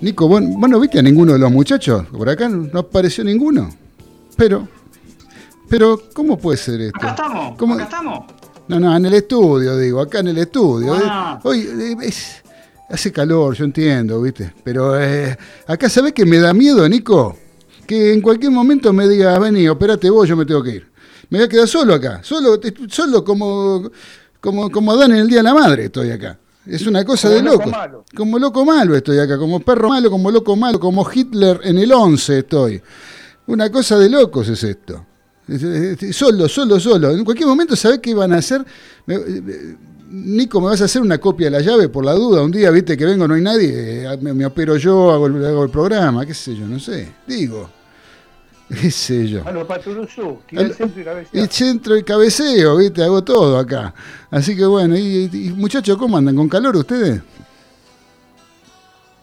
[0.00, 2.06] Nico, ¿vos, vos no viste a ninguno de los muchachos?
[2.06, 3.68] Por acá no apareció ninguno.
[4.36, 4.68] Pero,
[5.68, 6.98] pero, ¿cómo puede ser esto?
[6.98, 7.74] Acá estamos, ¿Cómo?
[7.74, 8.24] acá estamos.
[8.68, 10.94] No, no, en el estudio, digo, acá en el estudio.
[10.94, 11.38] Ah.
[11.42, 12.42] Eh, Hoy eh, es-
[12.88, 14.52] hace calor, yo entiendo, ¿viste?
[14.62, 17.36] Pero eh, acá, ¿sabés que me da miedo, Nico?
[17.86, 20.86] Que en cualquier momento me digas, vení, operate vos, yo me tengo que ir.
[21.30, 23.90] Me voy a quedar solo acá, solo, solo como,
[24.40, 26.38] como, como Adán en el Día de la Madre estoy acá.
[26.68, 27.70] Es una cosa Como de loco loco.
[27.70, 28.04] malo.
[28.14, 31.92] Como loco malo estoy acá, como perro malo, como loco malo, como Hitler en el
[31.92, 32.80] 11 estoy.
[33.46, 35.04] Una cosa de locos es esto.
[35.48, 37.10] Es- es- es- Solo, solo, solo.
[37.12, 38.64] En cualquier momento, ¿sabés qué van a hacer?
[39.06, 39.76] Eh,
[40.10, 42.42] Nico, ¿me vas a hacer una copia de la llave por la duda?
[42.42, 45.44] Un día, viste, que vengo, no hay nadie, eh, me, me opero yo, hago el,
[45.44, 47.12] hago el programa, qué sé yo, no sé.
[47.26, 47.68] Digo,
[48.80, 49.46] qué sé yo.
[49.46, 51.44] A los paturuzú, el centro y cabecea.
[51.44, 53.94] Y centro y cabeceo, viste, hago todo acá.
[54.30, 56.36] Así que bueno, y, muchachos, ¿cómo andan?
[56.36, 57.22] ¿Con calor ustedes?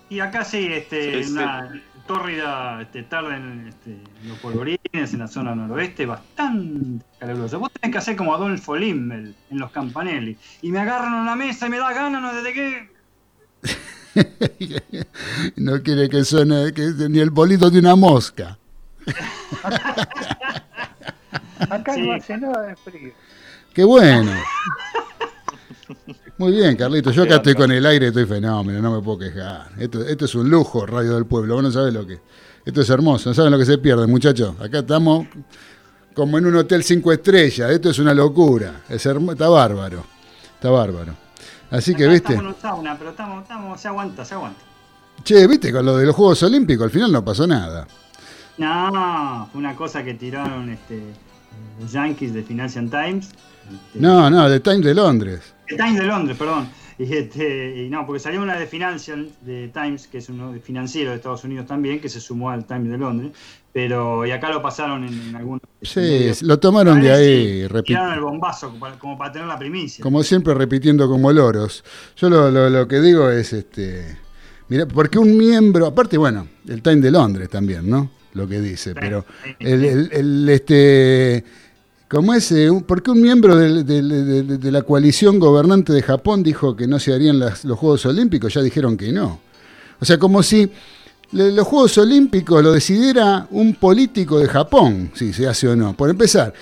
[0.09, 1.31] Y acá sí, este, Sí, sí.
[1.34, 1.70] una
[2.08, 7.59] tórrida este, tarde en, este, en los polvorines, en la zona noroeste, bastante caluroso.
[7.59, 10.37] Vos tenés que hacer como Adolfo Limbel en los campanelli.
[10.62, 12.96] Y me agarran a la mesa y me da ganas, no desde que.
[15.57, 18.57] no quiere que suene que ni el bolito de una mosca.
[21.70, 22.01] Acá Sí.
[22.01, 23.13] no hace nada de frío.
[23.73, 24.31] Qué bueno.
[26.37, 27.12] Muy bien, Carlito.
[27.12, 29.67] Yo acá estoy con el aire, estoy fenómeno, no me puedo quejar.
[29.77, 31.55] Esto, esto es un lujo, Radio del Pueblo.
[31.55, 32.20] Vos no sabés lo que.
[32.65, 34.55] Esto es hermoso, no saben lo que se pierde, muchachos.
[34.59, 35.27] Acá estamos
[36.13, 37.69] como en un hotel cinco estrellas.
[37.71, 38.81] Esto es una locura.
[38.90, 40.03] Es hermo- está bárbaro.
[40.55, 41.13] Está bárbaro.
[41.71, 42.34] Así que, viste.
[42.34, 44.59] Estamos en un sauna, pero estamos, estamos, se aguanta, se aguanta.
[45.23, 47.87] Che, viste, con lo de los Juegos Olímpicos, al final no pasó nada.
[48.57, 51.01] No, fue una cosa que tiraron este,
[51.79, 53.27] los Yankees de Financial Times.
[53.27, 55.53] este, No, no, The Times de Londres.
[55.67, 56.70] The Times de Londres, perdón.
[56.97, 61.09] Y, este, y no, porque salió una de Financial de Times, que es uno financiero
[61.09, 63.31] de Estados Unidos también, que se sumó al Times de Londres.
[63.73, 65.62] Pero, y acá lo pasaron en, en algunos.
[65.81, 66.41] Sí, medios.
[66.44, 69.59] lo tomaron de ahí, si repi- Tiraron el bombazo como para, como para tener la
[69.59, 70.01] primicia.
[70.01, 71.84] como siempre repitiendo como loros.
[72.16, 74.18] Yo lo, lo- lo que digo es, este,
[74.69, 78.09] mira, porque un miembro, aparte, bueno, el Time de Londres también, ¿no?
[78.35, 79.88] Lo que dice, Sí, pero sí, el, sí.
[79.88, 81.44] el- el, este,
[82.07, 86.75] como es, eh, porque un miembro de, de- de la coalición gobernante de Japón dijo
[86.75, 89.40] que no se harían las- los Juegos Olímpicos, ya dijeron que no.
[90.00, 90.69] O sea, como si
[91.31, 95.95] los Juegos Olímpicos lo decidiera un político de Japón, si se hace o no.
[95.95, 96.53] Por empezar,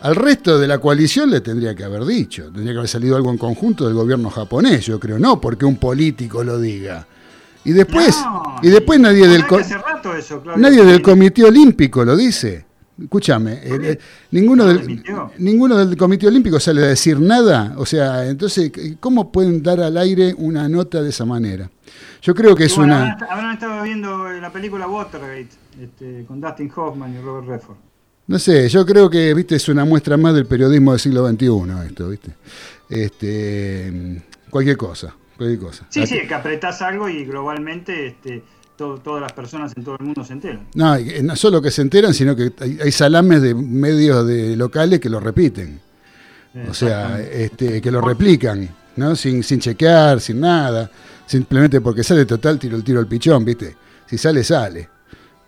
[0.00, 3.30] al resto de la coalición le tendría que haber dicho, tendría que haber salido algo
[3.30, 7.06] en conjunto del gobierno japonés, yo creo, no porque un político lo diga.
[7.64, 9.48] Y después, No, y después nadie del eso,
[10.42, 10.56] Claudio.
[10.56, 11.00] nadie del.
[11.02, 12.66] Comité Olímpico lo dice.
[13.02, 13.98] Escúchame, eh, eh,
[14.32, 15.02] ninguno, ¿No del,
[15.38, 17.74] ninguno del Comité Olímpico sale a decir nada.
[17.78, 18.70] O sea, entonces,
[19.00, 21.70] ¿cómo pueden dar al aire una nota de esa manera?
[22.20, 23.12] Yo creo que es bueno, una...
[23.14, 25.48] habrán- Habrán estado viendo la película Watergate
[25.80, 27.76] este, con Dustin Hoffman y Robert Redford.
[28.26, 31.46] No sé, yo creo que, viste, es una muestra más del periodismo del siglo XXI
[31.88, 32.32] esto, viste.
[32.88, 35.86] Este, cualquier cosa, cualquier cosa.
[35.90, 38.42] Sí, Aquí- sí, que apretás algo y globalmente este,
[38.76, 40.66] to- todas las personas en todo el mundo se enteran.
[40.74, 44.56] No, y no solo que se enteran, sino que hay, hay salames de medios de
[44.56, 45.80] locales que lo repiten.
[46.68, 49.16] O sea, este, que lo replican, ¿no?
[49.16, 50.90] Sin, sin chequear, sin nada.
[51.26, 53.74] Simplemente porque sale total, tiro el tiro al pichón, ¿viste?
[54.06, 54.86] Si sale, sale.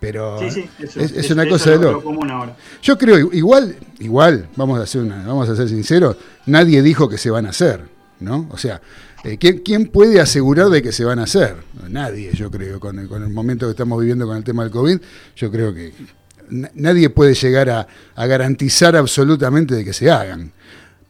[0.00, 1.93] Pero Sí, sí, eso, es, una eso cosa de lo, loco.
[1.99, 2.56] lo común ahora.
[2.83, 6.16] Yo creo, igual, igual, vamos a, hacer una, vamos a ser sinceros,
[6.47, 7.83] nadie dijo que se van a hacer,
[8.21, 8.47] ¿no?
[8.50, 8.81] O sea,
[9.24, 11.56] eh, ¿quién, quién puede asegurar de que se van a hacer?
[11.88, 14.72] Nadie, yo creo, con el, con el momento que estamos viviendo con el tema del
[14.72, 14.98] COVID,
[15.36, 15.92] yo creo que
[16.50, 20.52] na- nadie puede llegar a, a garantizar absolutamente de que se hagan.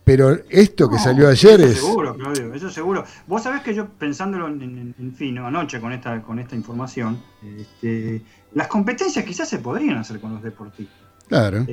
[0.05, 1.77] Pero esto que No, salió ayer eso es...
[1.79, 3.05] Seguro, Claudio, eso seguro.
[3.27, 7.23] Vos sabés que yo, pensándolo en, en- en fin, anoche con esta, con esta información,
[7.59, 8.21] este,
[8.53, 10.95] las competencias quizás se podrían hacer con los deportistas.
[11.29, 11.67] Claro.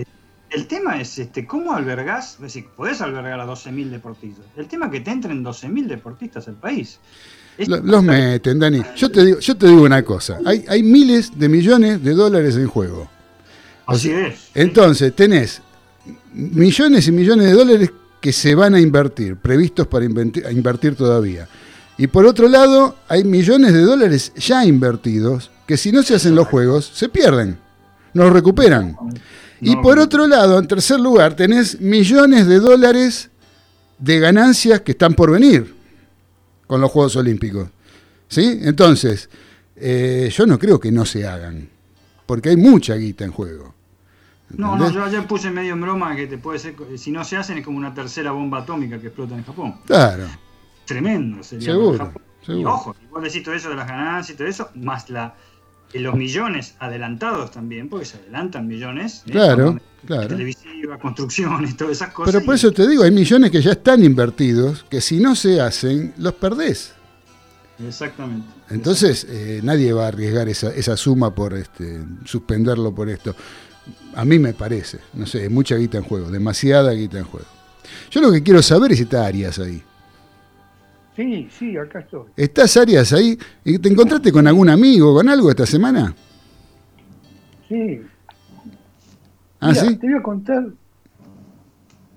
[0.51, 4.45] El tema es este, cómo albergás, es decir, podés albergar a 12.000 deportistas.
[4.57, 6.99] El tema es que te entren 12.000 deportistas al país.
[7.57, 8.81] Es- Los meten, Dani.
[8.97, 10.39] Yo te digo, yo te digo una cosa.
[10.45, 13.09] Hay, hay miles de millones de dólares en juego.
[13.85, 14.49] Así es.
[14.53, 15.61] Entonces, tenés
[16.33, 20.95] millones y millones de dólares que se van a invertir, previstos para inventi- a invertir
[20.95, 21.47] todavía.
[21.97, 26.35] Y por otro lado, hay millones de dólares ya invertidos que si no se hacen
[26.35, 27.57] los juegos, se pierden,
[28.13, 28.95] no los recuperan.
[29.61, 33.29] Y por otro lado, en tercer lugar, tenés millones de dólares
[33.99, 35.73] de ganancias que están por venir
[36.67, 37.69] con los Juegos Olímpicos.
[38.27, 38.59] ¿Sí?
[38.63, 39.29] Entonces,
[39.75, 41.69] eh, yo no creo que no se hagan,
[42.25, 43.75] porque hay mucha guita en juego.
[44.57, 47.37] No, no, yo ayer puse medio en broma que te puede ser, si no se
[47.37, 49.75] hacen es como una tercera bomba atómica que explota en Japón.
[49.85, 50.25] Claro,
[50.85, 51.71] Tremendo sería.
[51.71, 52.73] seguro, Japón Y seguro.
[52.73, 55.33] ojo, y vos decís todo eso de las ganancias y todo eso, más la
[55.99, 59.23] los millones adelantados también, porque se adelantan millones.
[59.27, 59.31] ¿eh?
[59.31, 60.27] Claro, claro.
[60.29, 62.33] Televisiva, construcciones, todas esas cosas.
[62.33, 65.35] Pero por y- eso te digo, hay millones que ya están invertidos, que si no
[65.35, 66.93] se hacen, los perdés.
[67.85, 68.47] Exactamente.
[68.69, 73.35] Entonces, eh, nadie va a arriesgar esa, esa suma por este, suspenderlo por esto.
[74.15, 77.47] A mí me parece, no sé, mucha guita en juego, demasiada guita en juego.
[78.11, 79.81] Yo lo que quiero saber es si está Arias ahí.
[81.15, 82.23] Sí, sí, acá estoy.
[82.37, 83.37] ¿Estás Arias ahí?
[83.65, 86.13] ¿Y ¿Te encontraste con algún amigo, con algo esta semana?
[87.67, 88.01] Sí.
[89.59, 89.95] ¿Ah, Mira, sí?
[89.97, 90.65] Te voy a contar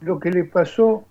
[0.01, 1.05] lo que le pasó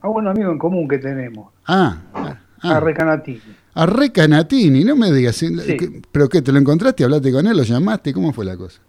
[0.00, 2.80] a un amigo en común que tenemos, Ah, ah, a.
[2.80, 3.40] Recanatini.
[3.74, 5.36] a Recanatini, no me digas.
[5.36, 5.48] ¿sí?
[5.60, 5.76] Sí.
[5.76, 6.40] ¿Qué- ¿Pero qué?
[6.42, 7.04] ¿Te lo encontraste?
[7.04, 7.56] ¿Hablaste con él?
[7.56, 8.12] ¿Lo llamaste?
[8.14, 8.80] ¿Cómo fue la cosa?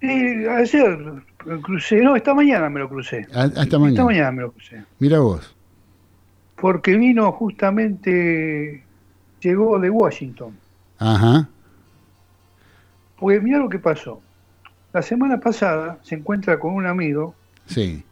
[0.00, 0.98] Eh, ayer
[1.62, 3.26] crucé, no, esta mañana me lo crucé.
[3.32, 4.04] Ah, Hasta Esta mañana.
[4.04, 4.82] mañana me lo crucé.
[4.98, 5.53] Mira vos.
[6.56, 8.82] Porque vino justamente,
[9.40, 10.56] llegó de Washington.
[10.98, 11.48] Ajá.
[13.18, 14.20] Porque mira lo que pasó.
[14.92, 17.34] La semana pasada se encuentra con un amigo
[17.66, 18.04] Sí.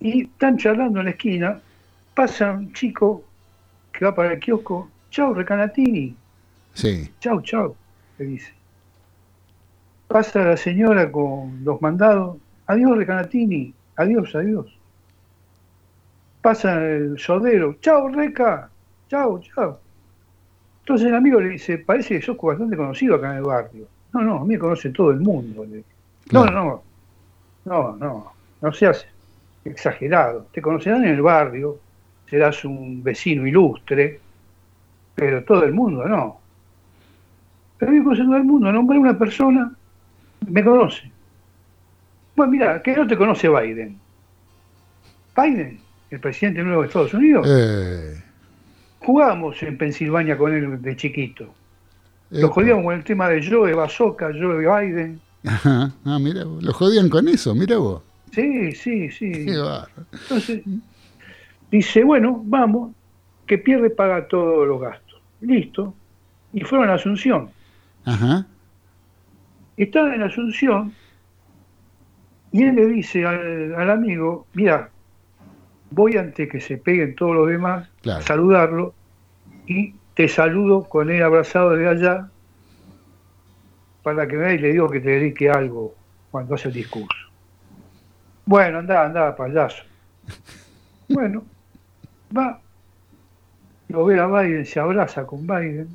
[0.00, 1.60] y están charlando en la esquina.
[2.14, 3.22] Pasa un chico
[3.92, 4.88] que va para el kiosco.
[5.10, 6.16] Chau, Recanatini.
[6.74, 7.10] Sí.
[7.20, 7.76] Chau, chau,
[8.18, 8.52] le dice.
[10.08, 12.38] Pasa la señora con los mandados.
[12.66, 13.72] Adiós, Recanatini.
[13.96, 14.66] Adiós, adiós.
[16.42, 17.76] Pasa el sordero.
[17.80, 18.68] Chau, Reca.
[19.08, 19.78] Chau, chau.
[20.80, 23.86] Entonces el amigo le dice, parece que sos bastante conocido acá en el barrio.
[24.12, 25.64] No, no, a mí me conoce todo el mundo.
[26.32, 26.82] No, no,
[27.64, 29.06] no, no, no seas
[29.64, 30.46] exagerado.
[30.52, 31.78] Te conocerán en el barrio,
[32.28, 34.20] serás un vecino ilustre,
[35.14, 36.40] pero todo el mundo no.
[37.78, 39.72] Pero a mí me conoce todo el mundo, nombré una persona,
[40.48, 41.10] me conoce.
[42.34, 43.98] Bueno, mira, que no te conoce Biden.
[45.36, 45.78] Biden,
[46.12, 48.22] el presidente nuevo de Estados Unidos, Eh,
[49.00, 51.52] jugábamos en Pensilvania con él de chiquito.
[52.30, 55.20] Lo jodíamos con el tema de Joe Bazooka, Joe Biden.
[55.44, 55.92] Ajá.
[56.04, 58.02] Ah, mira, lo jodían con eso, mira vos.
[58.32, 59.32] Sí, sí, sí.
[59.46, 59.54] Qué.
[60.12, 60.62] Entonces,
[61.70, 62.92] dice, bueno, vamos,
[63.46, 65.20] que pierde paga todos los gastos.
[65.40, 65.94] Listo.
[66.52, 67.50] Y fueron a Asunción.
[68.04, 68.46] Ajá.
[69.76, 70.92] Estaban en Asunción
[72.52, 74.90] y él le dice al, al amigo, mira,
[75.92, 78.20] voy antes que se peguen todos los demás Claro.
[78.20, 78.94] a saludarlo
[79.66, 82.28] y te saludo con él abrazado de allá
[84.02, 85.94] para que vea y le digo que te dedique algo
[86.30, 87.16] cuando hace el discurso.
[88.44, 89.82] Bueno, anda, anda, payaso.
[91.08, 91.44] Bueno,
[92.34, 92.58] va,
[93.88, 95.88] lo ve a Biden, se abraza con Biden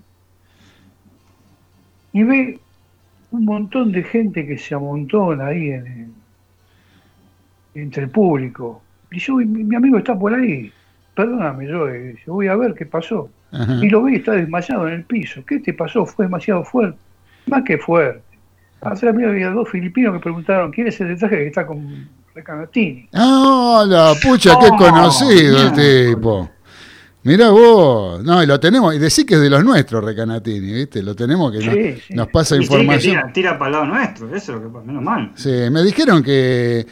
[2.14, 2.60] y ve
[3.32, 6.14] un montón de gente que se amontona ahí en el-
[7.82, 8.84] entre el público.
[9.12, 10.71] Y yo, mi, mi amigo está por ahí,
[11.15, 13.30] perdóname, yo eh, dice, voy a ver qué pasó.
[13.51, 13.80] Ajá.
[13.81, 15.42] Y lo ve y está desmayado en el piso.
[15.48, 16.06] ¿Qué te pasó?
[16.06, 16.98] Fue demasiado fuerte.
[17.48, 18.21] Más que fuerte.
[18.81, 23.07] Atrás mío había dos filipinos que preguntaron quién es el detalle que está con Recanatini.
[23.13, 25.71] Ah, la pucha, qué Oh, conocido el
[26.12, 26.50] tipo.
[27.24, 28.24] Mira vos.
[28.24, 28.94] No, y lo tenemos.
[28.95, 31.01] Y decí que es de los nuestros, Recanatini, ¿viste?
[31.01, 32.13] Lo tenemos que Sí, nos, sí.
[32.13, 33.15] nos pasa Y sí, que información.
[33.15, 35.31] tira, tira para el lado nuestro, eso es lo que pasa, menos mal.
[35.36, 36.86] Sí, me dijeron que,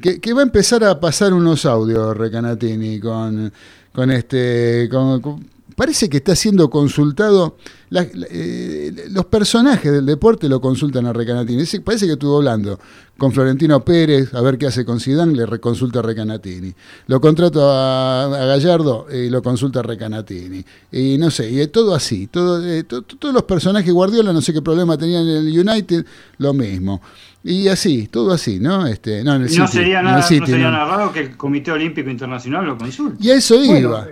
[0.00, 3.52] que, va a empezar a pasar unos audios Recanatini con,
[3.92, 4.88] con este.
[4.90, 5.46] con-
[5.76, 7.56] parece que está siendo consultado.
[7.90, 11.64] la- eh, los personajes del deporte lo consultan a Recanatini.
[11.84, 12.78] Parece que estuvo hablando
[13.16, 16.74] con Florentino Pérez, a ver qué hace con Zidane, le reconsulta a Recanatini.
[17.06, 20.64] Lo contrato a, Gallardo y lo consulta a Recanatini.
[20.90, 22.26] Y no sé, y todo así.
[22.26, 26.04] Todo, eh, to- todos los personajes Guardiola, no sé qué problema tenían en el United,
[26.38, 27.00] lo mismo.
[27.44, 28.86] Y así, todo así, ¿no?
[28.86, 30.72] Este, no, en el Y no City, sería, en nada, el no City, sería no.
[30.72, 33.22] nada raro que el Comité Olímpico Internacional lo consulte.
[33.24, 34.08] Y a eso Bueno, iba.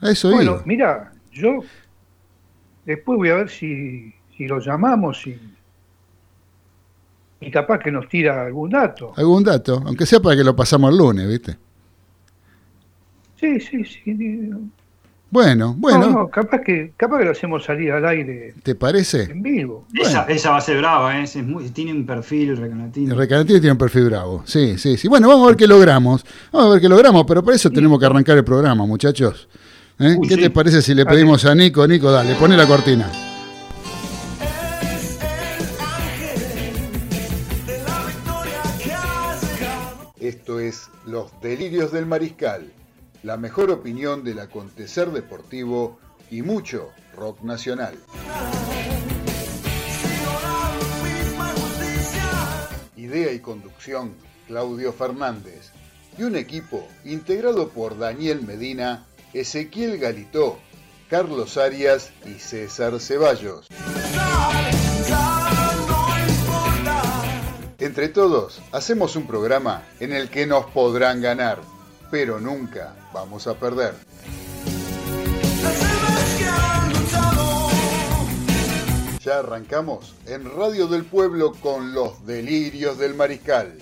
[0.00, 0.62] A eso bueno, iba.
[0.66, 1.64] mira, yo
[2.84, 5.38] después voy a ver si, si lo llamamos y,
[7.40, 9.12] y capaz que nos tira algún dato.
[9.16, 11.58] Algún dato, aunque sea para que lo pasamos el lunes, ¿viste?
[13.40, 14.50] Sí, sí, sí.
[15.34, 19.24] Bueno, bueno, No, no, capaz que, capaz que lo hacemos salir al aire ¿te parece?
[19.24, 19.84] en vivo.
[19.92, 20.32] Esa, Bueno.
[20.36, 21.24] esa va a ser brava, ¿eh?
[21.24, 23.10] Es muy- tiene un perfil Recanatini.
[23.12, 24.44] Recanatini tiene un perfil bravo.
[24.46, 25.08] Sí, sí, sí.
[25.08, 26.24] Bueno, vamos a ver qué logramos.
[26.52, 29.48] Vamos a ver qué logramos, pero para eso tenemos que arrancar el programa, muchachos.
[29.98, 30.14] ¿Eh?
[30.16, 30.40] Uy, ¿Qué sí.
[30.42, 31.84] te parece si le pedimos a Nico?
[31.88, 33.10] Nico, dale, pone la cortina.
[40.20, 42.72] Esto es Los Delirios del Mariscal,
[43.24, 45.98] la mejor opinión del acontecer deportivo
[46.30, 47.96] y mucho rock nacional.
[52.96, 54.14] Idea y conducción,
[54.46, 55.70] Claudio Fernández.
[56.16, 60.58] y un equipo integrado por Daniel Medina, Ezequiel Galitó,
[61.10, 63.66] Carlos Arias y César Ceballos.
[67.78, 71.58] Entre todos, hacemos un programa en el que nos podrán ganar,
[72.10, 73.94] pero nunca vamos a perder.
[79.24, 83.78] Ya arrancamos en Radio del Pueblo con los delirios del mariscal.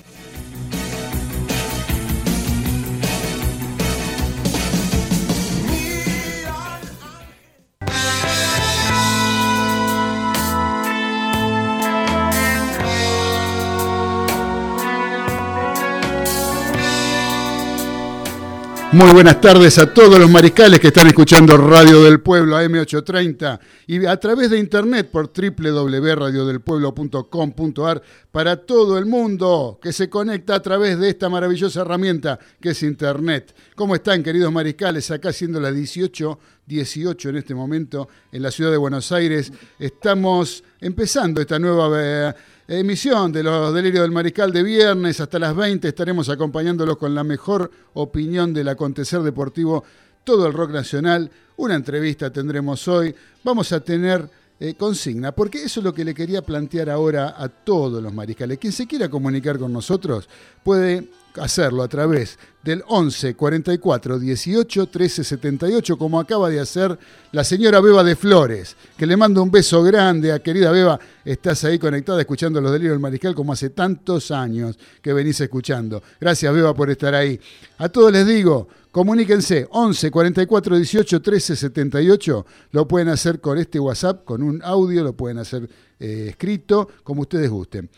[18.92, 24.04] Muy buenas tardes a todos los mariscales que están escuchando Radio del Pueblo AM830 y
[24.04, 30.98] a través de internet por www.radiodelpueblo.com.ar para todo el mundo que se conecta a través
[30.98, 33.54] de esta maravillosa herramienta que es internet.
[33.74, 35.10] ¿Cómo están queridos mariscales?
[35.10, 39.50] Acá siendo las 18, 18 en este momento en la ciudad de Buenos Aires.
[39.78, 42.36] Estamos empezando esta nueva...
[42.68, 45.88] Emisión de los Delirios del Mariscal de viernes hasta las 20.
[45.88, 49.82] Estaremos acompañándolos con la mejor opinión del acontecer deportivo,
[50.22, 51.28] todo el rock nacional.
[51.56, 53.14] Una entrevista tendremos hoy.
[53.42, 54.28] Vamos a tener
[54.60, 58.58] eh, consigna, porque eso es lo que le quería plantear ahora a todos los mariscales.
[58.58, 60.28] Quien se quiera comunicar con nosotros
[60.62, 66.98] puede hacerlo a través del 11 44 18 13 78, como acaba de hacer
[67.32, 70.98] la señora Beba de Flores, que le mando un beso grande a querida Beba.
[71.24, 76.02] Estás ahí conectada escuchando los delirios del mariscal como hace tantos años que venís escuchando.
[76.20, 77.38] Gracias, Beba, por estar ahí.
[77.78, 82.46] A todos les digo, comuníquense 11 44 18 13 78.
[82.70, 87.22] Lo pueden hacer con este WhatsApp, con un audio, lo pueden hacer eh, escrito, como
[87.22, 87.90] ustedes gusten.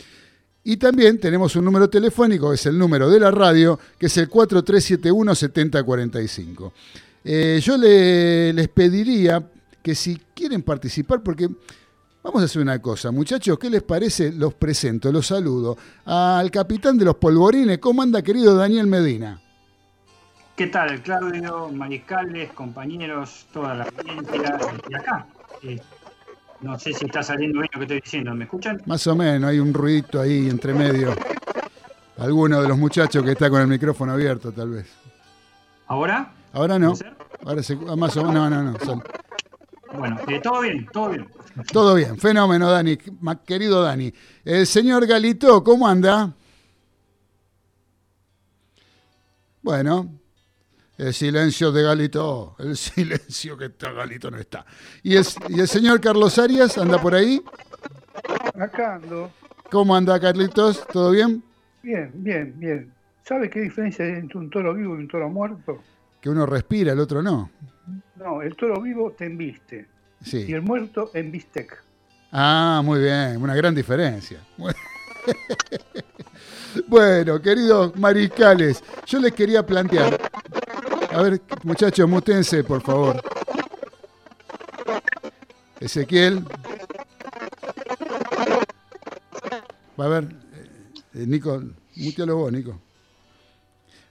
[0.66, 4.16] Y también tenemos un número telefónico, que es el número de la radio, que es
[4.16, 6.72] el 4371-7045.
[7.22, 9.46] Eh, yo les pediría
[9.82, 11.50] que si quieren participar, porque
[12.22, 14.32] vamos a hacer una cosa, muchachos, ¿qué les parece?
[14.32, 15.76] Los presento, los saludo.
[16.06, 19.42] Al capitán de los polvorines, ¿cómo anda querido Daniel Medina?
[20.56, 25.26] ¿Qué tal, Claudio, mariscales, compañeros, toda la audiencia y acá?
[26.64, 28.34] No sé si está saliendo bien lo que estoy diciendo.
[28.34, 28.80] ¿Me escuchan?
[28.86, 31.14] Más o menos, hay un ruidito ahí entre medio.
[32.16, 34.86] Alguno de los muchachos que está con el micrófono abierto, tal vez.
[35.88, 36.32] ¿Ahora?
[36.54, 36.94] Ahora no.
[37.44, 39.02] Ahora se, más o menos, no, no, no.
[39.98, 41.28] Bueno, eh, todo bien, todo bien.
[41.70, 42.96] Todo bien, fenómeno, Dani,
[43.44, 44.10] querido Dani.
[44.42, 46.32] El señor Galito, ¿cómo anda?
[49.60, 50.08] Bueno,
[50.96, 54.64] el silencio de Galito, el silencio que está Galito no está.
[55.02, 57.42] ¿Y el, ¿Y el señor Carlos Arias anda por ahí?
[58.58, 59.30] Acá ando.
[59.70, 60.86] ¿Cómo anda Carlitos?
[60.88, 61.42] ¿Todo bien?
[61.82, 62.92] Bien, bien, bien.
[63.24, 65.82] ¿Sabe qué diferencia hay entre un toro vivo y un toro muerto?
[66.20, 67.50] Que uno respira, el otro no.
[68.16, 69.86] No, el toro vivo te embiste.
[70.22, 70.44] Sí.
[70.48, 71.82] Y el muerto embistec.
[72.30, 74.40] Ah, muy bien, una gran diferencia.
[76.88, 80.18] Bueno, queridos mariscales, yo les quería plantear
[81.14, 83.22] a ver, muchachos, mutense, por favor.
[85.78, 86.44] Ezequiel.
[89.98, 90.68] Va a ver, eh,
[91.14, 91.62] eh, Nico,
[91.94, 92.80] mutealo vos, Nico.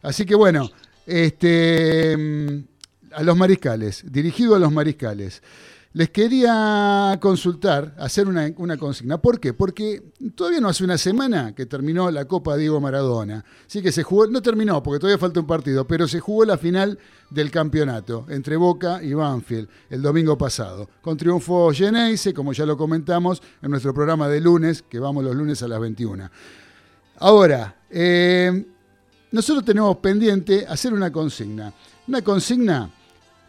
[0.02, 0.70] Así que bueno,
[1.06, 2.64] este, mm,
[3.16, 5.44] a los mariscales, dirigido a los mariscales.
[5.96, 9.20] Les quería consultar, hacer una, consigna.
[9.20, 9.54] ¿Por qué?
[9.54, 10.02] Porque
[10.34, 13.46] todavía no hace una semana que terminó la Copa Diego Maradona.
[13.68, 16.58] Así que se jugó, no terminó porque todavía falta un partido, pero se jugó la
[16.58, 16.98] final
[17.30, 20.90] del campeonato entre Boca y Banfield el domingo pasado.
[21.00, 25.36] Con triunfo Geneise, como ya lo comentamos en nuestro programa de lunes, que vamos los
[25.36, 26.28] lunes a las 21.
[27.18, 28.66] Ahora, eh,
[29.32, 31.72] nosotros tenemos pendiente hacer una consigna.
[32.08, 32.90] Una consigna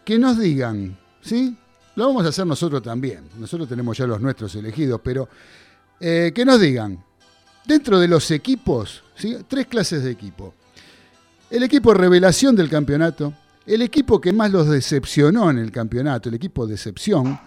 [0.04, 1.56] que nos digan, ¿sí?
[1.96, 3.28] Lo vamos a hacer nosotros también.
[3.38, 5.28] Nosotros tenemos ya los nuestros elegidos, pero
[6.00, 7.02] eh, que nos digan,
[7.64, 9.02] dentro de los equipos,
[9.48, 10.54] tres clases de equipo.
[11.50, 13.32] El equipo revelación del campeonato,
[13.66, 17.38] el equipo que más los decepcionó en el campeonato, el equipo decepción,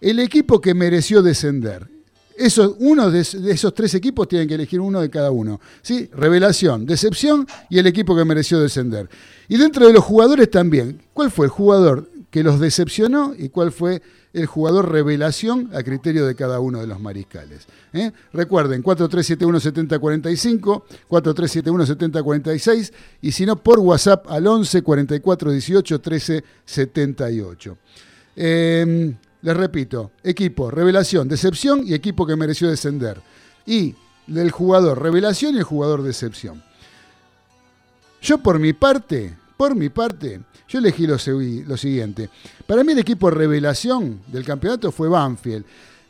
[0.00, 1.88] el equipo que mereció descender.
[2.36, 5.60] Eso, uno de, esos tres equipos tienen que elegir uno de cada uno.
[5.82, 6.08] ¿sí?
[6.14, 9.08] Revelación, decepción y el equipo que mereció descender.
[9.48, 11.00] Y dentro de los jugadores también.
[11.12, 14.00] ¿Cuál fue el jugador que los decepcionó y cuál fue
[14.32, 17.66] el jugador revelación a criterio de cada uno de los mariscales.
[17.92, 18.10] ¿eh?
[18.32, 27.76] Recuerden, 4371-7045, 4371-7046 y si no, por WhatsApp al 11 44 18 13 78.
[28.34, 33.20] les repito, equipo, revelación, decepción y equipo que mereció descender.
[33.66, 33.94] Y
[34.26, 36.64] el jugador revelación y el jugador decepción.
[38.22, 42.28] Yo por mi parte, por mi parte, yo elegí lo, lo siguiente.
[42.66, 45.64] Para mí el equipo revelación del campeonato fue Banfield.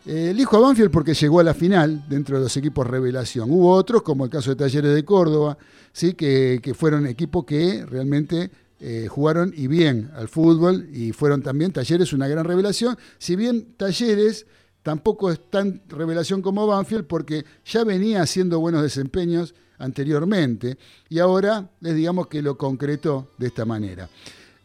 [0.06, 3.50] Eh, elijo a Banfield porque llegó a la final dentro de los equipos revelación.
[3.50, 5.58] Hubo otros, como el caso de Talleres de Córdoba,
[5.92, 6.14] ¿sí?
[6.14, 12.14] que, fueron equipos que realmente eh, jugaron y bien al fútbol y fueron también Talleres
[12.14, 12.96] una gran revelación.
[13.18, 14.46] Si bien Talleres
[14.82, 21.68] tampoco es tan revelación como Banfield porque ya venía haciendo buenos desempeños anteriormente y ahora
[21.80, 24.08] les digamos que lo concretó de esta manera.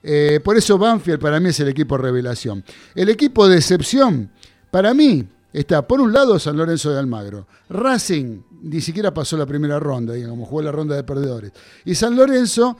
[0.04, 2.64] Eh, por eso Banfield para mí es el equipo revelación.
[2.96, 4.30] El equipo de excepción
[4.72, 7.48] para mí está, por un lado, San Lorenzo de Almagro.
[7.70, 11.52] Racing ni siquiera pasó la primera ronda, digamos, jugó la ronda de perdedores.
[11.86, 12.78] Y San Lorenzo,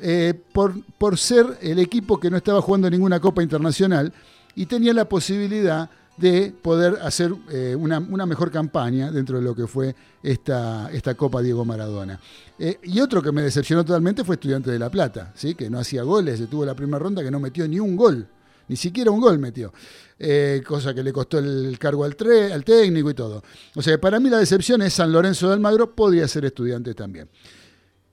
[0.00, 4.12] eh, por, por ser el equipo que no estaba jugando ninguna Copa Internacional
[4.54, 9.66] y tenía la posibilidad de poder hacer eh, una, mejor campaña dentro de lo que
[9.66, 12.20] fue esta, esta Copa Diego Maradona.
[12.58, 15.54] Eh, y otro que me decepcionó totalmente fue Estudiante de La Plata, ¿sí?
[15.54, 18.28] que no hacía goles, tuvo la primera ronda que no metió ni un gol
[18.68, 19.72] ni siquiera un gol metió.
[20.18, 22.16] Eh, cosa que le costó el cargo al,
[22.52, 23.42] al técnico y todo.
[23.74, 27.28] O sea, para mí la decepción es San Lorenzo de Almagro, podría ser estudiante también.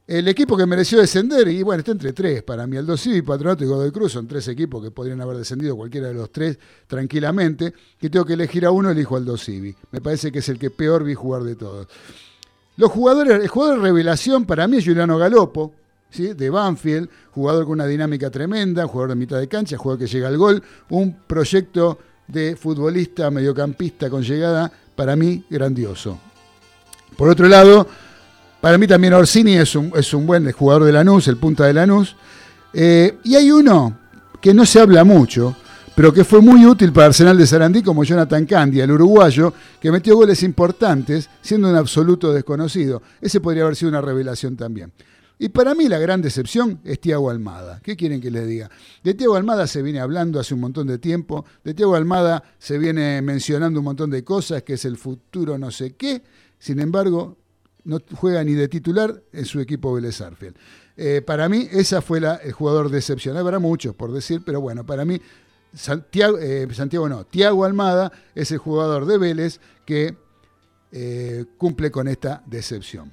[0.08, 3.64] El equipo que mereció descender, y bueno, está entre tres para mí, el Civi, Patronato
[3.64, 7.74] y Godoy Cruz, son tres equipos que podrían haber descendido cualquiera de los tres tranquilamente,
[8.00, 9.76] que tengo que elegir a uno, elijo al Civi.
[9.92, 11.88] Me parece que es el que peor vi jugar de todos.
[12.78, 15.74] Los jugadores, el jugador de revelación para mí es Juliano Galopo,
[16.18, 20.28] de Banfield, jugador con una dinámica tremenda, jugador de mitad de cancha, jugador que llega
[20.28, 26.18] al gol, un proyecto de futbolista mediocampista con llegada, para mí grandioso.
[27.18, 27.88] Por otro lado,
[28.66, 31.74] para mí también Orsini es un, es un buen jugador de Lanús, el punta de
[31.74, 32.16] Lanús.
[32.74, 33.96] Eh, y hay uno
[34.42, 35.56] que no se habla mucho,
[35.96, 39.92] pero que fue muy útil para Arsenal de Sarandí, como Jonathan Candia, el uruguayo, que
[39.92, 43.04] metió goles importantes siendo un absoluto desconocido.
[43.22, 44.92] Ese podría haber sido una revelación también.
[45.38, 47.80] Y para mí la gran decepción es Tiago Almada.
[47.84, 48.72] ¿Qué quieren que les diga?
[49.04, 52.80] De Tiago Almada se viene hablando hace un montón de tiempo, de Tiago Almada se
[52.80, 56.24] viene mencionando un montón de cosas, que es el futuro no sé qué,
[56.58, 57.38] sin embargo,
[57.86, 60.58] no juega ni de titular en su equipo Vélez Arfield.
[60.98, 63.38] Eh, para mí, esa fue la, el jugador de excepción.
[63.38, 65.22] Habrá muchos por decir, pero bueno, para mí,
[65.74, 66.68] Santiago, eh,
[67.10, 70.18] no, Tiago Almada es el jugador de Vélez que
[70.92, 73.12] eh, cumple con esta decepción.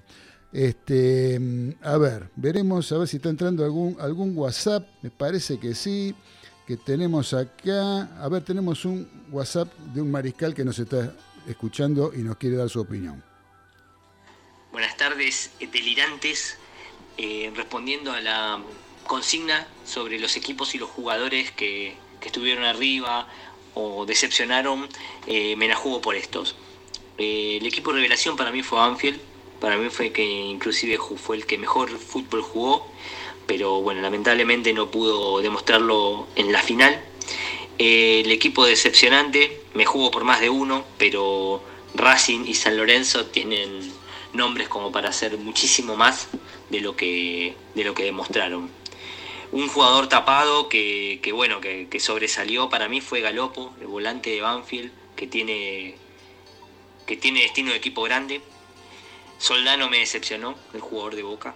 [0.53, 4.87] Este, a ver, veremos a ver si está entrando algún, algún WhatsApp.
[5.03, 6.15] Me parece que sí.
[6.67, 8.03] Que tenemos acá.
[8.23, 11.13] A ver, tenemos un WhatsApp de un mariscal que nos está
[11.49, 13.32] escuchando y nos quiere dar su opinión.
[14.73, 16.57] Buenas tardes, eh, delirantes.
[17.19, 18.63] Eh, respondiendo a la
[19.07, 23.29] consigna sobre los equipos y los jugadores que, estuvieron arriba
[23.75, 24.89] o decepcionaron,
[25.27, 26.55] eh, me la jugo por estos.
[27.19, 29.21] el equipo revelación para mí fue Anfield
[29.61, 32.91] para mí fue que inclusive fue el que mejor fútbol jugó,
[33.47, 37.01] pero bueno, lamentablemente no pudo demostrarlo en la final.
[37.79, 41.63] El equipo decepcionante me jugó por más de uno, pero
[41.95, 43.92] Racing y San Lorenzo tienen
[44.33, 46.29] nombres como para hacer muchísimo más
[46.71, 48.71] de lo que, de lo que demostraron.
[49.53, 54.41] Un jugador tapado que, bueno, que, que, sobresalió para mí fue Galopo, el volante de
[54.41, 55.97] Banfield, que tiene,
[57.07, 58.41] que tiene destino de equipo grande,
[59.43, 61.55] Soldano me decepcionó, el jugador de Boca,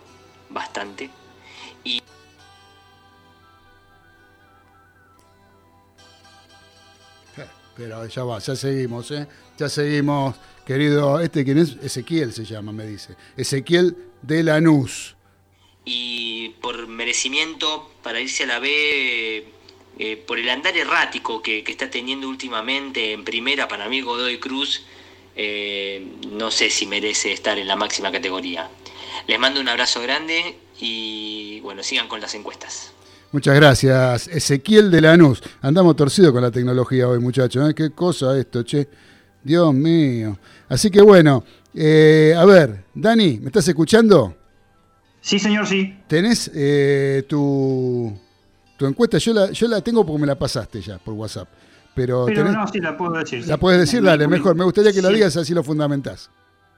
[0.50, 1.08] bastante.
[1.84, 2.02] Y
[7.76, 9.28] Pero ya va, ya seguimos, ¿eh?
[9.56, 10.34] Ya seguimos,
[10.66, 11.20] querido.
[11.20, 11.76] ¿Este quién es?
[11.82, 13.14] Ezequiel se llama, me dice.
[13.36, 15.16] Ezequiel de Lanús.
[15.84, 19.46] Y por merecimiento, para irse a la B,
[19.98, 24.38] eh, por el andar errático que, que, está teniendo últimamente en primera, para mí Godoy
[24.38, 24.84] Cruz
[25.38, 26.02] eh,
[26.32, 28.68] no sé si merece estar en la máxima categoría.
[29.26, 32.92] Les mando un abrazo grande y bueno, sigan con las encuestas.
[33.32, 35.42] Muchas gracias, Ezequiel de Lanús.
[35.60, 37.68] Andamos torcidos con la tecnología hoy, muchachos.
[37.68, 37.74] ¿eh?
[37.74, 38.88] Qué cosa esto, che.
[39.42, 40.38] Dios mío.
[40.68, 44.36] Así que bueno, eh, a ver, Dani, ¿me estás escuchando?
[45.20, 45.96] Sí, señor, sí.
[46.06, 46.50] ¿Tenés
[47.28, 48.16] tu,
[48.76, 49.18] tu encuesta?
[49.18, 51.48] Yo la, yo la tengo porque me la pasaste ya por WhatsApp.
[51.96, 53.46] Pero, no, sí la puedo decir.
[53.48, 54.54] La puedes decir, dale, mejor.
[54.54, 56.30] Me gustaría que lo digas así lo fundamentás.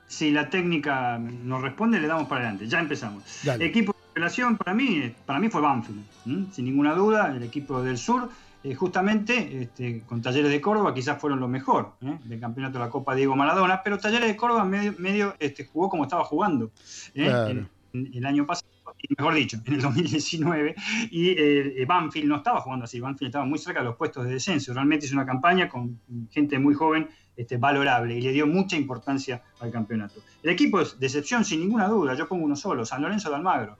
[0.06, 2.68] Si la técnica nos responde, le damos para adelante.
[2.68, 3.24] Ya empezamos.
[3.58, 6.04] Equipo de relación para mí, para mí fue Banfield,
[6.52, 8.30] sin ninguna duda, el equipo del sur.
[8.64, 12.18] Eh, justamente este, con Talleres de Córdoba quizás fueron lo mejor ¿eh?
[12.24, 15.88] del campeonato de la Copa Diego Maradona, pero Talleres de Córdoba medio, medio este, jugó
[15.88, 16.72] como estaba jugando
[17.14, 17.66] ¿eh?
[17.92, 18.68] el año pasado
[19.16, 20.74] mejor dicho, en el 2019,
[21.12, 24.74] y Banfield no estaba jugando así, Banfield estaba muy cerca de los puestos de descenso,
[24.74, 29.44] realmente es una campaña con gente muy joven este, valorable y le dio mucha importancia
[29.60, 30.20] al campeonato.
[30.42, 33.78] El equipo es decepción sin ninguna duda, yo pongo uno solo, San Lorenzo de Almagro.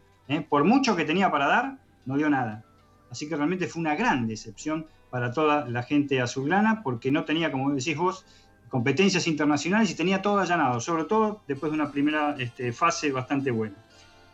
[0.49, 2.65] por mucho que tenía para dar, no dio nada.
[3.11, 7.51] Así que realmente fue una gran decepción para toda la gente azulgrana, porque no tenía,
[7.51, 8.27] como decís vos,
[8.69, 13.51] competencias internacionales y tenía todo allanado, sobre todo después de una primera este, fase bastante
[13.51, 13.77] buena.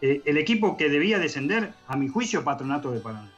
[0.00, 3.30] Eh, el equipo que debía descender, a mi juicio, Patronato de Paraná.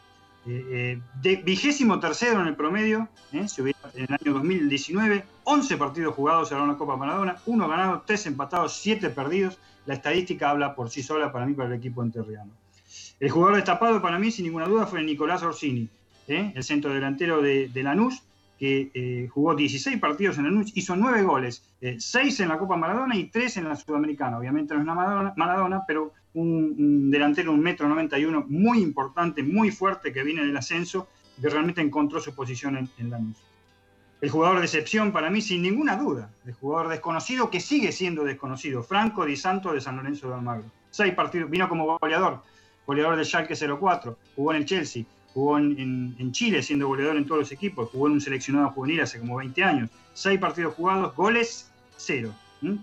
[0.49, 6.66] Eh, de vigésimo tercero en el promedio, en el año 2019, 11 partidos jugados en
[6.66, 9.59] la Copa Maradona, uno ganado, tres empatados, siete perdidos.
[9.87, 12.53] La estadística habla por sí sola para mí, para el equipo enterriano.
[13.18, 15.88] El jugador destapado para mí, sin ninguna duda, fue Nicolás Orsini,
[16.29, 16.52] ¿eh?
[16.55, 18.22] el centro delantero de, Lanús,
[18.59, 23.16] que eh, jugó 16 partidos en Lanús, hizo 9 goles, 6 en la Copa Maradona
[23.16, 24.38] y 3 en la Sudamericana.
[24.38, 30.12] Obviamente no es una Maradona, pero un, delantero, un metro 91, muy importante, muy fuerte,
[30.12, 31.09] que viene del ascenso,
[31.40, 33.37] que realmente encontró su posición en, en Lanús.
[34.20, 38.24] El jugador de excepción para mí, sin ninguna duda, el jugador desconocido que sigue siendo
[38.24, 40.64] desconocido, Franco Di Santo de San Lorenzo de Almagro.
[40.90, 42.42] Seis partidos, vino como goleador,
[42.87, 47.40] goleador del Schalke 04, jugó en el Chelsea, jugó en, Chile siendo goleador en todos
[47.40, 49.90] los equipos, jugó en un seleccionado juvenil hace como 20 años.
[50.14, 52.33] Seis partidos jugados, goles cero.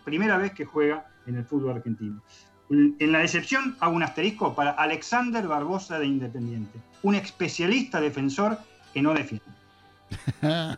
[0.03, 2.21] Primera vez que juega en el fútbol argentino.
[2.69, 8.57] En la decepción hago un asterisco para Alexander Barbosa de Independiente, un especialista defensor
[8.93, 9.45] que no defiende.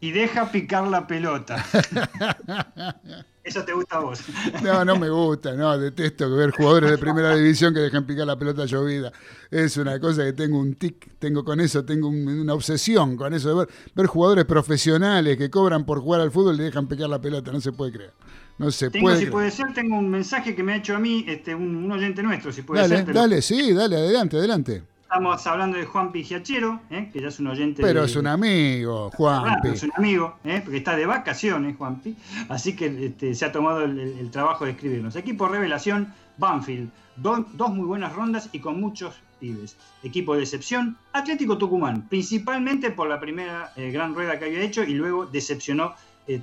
[0.00, 1.64] y deja picar la pelota.
[3.46, 4.20] Eso te gusta a vos.
[4.62, 8.36] No, no me gusta, no, detesto ver jugadores de primera división que dejan picar la
[8.36, 9.12] pelota llovida.
[9.52, 13.50] Es una cosa que tengo un tic, tengo con eso, tengo una obsesión con eso
[13.50, 17.20] de ver, ver jugadores profesionales que cobran por jugar al fútbol y dejan picar la
[17.20, 18.12] pelota, no se puede creer.
[18.58, 19.18] No se puede.
[19.18, 22.24] Si puede ser, tengo un mensaje que me ha hecho a mí este, un, oyente
[22.24, 23.14] nuestro, si puede dale, ser.
[23.14, 24.82] Dale, sí, dale, adelante, adelante.
[25.08, 27.08] Estamos hablando de Juan Pigiachero, ¿eh?
[27.12, 27.80] que ya es un oyente.
[27.80, 29.60] Pero es un amigo, Juan.
[29.62, 30.60] es un amigo, ¿eh?
[30.64, 32.16] porque está de vacaciones, Juanpi.
[32.48, 35.14] Así que este, se ha tomado el, trabajo de escribirnos.
[35.14, 36.90] Equipo Revelación, Banfield.
[37.14, 39.76] dos muy buenas rondas y con muchos pibes.
[40.02, 42.08] Equipo de excepción, Atlético Tucumán.
[42.08, 45.94] Principalmente por la primera eh, gran rueda que había hecho y luego decepcionó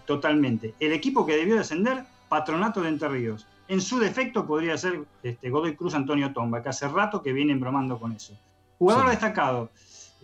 [0.06, 0.74] totalmente.
[0.80, 3.46] El equipo que debió descender, Patronato de Entre Ríos.
[3.68, 7.56] En su defecto podría ser este, Godoy Cruz Antonio Tomba, que hace rato que viene
[7.56, 8.34] bromando con eso.
[8.84, 9.72] Jugador destacado.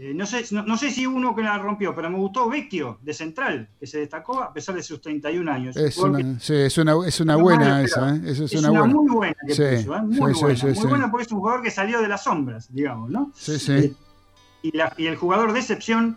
[0.02, 3.14] Eh, no, sé, no, sé si uno que la rompió, pero me gustó Vecchio, de
[3.14, 5.76] Central, que se destacó a pesar de sus 31 años.
[5.76, 8.22] Es una, sí, es una, es una buena esa, ¿eh?
[8.24, 9.64] es, una, muy buena que puso,
[9.96, 10.02] ¿eh?
[10.02, 10.64] muy buena.
[10.64, 13.34] muy buena porque es un jugador que salió de las sombras, digamos, ¿no?
[13.36, 13.94] Sí, sí.
[14.64, 16.16] y, y, el jugador de excepción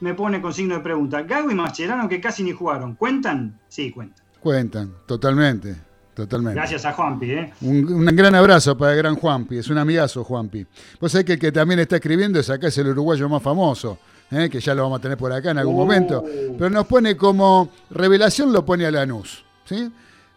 [0.00, 1.22] me pone con signo de pregunta.
[1.22, 3.60] Gago y Mascherano, que casi ni jugaron, ¿cuentan?
[3.68, 4.24] Sí, cuentan.
[4.40, 5.76] Cuentan, totalmente.
[6.14, 6.56] Totalmente.
[6.56, 7.30] Gracias a Juanpi.
[7.30, 7.52] ¿eh?
[7.62, 10.66] Un, gran abrazo para el gran Juanpi, es un amigazo Juanpi.
[11.00, 13.98] Vos sabés que el que también está escribiendo es acá, es el uruguayo más famoso,
[14.30, 14.48] ¿eh?
[14.50, 16.18] que ya lo vamos a tener por acá en algún momento.
[16.18, 16.56] Oh.
[16.58, 19.44] Pero nos pone como revelación, lo pone a Lanús.
[19.64, 19.90] ¿sí?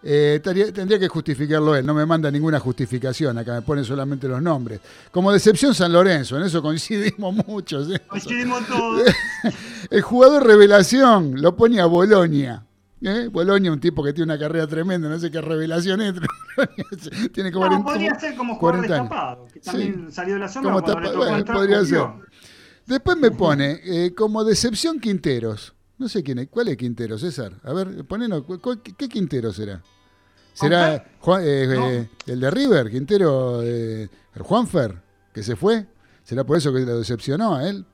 [0.08, 4.40] Eh, tendría que justificarlo él, no me manda ninguna justificación, acá me pone solamente los
[4.40, 4.80] nombres.
[5.12, 7.90] Como decepción San Lorenzo, en eso coincidimos muchos.
[8.08, 9.02] Coincidimos todos.
[9.90, 12.64] el jugador revelación lo pone a Bolonia.
[13.06, 13.28] ¿Eh?
[13.28, 16.16] Boloña, un tipo que tiene una carrera tremenda, no sé qué revelación es.
[17.34, 20.84] tiene como no, podría ser como jugador destapado, que también salió de la sombra como
[20.84, 22.02] tapa, podría ser.
[22.88, 25.76] Después me pone eh, como decepción Quinteros.
[26.00, 26.48] No sé quién es.
[26.50, 27.54] ¿Cuál es Quinteros, César?
[27.64, 28.44] A ver, ponenos,
[28.98, 29.84] ¿qué Quintero será?
[30.54, 31.04] ¿Será eh,
[31.42, 35.00] eh, el de River, Quintero, el Juanfer,
[35.32, 35.86] que se fue?
[36.24, 37.86] ¿Será por eso que lo decepcionó a él?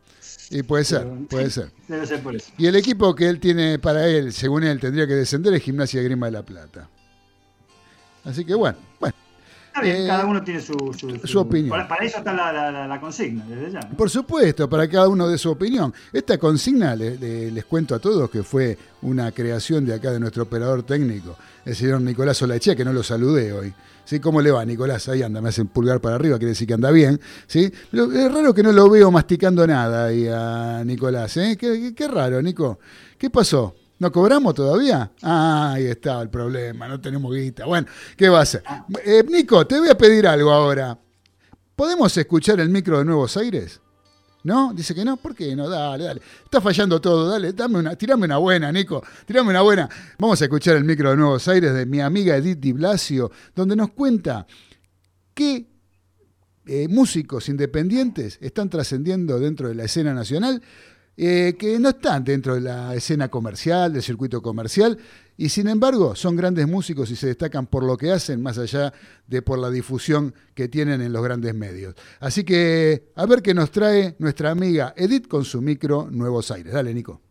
[0.50, 1.72] Y puede ser, puede ser.
[1.88, 2.52] Debe ser por eso.
[2.58, 6.02] Y el equipo que él tiene para él, según él, tendría que descender es Gimnasia
[6.02, 6.90] Grima de la Plata.
[8.24, 9.16] Así que bueno, bueno.
[9.84, 10.74] Eh, cada uno tiene su,
[11.24, 11.70] su, opinión.
[11.70, 13.80] Para, eso está la, consigna, desde ya.
[13.80, 15.94] Por supuesto, para cada uno de su opinión.
[16.12, 20.84] Esta consigna, les cuento a todos que fue una creación de acá de nuestro operador
[20.84, 23.74] técnico, el señor Nicolás Olachea, que no lo saludé hoy.
[24.06, 24.20] ¿Sí?
[24.20, 25.08] ¿Cómo le va, Nicolás?
[25.10, 27.20] Ahí anda, me hacen pulgar para arriba, quiere decir que anda bien.
[27.48, 27.72] ¿sí?
[27.92, 31.38] es raro que no lo veo masticando nada ahí a Nicolás.
[31.38, 31.56] ¿eh?
[31.58, 32.80] Qué, qué raro, Nico.
[33.18, 33.76] ¿Qué pasó?
[34.00, 35.12] ¿No cobramos todavía?
[35.22, 37.66] Ah, ahí está el problema, no tenemos guita.
[37.66, 37.86] Bueno,
[38.18, 38.64] ¿qué va a hacer?
[39.06, 40.98] Eh, Nico, te voy a pedir algo ahora.
[41.76, 43.80] ¿Podemos escuchar el micro de Nuevos Aires?
[44.44, 44.74] ¿No?
[44.74, 45.18] Dice que no.
[45.18, 45.70] ¿Por qué no?
[45.70, 46.22] Dale, dale.
[46.44, 47.30] Está fallando todo.
[47.30, 49.04] Dale, dame una, tirame una buena, Nico.
[49.26, 49.90] Tirame una buena.
[50.18, 53.76] Vamos a escuchar el micro de Nuevos Aires de mi amiga Edith Di Blasio, donde
[53.76, 54.48] nos cuenta
[55.34, 55.68] qué
[56.66, 60.62] eh, músicos independientes están trascendiendo dentro de la escena nacional
[61.18, 64.98] eh, que no están dentro de la escena comercial, del circuito comercial,
[65.42, 68.94] y sin embargo son grandes músicos y se destacan por lo que hacen, más allá
[69.26, 71.96] de por la difusión que tienen en los grandes medios.
[72.20, 76.72] Así que a ver qué nos trae nuestra amiga Edith con su micro Nuevos Aires.
[76.72, 77.22] Dale, Nico.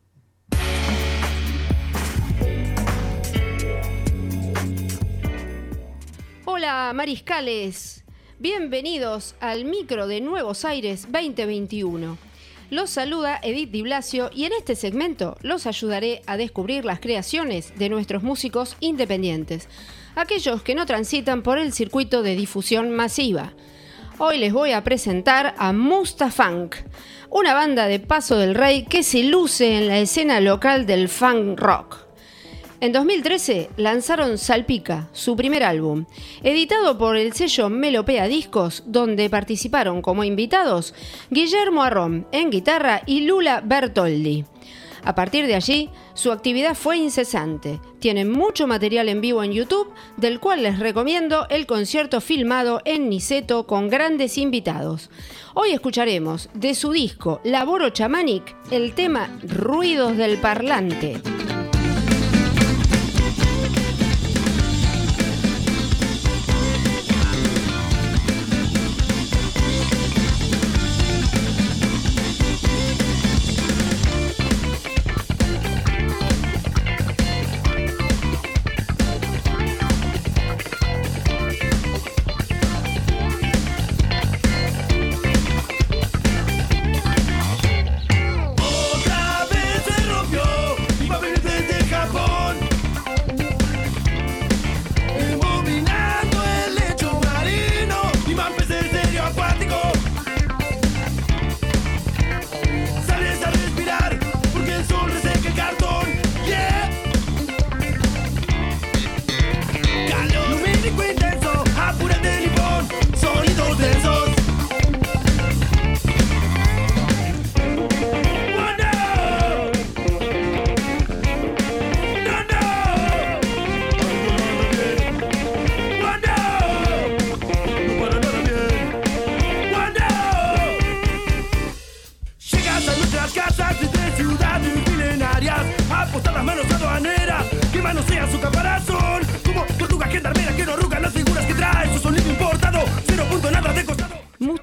[6.47, 8.03] Hola, Mariscales.
[8.41, 12.30] Bienvenidos al micro de Nuevos Aires 2021.
[12.71, 17.77] Los saluda Edith Di Blasio y en este segmento los ayudaré a descubrir las creaciones
[17.77, 19.69] de nuestros músicos independientes,
[20.15, 23.55] aquellos que no transitan por el circuito de difusión masiva.
[24.19, 26.77] Hoy les voy a presentar a Mustafunk,
[27.29, 31.59] una banda de Paso del Rey que se luce en la escena local del funk
[31.59, 32.10] rock.
[32.83, 36.07] En 2013 lanzaron Salpica, su primer álbum,
[36.43, 40.95] editado por el sello Melopea Discos, donde participaron como invitados
[41.29, 44.47] Guillermo Arrón en guitarra y Lula Bertoldi.
[45.05, 47.81] A partir de allí, su actividad fue incesante.
[47.99, 53.11] Tienen mucho material en vivo en YouTube, del cual les recomiendo el concierto filmado en
[53.11, 55.11] Niceto con grandes invitados.
[55.53, 61.21] Hoy escucharemos de su disco Laboro Chamanic el tema Ruidos del Parlante.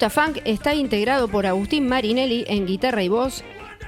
[0.07, 3.43] Mustafunk está integrado por Agustín Marinelli en guitarra y voz,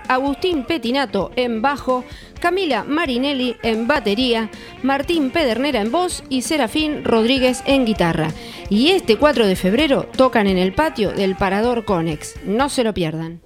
[0.09, 2.03] Agustín Petinato en bajo,
[2.41, 4.49] Camila Marinelli en batería,
[4.83, 8.33] Martín Pedernera en voz y Serafín Rodríguez en guitarra.
[8.69, 12.35] Y este 4 de febrero tocan en el patio del Parador Conex.
[12.43, 13.39] No se lo pierdan.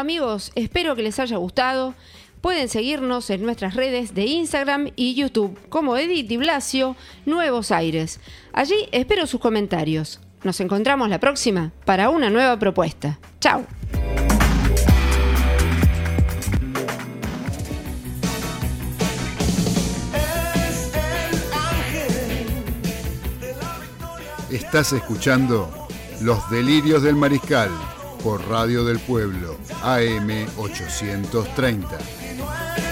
[0.00, 1.94] Amigos, espero que les haya gustado.
[2.40, 8.18] Pueden seguirnos en nuestras redes de Instagram y YouTube como Edith Di Blasio, Nuevos Aires.
[8.54, 10.20] Allí espero sus comentarios.
[10.42, 13.18] Nos encontramos la próxima para una nueva propuesta.
[13.40, 13.66] Chao.
[24.50, 25.70] Estás escuchando
[26.22, 27.70] Los Delirios del Mariscal
[28.22, 32.89] por Radio del Pueblo, AM 830.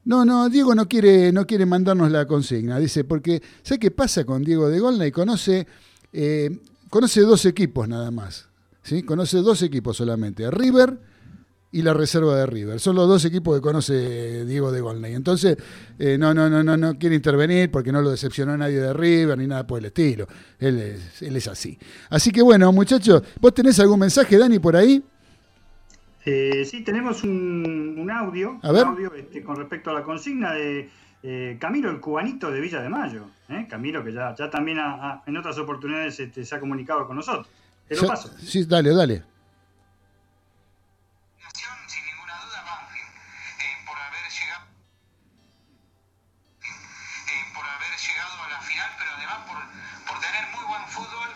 [0.06, 4.26] no, no, Diego no quiere, no quiere mandarnos la consigna, dice, porque sé qué pasa
[4.26, 5.68] con Diego de Golna y conoce,
[6.14, 6.50] eh,
[6.90, 8.48] conoce dos equipos nada más.
[8.82, 9.04] ¿sí?
[9.04, 10.98] Conoce dos equipos solamente, River
[11.72, 12.80] y la reserva de River.
[12.80, 15.14] Son los dos equipos que conoce Diego de Golney.
[15.14, 15.58] Entonces,
[16.00, 18.94] eh, no, no, no, no, no quiere intervenir porque no lo decepcionó a nadie de
[18.94, 20.28] River ni nada por el estilo.
[20.60, 21.78] Él es, él es así.
[22.10, 25.04] Así que bueno, muchachos, ¿vos tenés algún mensaje, Dani, por ahí?
[26.26, 28.84] Eh, sí, tenemos un, un audio, A ver.
[28.86, 30.90] un audio este, con respecto a la consigna de
[31.24, 33.26] eh, Camilo, el cubanito de Villa de Mayo.
[33.50, 33.66] ¿eh?
[33.70, 37.16] Camilo, que ya, ya también ha- ha- en otras oportunidades este, se ha comunicado con
[37.16, 37.48] nosotros.
[37.88, 38.30] Te lo paso.
[38.40, 39.24] Sí, dale, dale.
[48.58, 49.58] La final pero además por,
[50.08, 51.30] por tener muy buen fútbol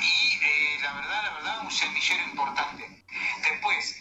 [0.00, 3.04] y eh, la verdad la verdad un semillero importante
[3.42, 3.96] después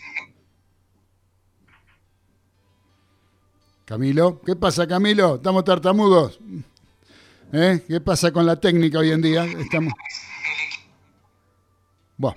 [3.86, 5.36] Camilo, ¿qué pasa, Camilo?
[5.36, 6.42] Estamos tartamudos.
[7.54, 7.86] ¿Eh?
[7.88, 9.46] ¿Qué pasa con la técnica hoy en día?
[9.46, 9.94] Estamos.
[12.20, 12.34] el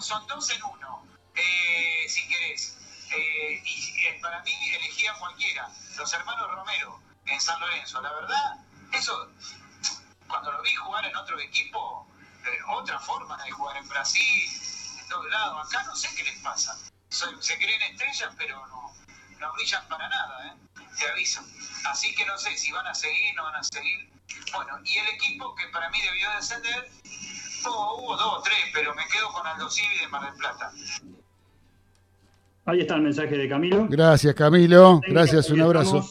[0.00, 2.76] son dos en uno, eh, si querés.
[3.10, 5.70] Eh, y eh, para mí, elegí a cualquiera.
[5.96, 8.00] Los hermanos Romero, en San Lorenzo.
[8.00, 8.56] La verdad,
[8.92, 9.30] eso
[10.26, 12.06] cuando lo vi jugar en otro equipo,
[12.68, 14.50] otra forma de jugar en Brasil,
[15.00, 15.66] en todos lados.
[15.66, 16.76] Acá no sé qué les pasa.
[17.08, 18.92] Se creen estrellas, pero no,
[19.38, 20.66] no brillan para nada, ¿eh?
[20.98, 21.40] te aviso.
[21.84, 24.10] Así que no sé si van a seguir, no van a seguir.
[24.52, 26.90] Bueno, y el equipo que para mí debió descender,
[27.70, 30.72] hubo dos o tres, pero me quedo con Aldo Civi de Mar del Plata.
[32.66, 33.86] Ahí está el mensaje de Camilo.
[33.88, 35.00] Gracias, Camilo.
[35.06, 36.04] Gracias, un abrazo.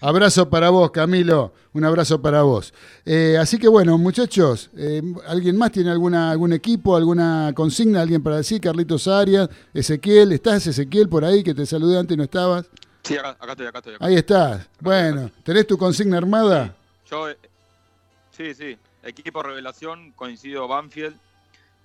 [0.00, 1.52] Abrazo para vos, Camilo.
[1.72, 2.74] Un abrazo para vos.
[3.04, 8.02] Eh, así que bueno, muchachos, eh, ¿alguien más tiene alguna, algún equipo, alguna consigna?
[8.02, 8.60] ¿Alguien para decir?
[8.60, 10.32] Carlitos Arias, Ezequiel.
[10.32, 11.42] ¿Estás, Ezequiel, por ahí?
[11.42, 12.66] Que te saludé antes y no estabas.
[13.02, 13.94] Sí, acá, acá estoy, acá estoy.
[13.94, 14.06] acá.
[14.06, 14.68] Ahí estás.
[14.80, 16.74] Bueno, ¿tenés tu consigna armada?
[17.08, 17.38] Yo, eh,
[18.32, 18.76] sí, sí,
[19.06, 21.16] equipo revelación, coincido Banfield,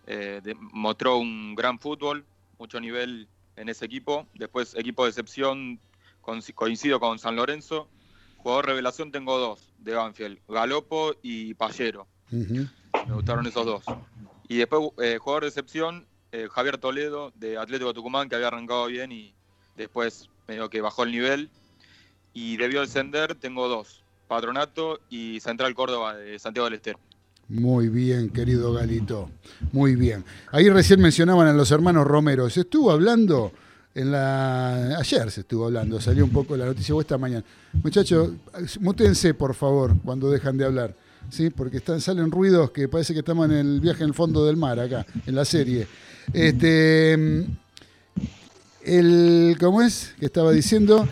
[0.07, 2.25] eh, de- mostró un gran fútbol,
[2.57, 4.27] mucho nivel en ese equipo.
[4.33, 5.79] Después, equipo de excepción,
[6.21, 7.89] coinci- coincido con San Lorenzo,
[8.37, 12.07] jugador revelación tengo dos de Banfield, Galopo y Pallero.
[13.07, 13.83] Me gustaron esos dos.
[14.47, 18.85] Y después, eh, jugador de excepción, eh, Javier Toledo, de Atlético Tucumán, que había arrancado
[18.87, 19.33] bien y
[19.75, 21.49] después medio que bajó el nivel.
[22.33, 26.99] Y debió descender, tengo dos, Patronato y Central Córdoba de Santiago del Estero.
[27.51, 29.29] Muy bien, querido Galito.
[29.73, 30.23] Muy bien.
[30.53, 32.49] Ahí recién mencionaban a los hermanos Romero.
[32.49, 33.51] Se estuvo hablando
[33.93, 34.97] en la.
[34.97, 37.43] Ayer se estuvo hablando, salió un poco la noticia, o esta mañana.
[37.83, 38.31] Muchachos,
[38.79, 40.95] mútense, por favor, cuando dejan de hablar.
[41.29, 41.49] ¿Sí?
[41.49, 44.55] Porque están, salen ruidos que parece que estamos en el viaje en el fondo del
[44.55, 45.87] mar, acá, en la serie.
[46.31, 47.45] Este.
[48.85, 50.13] El, ¿Cómo es?
[50.17, 51.05] que estaba diciendo?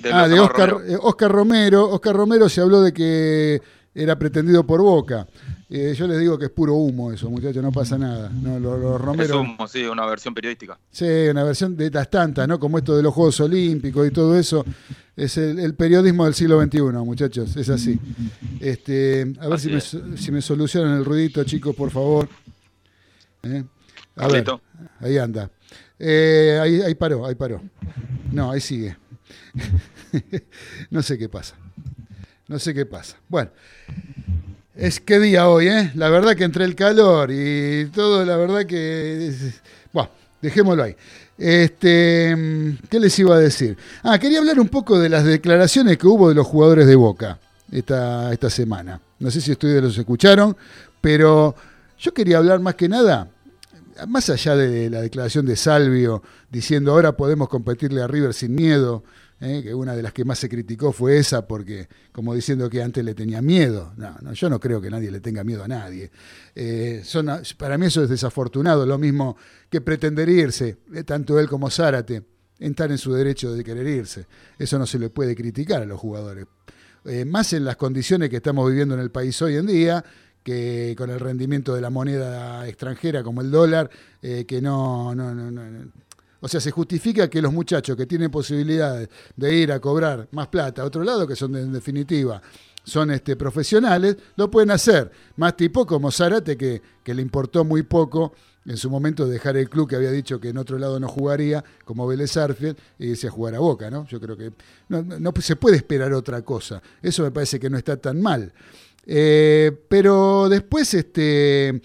[0.00, 1.00] De Ah, de hermanos Oscar Romero.
[1.02, 1.90] Oscar Romero.
[1.90, 3.60] Oscar Romero se habló de que
[3.96, 5.26] era pretendido por Boca.
[5.74, 8.28] Eh, yo les digo que es puro humo eso, muchachos, no pasa nada.
[8.28, 10.78] No, los, los Es un- sí, una versión periodística.
[10.90, 12.60] Sí, una versión de las tantas, ¿no?
[12.60, 14.66] Como esto de los Juegos Olímpicos y todo eso.
[15.16, 17.98] Es el, el periodismo del siglo XXI, muchachos, es así.
[18.60, 22.28] Este, a ver Así si me, si me solucionan el ruidito, chicos, por favor.
[23.42, 23.64] ¿Eh?
[24.16, 24.60] A ver, Carlito.
[25.00, 25.50] ahí anda.
[25.98, 27.62] Eh, ahí, ahí paró, ahí paró.
[28.30, 28.94] No, ahí sigue.
[30.90, 31.56] no sé qué pasa.
[32.48, 33.16] No sé qué pasa.
[33.28, 33.50] Bueno,
[34.74, 35.92] es qué día hoy, ¿eh?
[35.94, 39.32] La verdad que entre el calor y todo, la verdad que...
[39.92, 40.10] Bueno,
[40.40, 40.96] dejémoslo ahí.
[41.36, 43.76] Este, mm, ¿Qué les iba a decir?
[44.02, 47.38] Ah, quería hablar un poco de las declaraciones que hubo de los jugadores de Boca
[47.70, 49.00] esta, esta semana.
[49.18, 50.56] No sé si ustedes los escucharon,
[51.00, 51.54] pero
[51.98, 53.28] yo quería hablar más que nada,
[54.08, 59.04] más allá de la declaración de Salvio, diciendo ahora podemos competirle a River sin miedo,
[59.42, 59.60] ¿eh?
[59.62, 63.04] que una de las que más se criticó fue esa, porque como diciendo que antes
[63.04, 63.92] le tenía miedo.
[63.96, 66.10] No, no, yo no creo que nadie le tenga miedo a nadie.
[66.54, 67.28] Eh, son,
[67.58, 69.36] para mí eso es desafortunado, lo mismo
[69.68, 72.22] que pretender irse, eh, tanto él como Zárate,
[72.58, 74.26] estar en su derecho de querer irse.
[74.58, 76.46] Eso no se le puede criticar a los jugadores.
[77.26, 80.04] Más en las condiciones que estamos viviendo en el país hoy en día,
[80.44, 83.90] que con el rendimiento de la moneda extranjera como el dólar,
[84.20, 85.92] que no, no, no, no.
[86.42, 90.48] O sea, se justifica que los muchachos que tienen posibilidades de ir a cobrar más
[90.48, 92.42] plata a otro lado, que son en definitiva
[92.84, 95.10] son este, profesionales, lo pueden hacer.
[95.36, 98.34] Más tipo como Zárate, que, le importó muy poco
[98.64, 101.64] en su momento dejar el club que había dicho que en otro lado no jugaría,
[101.84, 104.06] como Vélez Arfield, y irse a jugar a Boca, ¿no?
[104.06, 104.52] Yo creo que
[104.88, 106.82] no se puede esperar otra cosa.
[107.00, 108.52] Eso me parece que no está tan mal.
[109.06, 111.82] Eh, pero después, este.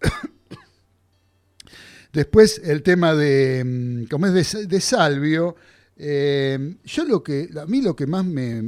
[2.16, 3.62] después el tema de.
[3.64, 5.54] mm, es de, de Salvio.
[5.96, 7.48] eh, yo lo que.
[7.60, 8.60] A mí lo que más me.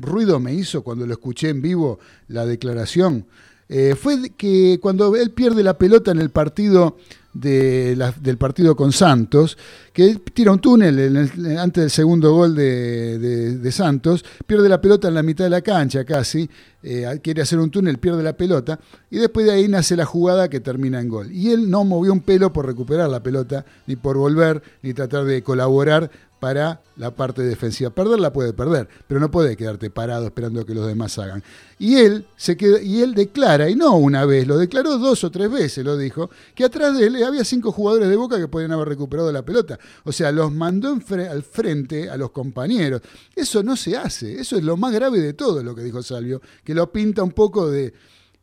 [0.00, 1.98] ruido me hizo cuando lo escuché en vivo,
[2.28, 3.26] la declaración.
[3.68, 6.96] eh, fue que cuando él pierde la pelota en el partido
[7.40, 9.56] de del partido con Santos,
[9.92, 15.22] que tira un túnel antes del segundo gol de Santos, pierde la pelota en la
[15.22, 16.48] mitad de la cancha casi,
[16.88, 18.78] eh, quiere hacer un túnel, pierde la pelota,
[19.10, 21.32] y después de ahí nace la jugada que termina en gol.
[21.32, 25.24] Y él no movió un pelo por recuperar la pelota, ni por volver, ni tratar
[25.24, 26.10] de colaborar
[26.40, 27.90] para la parte defensiva.
[27.90, 31.42] Perderla puede perder, pero no puede quedarte parado esperando que los demás hagan.
[31.78, 35.30] Y él se queda, y él declara, y no una vez, lo declaró dos o
[35.30, 38.72] tres veces, lo dijo, que atrás de él había cinco jugadores de Boca que podían
[38.72, 39.78] haber recuperado la pelota.
[40.04, 40.88] O sea, los mandó
[41.30, 43.02] al frente a los compañeros.
[43.34, 46.40] Eso no se hace, eso es lo más grave de todo lo que dijo Salvio,
[46.64, 47.92] que lo pinta un poco de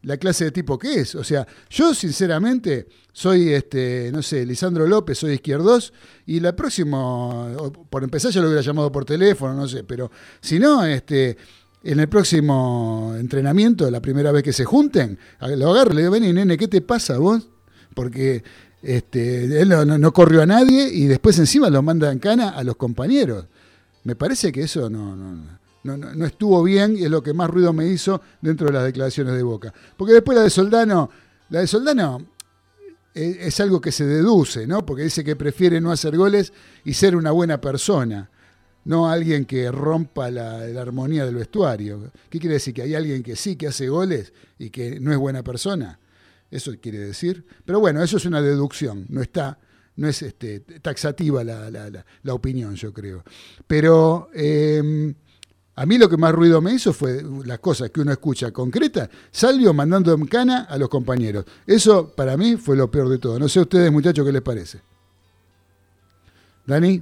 [0.04, 1.16] la clase de tipo que es.
[1.16, 5.94] O sea, yo sinceramente soy, este, no sé, Lisandro López, soy izquierdos,
[6.26, 7.52] y la próxima,
[7.90, 11.38] por empezar ya lo hubiera llamado por teléfono, no sé, pero si no, este,
[11.84, 16.32] en el próximo entrenamiento, la primera vez que se junten, lo agarro, le digo, vení,
[16.34, 17.48] nene, ¿qué te pasa vos?
[17.94, 18.44] Porque
[18.82, 22.64] este, él no, no- corrió a nadie y después encima lo manda en cana a
[22.64, 23.46] los compañeros.
[24.04, 25.16] Me parece que eso no,
[25.84, 28.84] no, no- estuvo bien y es lo que más ruido me hizo dentro de las
[28.86, 29.74] declaraciones de Boca.
[29.98, 31.10] Porque después la de Soldano,
[31.50, 32.26] la de Soldano
[33.16, 34.86] eh, es algo que se deduce, ¿no?
[34.86, 36.52] Porque dice que prefiere no hacer goles
[36.86, 38.30] y ser una buena persona,
[38.86, 42.12] no alguien que rompa la, la armonía del vestuario.
[42.30, 42.74] ¿Qué quiere decir?
[42.74, 46.00] ¿Que hay alguien que sí que hace goles y que no es buena persona?
[46.50, 47.46] Eso quiere decir.
[47.66, 49.58] Pero bueno, eso es una deducción, no está,
[49.96, 51.90] no es este, taxativa la, la-
[52.24, 53.24] la- opinión, yo creo.
[53.68, 55.14] Pero eh,
[55.76, 59.10] a mí lo que más ruido me hizo fue las cosas que uno escucha concretas,
[59.32, 61.46] Salvio mandando en cana a los compañeros.
[61.66, 63.40] Eso para mí fue lo peor de todo.
[63.40, 64.82] No sé a ustedes, muchachos, qué les parece.
[66.66, 67.02] Dani.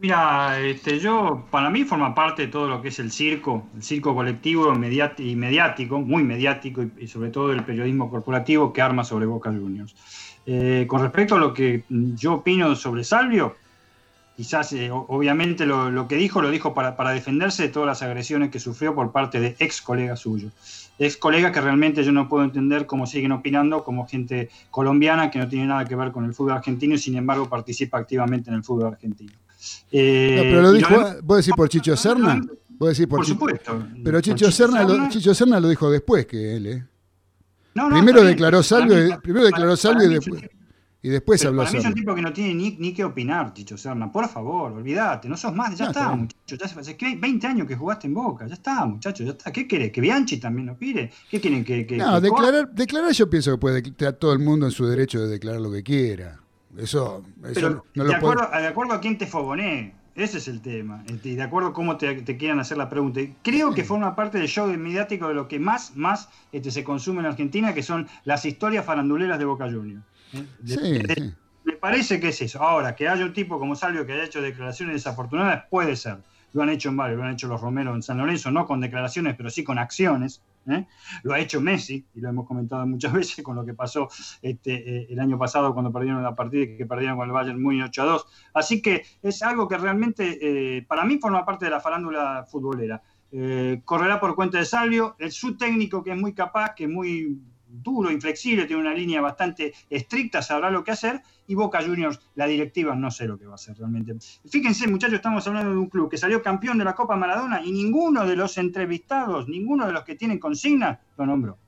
[0.00, 3.84] Mira, este, yo, para mí forma parte de todo lo que es el circo, el
[3.84, 4.74] circo colectivo
[5.18, 9.94] y mediático, muy mediático, y, sobre todo el periodismo corporativo que arma sobre Boca Juniors.
[10.44, 13.54] Eh, con respecto a lo que yo opino sobre Salvio,
[14.42, 18.02] quizás, eh, obviamente, lo, lo que dijo, lo dijo para, para defenderse de todas las
[18.02, 20.52] agresiones que sufrió por parte de ex colegas suyos.
[20.98, 25.38] Ex colegas que realmente yo no puedo entender cómo siguen opinando como gente colombiana que
[25.38, 28.56] no tiene nada que ver con el fútbol argentino y sin embargo participa activamente en
[28.56, 29.32] el fútbol argentino.
[29.92, 32.42] Eh, No, pero lo dijo, demás- vos decís por Chicho Serna.
[32.70, 33.86] Vos decís por, por supuesto.
[34.02, 35.08] Pero Chicho Serna, lo.
[35.08, 36.84] Chicho Serna lo dijo después que él, ¿eh?
[37.74, 38.60] No, no, Primero declaró
[39.22, 40.42] primero declaró y después,
[41.04, 43.04] y después pero habló para mí es un tipo que no tiene ni, ni que
[43.04, 44.10] opinar, Chicho Serna.
[44.12, 46.56] Por favor, olvídate, no sos más, ya No, está está, muchacho.
[46.56, 49.50] Ya hace que hay 20 años que jugaste en Boca, ya está, muchacho, ya está.
[49.50, 49.90] ¿Qué querés?
[49.90, 51.10] ¿Que Bianchi también lo pide?
[51.28, 51.64] ¿Qué quieren?
[51.64, 54.72] ¿Que, que, No, que declarar, declarar yo pienso que puede declarar todo el mundo en
[54.72, 56.38] su derecho de declarar lo que quiera.
[56.76, 58.34] Eso, eso Pero no, de, lo puede.
[58.34, 61.04] acuerdo, de acuerdo a quién te fogoné, ese es el tema.
[61.08, 63.20] este, Y de acuerdo a cómo te, te quieran hacer la pregunta.
[63.42, 67.20] Creo que forma parte del show mediático de lo que más, más este, se consume
[67.20, 70.02] en Argentina, que son las historias faranduleras de Boca Juniors.
[71.64, 72.62] Me parece que es eso.
[72.62, 76.18] Ahora, que haya un tipo como Salvio que haya hecho declaraciones desafortunadas, puede ser.
[76.52, 78.80] Lo han hecho en varios, lo han hecho los Romero en San Lorenzo, no con
[78.80, 80.42] declaraciones, pero sí con acciones.
[80.68, 80.86] ¿eh?
[81.22, 84.08] Lo ha hecho Messi, y lo hemos comentado muchas veces con lo que pasó
[84.42, 87.62] este, eh, el año pasado cuando perdieron la partida y que perdieron con el Bayern
[87.62, 88.26] muy 8 a 2.
[88.54, 90.38] Así que es algo que realmente
[90.76, 93.02] eh, para mí forma parte de la farándula futbolera.
[93.86, 97.40] Correrá por cuenta de Salvio, el su técnico que es muy capaz, que es muy
[97.72, 102.46] duro, inflexible, tiene una línea bastante estricta, sabrá lo que hacer, y Boca Juniors, la
[102.46, 104.14] directiva, no sé lo que va a hacer realmente.
[104.48, 107.72] Fíjense, muchachos, estamos hablando de un club que salió campeón de la Copa Maradona y
[107.72, 111.58] ninguno de los entrevistados, ninguno de los que tienen consigna, lo nombró.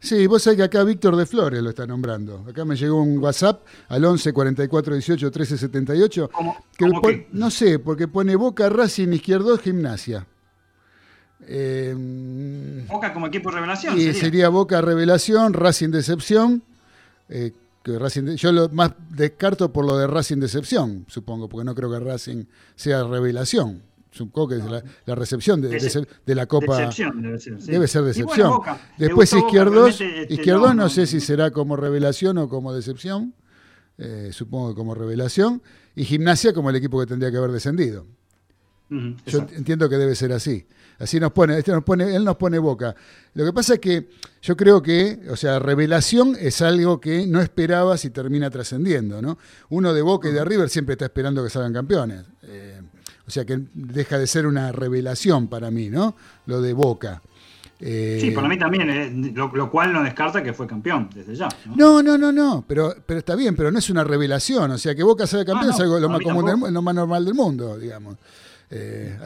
[0.00, 2.44] Sí, vos sabés que acá Víctor de Flores lo está nombrando.
[2.48, 6.30] Acá me llegó un WhatsApp al 11 44 18 13 78.
[6.32, 7.28] ¿Cómo, Que cómo pon- qué?
[7.32, 10.24] no sé, porque pone Boca, Racing, Izquierdo, Gimnasia.
[11.50, 13.96] Eh, Boca como equipo revelación.
[13.96, 14.20] y sería.
[14.20, 16.62] sería Boca Revelación, Racing Decepción.
[17.30, 21.64] eh, que Racing de- yo lo más descarto por lo de Racing Decepción, supongo, porque
[21.64, 22.44] no creo que Racing
[22.76, 23.82] sea Revelación.
[24.10, 26.76] Supongo que es la, la recepción de, de- de la Copa.
[26.78, 27.60] Decepción debe ser.
[27.62, 27.70] sí.
[27.70, 28.26] Debe ser Y decepción.
[28.48, 32.48] bueno, Boca, le Después Boca, Izquierdos, este, Izquierdos no, sé si será como revelación o
[32.48, 33.32] como decepción,
[33.98, 35.62] eh, supongo que como revelación,
[35.94, 38.06] y Gimnasia como el equipo que tendría que haber descendido.
[38.90, 39.54] Yo exacto.
[39.54, 40.66] entiendo que debe ser así.
[40.98, 42.94] Así nos pone, este nos pone, él nos pone boca.
[43.34, 44.08] Lo que pasa es que
[44.42, 49.38] yo creo que, o sea, revelación es algo que no esperabas y termina trascendiendo, ¿no?
[49.68, 52.24] Uno de Boca y de River siempre está esperando que salgan campeones.
[52.42, 52.80] Eh,
[53.26, 56.16] o sea que deja de ser una revelación para mí, ¿no?
[56.46, 57.22] Lo de Boca.
[57.80, 61.36] Eh, Sí, para mí también, eh, lo, lo cual no descarta que fue campeón desde
[61.36, 61.48] ya.
[61.66, 61.76] ¿no?
[61.76, 64.72] No, no, no, no, pero, pero está bien, pero no es una revelación.
[64.72, 66.94] O sea, que Boca sea campeón Ah, no, es algo más, común del lo más
[66.94, 68.16] normal del mundo, digamos.
[68.70, 69.16] Eh,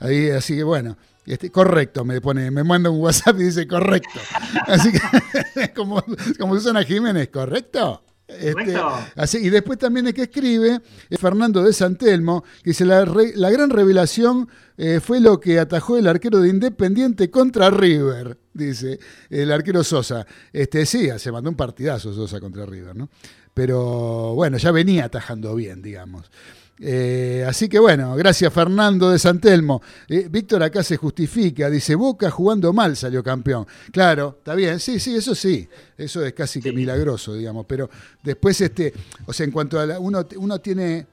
[0.00, 0.96] ahí, así que bueno,
[1.26, 4.20] este, correcto, me pone, me manda un WhatsApp y dice correcto.
[4.66, 6.02] Así que, como,
[6.38, 8.02] como Susana Jiménez, ¿correcto?
[8.28, 8.76] Este,
[9.14, 13.36] así, y después también el que escribe es Fernando de Santelmo, que dice, la, re-
[13.36, 18.98] la gran revelación eh, fue lo que atajó el arquero de Independiente contra River, dice
[19.30, 20.26] el arquero Sosa.
[20.52, 23.08] Este, sí, se mandó un partidazo Sosa contra River, ¿no?
[23.54, 26.30] Pero bueno, ya venía atajando bien, digamos.
[26.78, 29.80] Eh, así que bueno, gracias Fernando de Santelmo.
[30.08, 33.66] Eh, Víctor acá se justifica, dice Boca jugando mal salió campeón.
[33.90, 37.64] Claro, está bien, sí, sí, eso sí, eso es casi que milagroso, digamos.
[37.66, 37.88] Pero
[38.22, 38.92] después, este,
[39.24, 41.06] o sea, en cuanto a la, uno, uno tiene,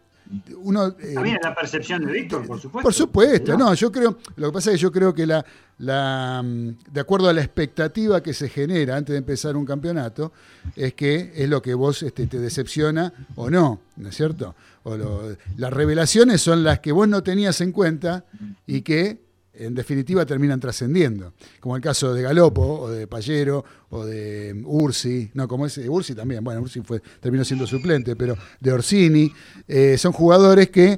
[0.57, 2.83] uno eh, También es la percepción de Víctor, por supuesto.
[2.83, 5.45] por supuesto, no, yo creo, lo que pasa es que yo creo que la,
[5.79, 10.31] la, mm, de acuerdo a la expectativa que se genera antes de empezar un campeonato,
[10.75, 14.55] es que es lo que vos este, te decepciona o no, ¿no es cierto?
[14.83, 18.25] O lo- las revelaciones son las que vos no tenías en cuenta
[18.67, 19.22] y que
[19.55, 25.29] en definitiva terminan trascendiendo, como el caso de Galopo o de Pallero o de Ursi,
[25.35, 29.31] no, como ese, Ursi también, bueno, Ursi fue, terminó siendo suplente, pero de Orsini,
[29.67, 30.97] eh, son jugadores que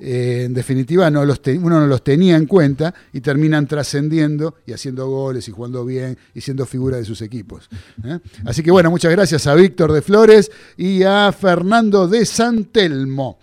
[0.00, 4.72] eh, en definitiva no los uno no los tenía en cuenta y terminan trascendiendo y
[4.72, 7.70] haciendo goles y jugando bien y siendo figura de sus equipos.
[8.04, 8.18] ¿eh?
[8.44, 13.38] Así que bueno, muchas gracias a Víctor de Flores y a Fernando de Santelmo.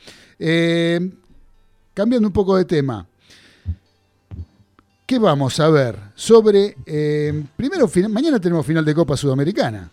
[1.94, 3.08] Cambiando un poco de tema.
[5.12, 6.78] ¿Qué vamos a ver sobre...
[6.86, 9.92] eh, primero, mañana tenemos final de Copa Sudamericana.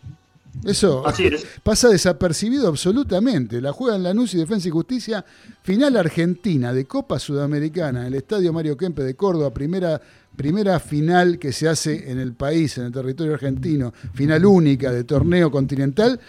[0.65, 1.45] Eso Así es.
[1.65, 3.61] pasa desapercibido absolutamente.
[3.61, 5.25] La juegan Lanús y Defensa y Justicia.
[5.65, 9.53] Final Argentina de Copa Sudamericana en el Estadio Mario Kempe de Córdoba.
[9.53, 10.01] Primera,
[10.37, 13.93] primera final que se hace en el país, en el territorio argentino.
[14.15, 16.21] Final única de torneo continental.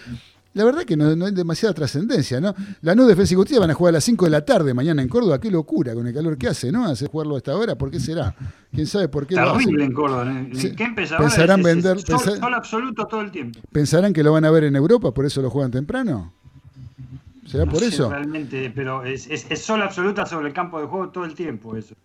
[0.54, 2.56] La verdad que no, no hay demasiada trascendencia, ¿no?
[2.82, 5.08] Lanús, Defensa y Justicia van a jugar a las 5 de la tarde mañana en
[5.08, 5.40] Córdoba.
[5.40, 6.86] Qué locura con el calor que hace, ¿no?
[6.86, 7.76] Hacer jugarlo a esta hora.
[7.78, 8.36] ¿Por qué será?
[8.74, 9.36] ¿Quién sabe por qué?
[9.36, 10.26] Terrible en Córdoba.
[10.32, 10.50] ¿eh?
[10.56, 10.72] Sí.
[10.76, 10.88] ¿Qué?
[10.96, 13.60] Pensarán Es- vender- es sol, pensar- sol absoluto todo el tiempo.
[13.72, 16.34] ¿Pensarán que lo van a ver en Europa, por eso lo juegan temprano?
[17.46, 18.10] ¿Será No por sé eso?
[18.10, 19.28] Realmente, pero es
[19.60, 21.76] sol absoluta sobre el campo de juego todo el tiempo.
[21.76, 21.96] Eso.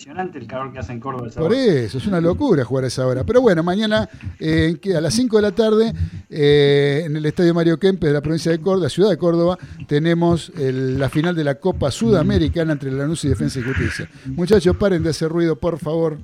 [0.00, 1.28] Es impresionante el calor que hace en Córdoba.
[1.36, 3.22] Por eso, es una locura jugar a esa hora.
[3.22, 5.92] Pero bueno, mañana eh, a las 5 de la tarde
[6.30, 10.52] eh, en el Estadio Mario Kempes de la provincia de Córdoba, ciudad de Córdoba, tenemos
[10.56, 14.08] el- la final de la Copa Sudamericana entre Lanús y Defensa y Justicia.
[14.24, 16.16] Muchachos, paren de hacer ruido, por favor.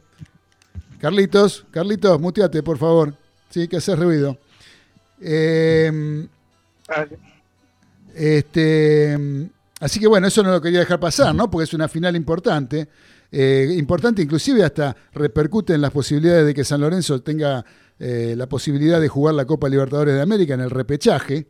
[0.99, 3.12] Carlitos, Carlitos, muteate, por favor.
[3.51, 4.39] Sí, que haces ruido.
[5.20, 6.27] Eh,
[8.14, 9.18] este,
[9.81, 11.51] así que bueno, eso no lo quería dejar pasar, ¿no?
[11.51, 12.89] Porque es una final importante.
[13.39, 17.66] Eh, importante, inclusive hasta repercute en las posibilidades de que San Lorenzo tenga
[17.99, 21.47] eh, la posibilidad de jugar la Copa Libertadores de América en el repechaje.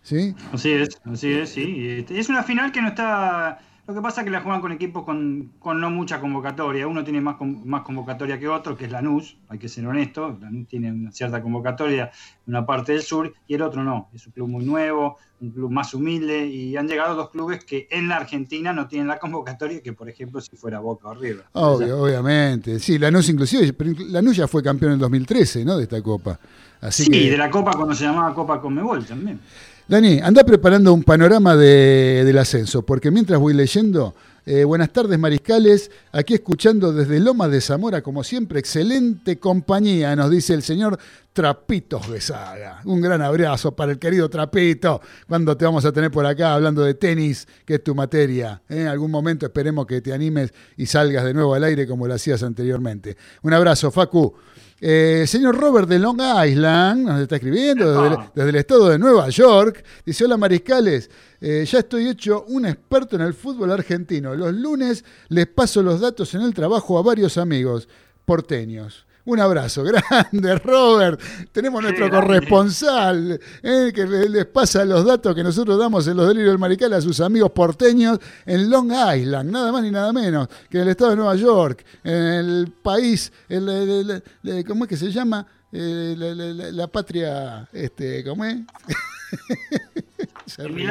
[0.00, 0.36] ¿Sí?
[0.52, 2.06] Así es, así es, sí.
[2.08, 3.58] Es una final que no está.
[3.88, 6.86] Lo que pasa es que la juegan con equipos con, con no mucha convocatoria.
[6.86, 10.36] Uno tiene más, con- más convocatoria que otro, que es Lanús, hay que ser honesto.
[10.42, 12.10] Lanús tiene una cierta convocatoria
[12.46, 14.10] en una parte del sur y el otro no.
[14.12, 17.88] Es un club muy nuevo, un club más humilde y han llegado dos clubes que
[17.90, 21.44] en la Argentina no tienen la convocatoria que, por ejemplo, si fuera Boca o River.
[21.52, 22.78] Obvio, obviamente.
[22.80, 25.78] Sí, Lanús inclusive, pero Lanús ya fue campeón en 2013, ¿no?
[25.78, 26.38] De esta Copa.
[26.82, 29.40] Así sí, que, de la Copa cuando se llamaba Copa Conmebol también.
[29.88, 34.14] Dani, anda preparando un panorama de- del ascenso, porque mientras voy leyendo,
[34.44, 40.30] eh, buenas tardes mariscales, aquí escuchando desde Lomas de Zamora, como siempre, excelente compañía, nos
[40.30, 40.98] dice el señor
[41.32, 42.82] Trapitos Besaga.
[42.84, 46.82] Un gran abrazo para el querido Trapito, cuando te vamos a tener por acá hablando
[46.82, 48.60] de tenis, que es tu materia.
[48.68, 48.82] ¿eh?
[48.82, 52.12] En algún momento esperemos que te animes y salgas de nuevo al aire como lo
[52.12, 53.16] hacías anteriormente.
[53.42, 54.34] Un abrazo, Facu.
[54.80, 58.32] Eh, señor Robert de Long Island nos está escribiendo desde, el- Epa.
[58.34, 59.84] desde el estado de Nueva York.
[60.06, 61.10] Dice, hola Mariscales,
[61.40, 64.34] eh, ya estoy hecho un experto en el fútbol argentino.
[64.36, 67.88] Los lunes les paso los datos en el trabajo a varios amigos
[68.24, 69.04] porteños.
[69.28, 71.20] Un abrazo grande, Robert.
[71.52, 72.26] Tenemos nuestro grande.
[72.26, 76.58] corresponsal eh, que le- les pasa los datos que nosotros damos en los delirios del
[76.58, 80.84] Marical a sus amigos porteños en Long Island, nada más ni nada menos que en
[80.84, 84.96] el estado de Nueva York, en el país, el- el- el- el- ¿cómo es que
[84.96, 85.46] se llama?
[85.72, 88.56] Eh, la, la- la- la patria, este, ¿cómo es?
[90.48, 90.90] Se ríen,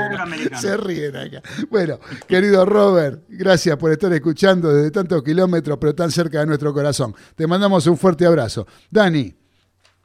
[0.60, 1.42] se ríen acá.
[1.70, 6.74] Bueno, querido Robert, gracias por estar escuchando desde tantos kilómetros, pero tan cerca de nuestro
[6.74, 7.14] corazón.
[7.36, 8.66] Te mandamos un fuerte abrazo.
[8.90, 9.34] Dani,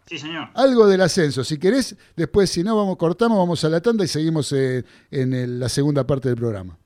[0.07, 0.49] Sí, señor.
[0.55, 1.45] algo del ascenso.
[1.45, 5.33] Si querés, después, si no, vamos, cortamos, vamos a la tanda y seguimos eh, en
[5.33, 6.79] el- la segunda parte del programa.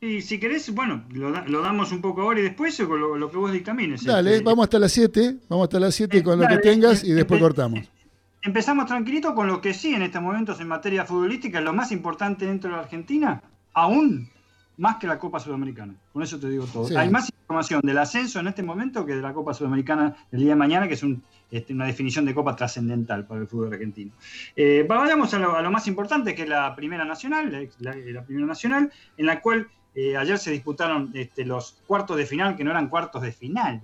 [0.00, 3.16] Y si querés, bueno, lo, lo damos un poco ahora y después o con lo,
[3.16, 4.02] lo que vos dictamines.
[4.04, 7.12] Dale, Este, vamos hasta las 7, vamos hasta las 7 con lo que tengas y
[7.12, 7.80] eh, después empe- cortamos.
[8.42, 11.92] Empezamos tranquilito con lo que sí en estos momentos en materia futbolística es lo más
[11.92, 13.40] importante dentro de la Argentina,
[13.72, 14.28] aún
[14.78, 15.94] más que la Copa Sudamericana.
[16.12, 16.88] Con eso te digo todo.
[16.88, 16.96] Sí.
[16.96, 20.50] Hay más información del ascenso en este momento que de la Copa Sudamericana el día
[20.50, 21.22] de mañana, que es un-
[21.52, 24.10] este, una definición de Copa trascendental para el fútbol argentino.
[24.56, 27.60] Eh, vayamos a lo, a lo más importante, que es la Primera Nacional, la,
[27.92, 32.26] la- la Primera Nacional, en la cual eh, ayer se disputaron este, los cuartos de
[32.26, 33.80] final, que no eran cuartos de final.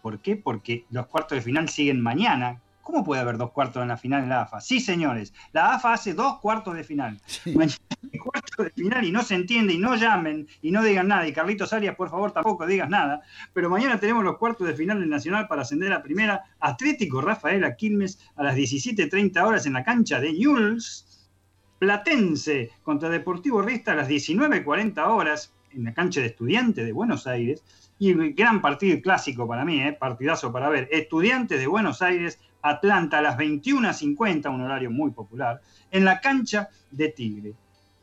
[0.00, 0.36] ¿Por qué?
[0.36, 2.60] Porque los cuartos de final siguen mañana.
[2.90, 4.60] ¿Cómo puede haber dos cuartos en la final en la AFA?
[4.60, 7.20] Sí, señores, la AFA hace dos cuartos de final.
[7.54, 7.76] Mañana
[8.12, 11.28] hay cuartos de final y no se entiende y no llamen y no digan nada.
[11.28, 13.22] Y Carlitos Arias, por favor, tampoco digas nada.
[13.52, 16.42] Pero mañana tenemos los cuartos de final del Nacional para ascender a primera.
[16.58, 21.30] Atlético Rafael Quilmes a las 17.30 horas en la cancha de Newell's.
[21.78, 27.28] Platense contra Deportivo Rista a las 19.40 horas en la cancha de Estudiantes de Buenos
[27.28, 27.62] Aires.
[28.00, 30.88] Y gran partido clásico para mí, eh, partidazo para ver.
[30.90, 35.60] Estudiantes de Buenos Aires, Atlanta a las 21.50, un horario muy popular,
[35.92, 37.52] en la cancha de Tigre.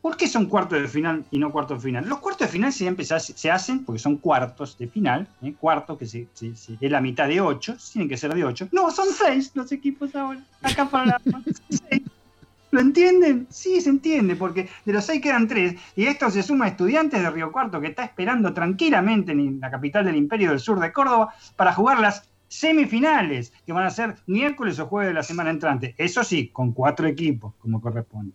[0.02, 2.08] ¿Por qué son cuartos de final y no cuartos de final?
[2.08, 5.54] Los cuartos de final siempre se, hace- se hacen porque son cuartos de final, ¿eh?
[5.60, 8.70] cuartos que se, es la mitad de ocho, tienen que ser de ocho.
[8.72, 10.40] No, son seis los equipos ahora.
[10.62, 11.22] Acá para la
[11.70, 12.02] seis.
[12.72, 13.48] ¿Lo entienden?
[13.50, 15.76] Sí, se entiende, porque de los seis quedan tres.
[15.96, 19.72] Y esto se suma a estudiantes de Río Cuarto que está esperando tranquilamente en la
[19.72, 24.16] capital del Imperio del Sur de Córdoba para jugar las semifinales, que van a ser
[24.26, 25.96] miércoles o jueves de la semana entrante.
[25.98, 28.34] Eso sí, con cuatro equipos, como corresponde.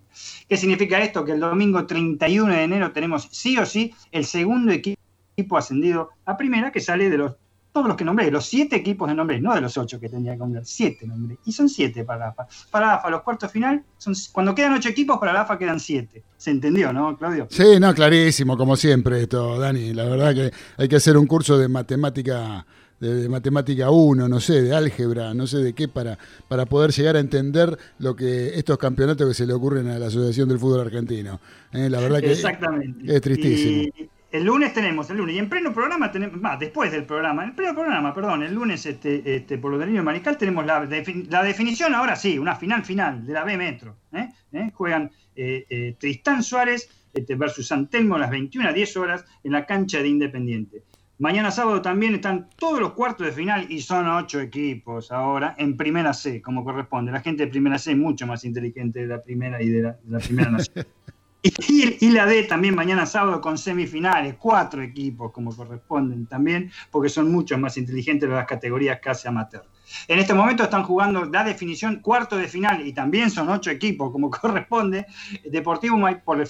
[0.49, 1.25] ¿Qué significa esto?
[1.25, 4.97] Que el domingo 31 de enero tenemos sí o sí el segundo equi-
[5.37, 7.37] equipo ascendido a primera que sale de los
[7.73, 10.35] todos los que nombré, los siete equipos de nombré, no de los ocho que tendría
[10.35, 11.39] que nombrar, siete nombré.
[11.47, 12.47] Y son siete para la AFA.
[12.71, 15.81] Para la AFA, los cuartos final, son, cuando quedan ocho equipos, para la AFA quedan
[15.81, 16.23] siete.
[16.37, 17.47] ¿Se entendió, no, Claudio?
[17.51, 19.95] Sí, no, clarísimo, como siempre esto, Dani.
[19.95, 22.67] La verdad que hay que hacer un curso de matemática,
[23.01, 26.19] de, matemática 1, no sé, de álgebra, no sé de qué, para,
[26.49, 30.09] para poder llegar a entender lo que estos campeonatos que se le ocurren a la
[30.09, 31.41] Asociación del Fútbol Argentino.
[31.73, 33.17] Eh, la verdad que Exactamente.
[33.17, 33.83] es tristísimo.
[33.83, 37.43] Y el lunes tenemos, el lunes, y en pleno programa tenemos, más, después del programa,
[37.43, 40.65] en el pleno programa, perdón, el lunes, este, este, por lo del niño Marical, tenemos
[40.65, 40.89] la,
[41.29, 43.99] la definición, ahora sí, una final final de la B Metro.
[44.13, 44.31] ¿eh?
[44.53, 44.71] ¿eh?
[44.73, 49.53] Juegan eh, eh, Tristán Suárez este, versus Santelmo a las 21 a 10 horas en
[49.53, 50.83] la cancha de Independiente.
[51.19, 55.77] Mañana sábado también están todos los cuartos de final y son ocho equipos ahora en
[55.77, 57.13] Primera C, como corresponde.
[57.13, 59.93] La gente de Primera C es mucho más inteligente de la Primera y de la,
[59.93, 60.87] de la Primera Nacional.
[61.43, 67.09] Y, y la D también mañana sábado con semifinales, cuatro equipos como corresponden también, porque
[67.09, 69.65] son mucho más inteligentes las categorías casi amateur.
[70.09, 74.11] En este momento están jugando la definición cuarto de final y también son ocho equipos
[74.11, 75.07] como corresponde.
[75.45, 76.49] Deportivo Maipú, por el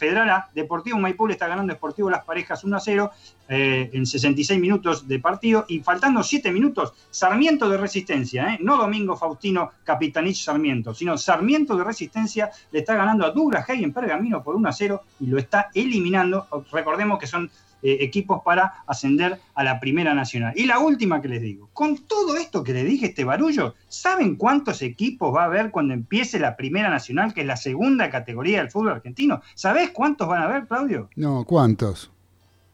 [0.54, 3.10] Deportivo Maipú le está ganando Deportivo Las Parejas 1 a 0
[3.48, 8.58] eh, en 66 minutos de partido y faltando 7 minutos, Sarmiento de Resistencia, ¿eh?
[8.60, 13.84] no Domingo Faustino Capitanich Sarmiento, sino Sarmiento de Resistencia le está ganando a Douglas Hay
[13.84, 16.46] en Pergamino por 1 a 0 y lo está eliminando.
[16.70, 17.50] Recordemos que son
[17.82, 20.52] eh, equipos para ascender a la Primera Nacional.
[20.56, 24.36] Y la última que les digo, con todo esto que les dije, este barullo, ¿saben
[24.36, 28.58] cuántos equipos va a haber cuando empiece la Primera Nacional, que es la segunda categoría
[28.58, 29.42] del fútbol argentino?
[29.54, 31.10] ¿Sabés cuántos van a haber, Claudio?
[31.16, 32.10] No, ¿cuántos?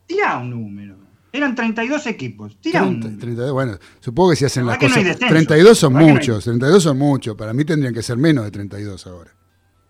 [0.06, 0.96] Tira un número.
[1.30, 2.58] Eran 32 equipos.
[2.60, 3.20] Tira un 30, número.
[3.20, 5.04] 32, bueno, supongo que si hacen La las no cosas.
[5.04, 5.26] descenso.
[5.34, 7.36] 32 son que no hay- muchos, 32 son muchos.
[7.36, 9.30] Para mí tendrían que ser menos de 32 ahora.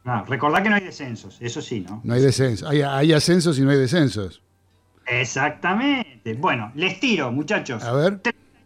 [0.04, 2.00] No, recordá que no hay descensos, eso sí, ¿no?
[2.02, 2.66] No hay descenso.
[2.68, 4.42] Hay, hay ascensos y no hay descensos.
[5.10, 6.34] Exactamente.
[6.34, 7.82] Bueno, les tiro, muchachos.
[7.84, 8.20] A ver.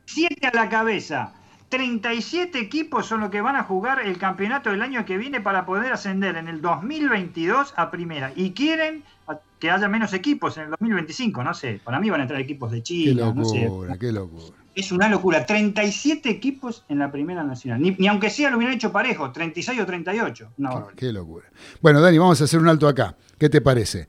[0.07, 1.33] 7 a la cabeza.
[1.69, 5.65] 37 equipos son los que van a jugar el campeonato del año que viene para
[5.65, 8.31] poder ascender en el 2022 a primera.
[8.37, 9.05] Y quieren
[9.59, 11.81] que haya menos equipos en el 2025, no sé.
[11.83, 13.65] Para mí van a entrar equipos de Qué China, no sé.
[13.65, 14.57] locura, qué locura.
[14.75, 15.47] Es una locura.
[15.47, 17.81] 37 equipos en la primera nacional.
[17.81, 20.51] Ni, ni aunque sea lo hubieran hecho parejo, 36 o 38.
[20.59, 20.99] Una barbaridad.
[20.99, 21.47] Qué locura.
[21.81, 23.17] Bueno, Dani, vamos a hacer un alto acá.
[23.39, 24.07] ¿Qué te parece?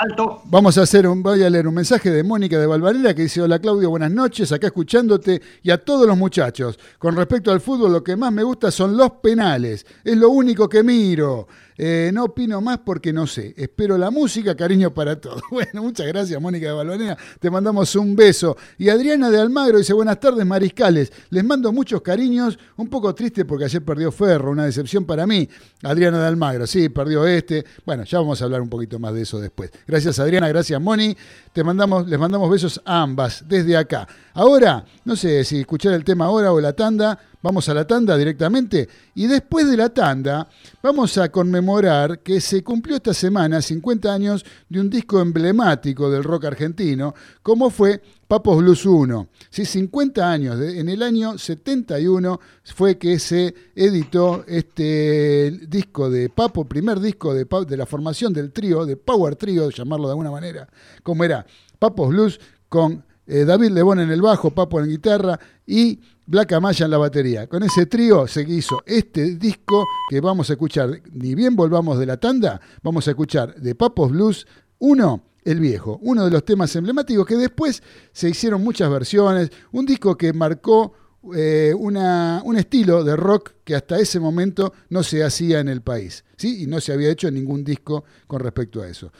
[0.00, 0.42] Alto.
[0.44, 3.42] Vamos a hacer un, voy a leer un mensaje de Mónica de Valvarela que dice,
[3.42, 6.78] hola Claudio, buenas noches, acá escuchándote y a todos los muchachos.
[7.00, 9.84] Con respecto al fútbol, lo que más me gusta son los penales.
[10.04, 11.48] Es lo único que miro.
[11.80, 13.54] Eh, no opino más porque no sé.
[13.56, 15.42] Espero la música, cariño para todos.
[15.50, 17.16] Bueno, muchas gracias Mónica de Valvarela.
[17.40, 18.56] Te mandamos un beso.
[18.76, 21.12] Y Adriana de Almagro dice, buenas tardes mariscales.
[21.30, 22.58] Les mando muchos cariños.
[22.76, 25.48] Un poco triste porque ayer perdió Ferro, una decepción para mí.
[25.82, 27.64] Adriana de Almagro, sí, perdió este.
[27.86, 29.70] Bueno, ya vamos a hablar un poquito más de eso después.
[29.86, 31.16] Gracias Adriana, gracias Moni.
[31.52, 34.06] Te mandamos, les mandamos besos a ambas desde acá.
[34.34, 37.18] Ahora, no sé si escuchar el tema ahora o la tanda.
[37.40, 40.48] Vamos a la tanda directamente y después de la tanda
[40.82, 46.24] vamos a conmemorar que se cumplió esta semana 50 años de un disco emblemático del
[46.24, 49.28] rock argentino, como fue Papos Blues 1.
[49.50, 52.40] Sí, 50 años, en el año 71
[52.74, 58.50] fue que se editó este disco de Papo, primer disco de, de la formación del
[58.50, 60.68] trío, de Power Trio, llamarlo de alguna manera,
[61.04, 61.46] como era
[61.78, 66.84] Papos Blues con eh, David Lebón en el bajo, Papo en guitarra y Black Amaya
[66.84, 67.46] en la batería.
[67.46, 72.04] Con ese trío se hizo este disco que vamos a escuchar, ni bien volvamos de
[72.04, 74.46] la tanda, vamos a escuchar de Papos Blues
[74.78, 79.86] 1, El Viejo, uno de los temas emblemáticos que después se hicieron muchas versiones, un
[79.86, 80.92] disco que marcó
[81.34, 85.80] eh, una- un estilo de rock que hasta ese momento no se hacía en el
[85.82, 86.62] país, ¿sí?
[86.62, 89.10] y no se había hecho ningún disco con respecto a eso.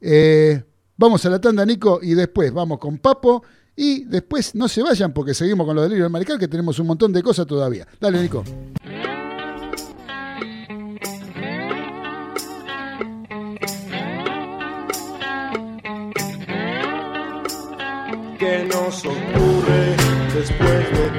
[0.00, 0.62] Eh,
[0.96, 3.44] vamos a la tanda, Nico, y después vamos con Papo.
[3.76, 6.86] Y después no se vayan porque seguimos con los delirios del marical, que tenemos un
[6.86, 7.86] montón de cosas todavía.
[8.00, 8.42] Dale, Nico.
[18.38, 19.96] que nos ocurre
[20.34, 21.15] después de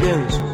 [0.00, 0.49] qué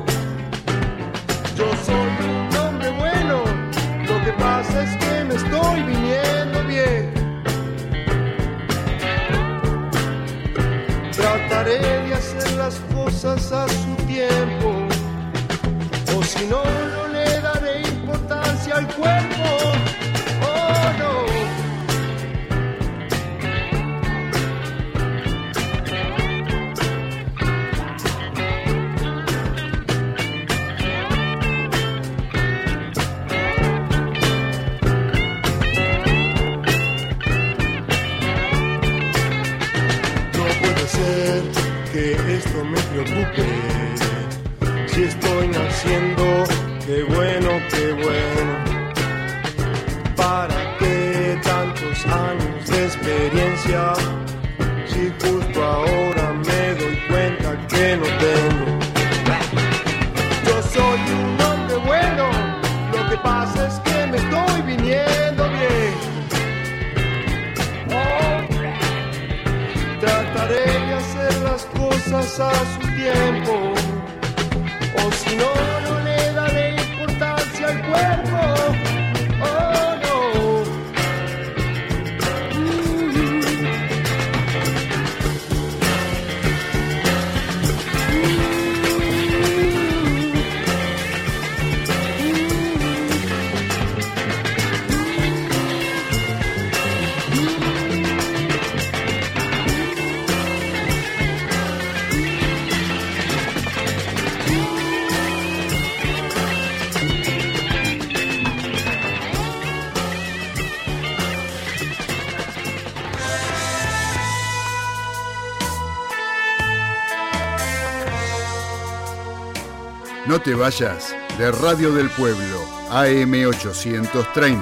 [120.47, 124.61] te vayas de Radio del Pueblo, AM830,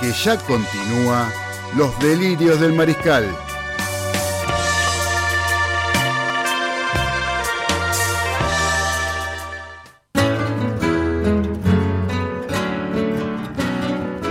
[0.00, 1.30] que ya continúa
[1.76, 3.45] Los Delirios del Mariscal.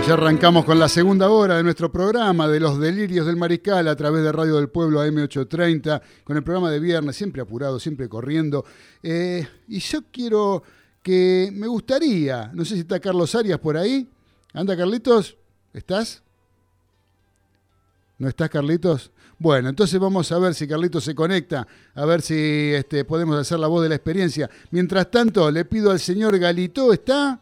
[0.06, 3.96] Ya arrancamos con la segunda hora de nuestro programa de los delirios del mariscal a
[3.96, 8.64] través de Radio del Pueblo AM830, con el programa de viernes, siempre apurado, siempre corriendo.
[9.02, 10.62] Eh, y yo quiero
[11.02, 14.08] que, me gustaría, no sé si está Carlos Arias por ahí.
[14.52, 15.36] Anda Carlitos,
[15.72, 16.22] ¿estás?
[18.18, 19.10] ¿No estás Carlitos?
[19.40, 23.58] Bueno, entonces vamos a ver si Carlitos se conecta, a ver si este, podemos hacer
[23.58, 24.48] la voz de la experiencia.
[24.70, 27.40] Mientras tanto, le pido al señor Galito, ¿está?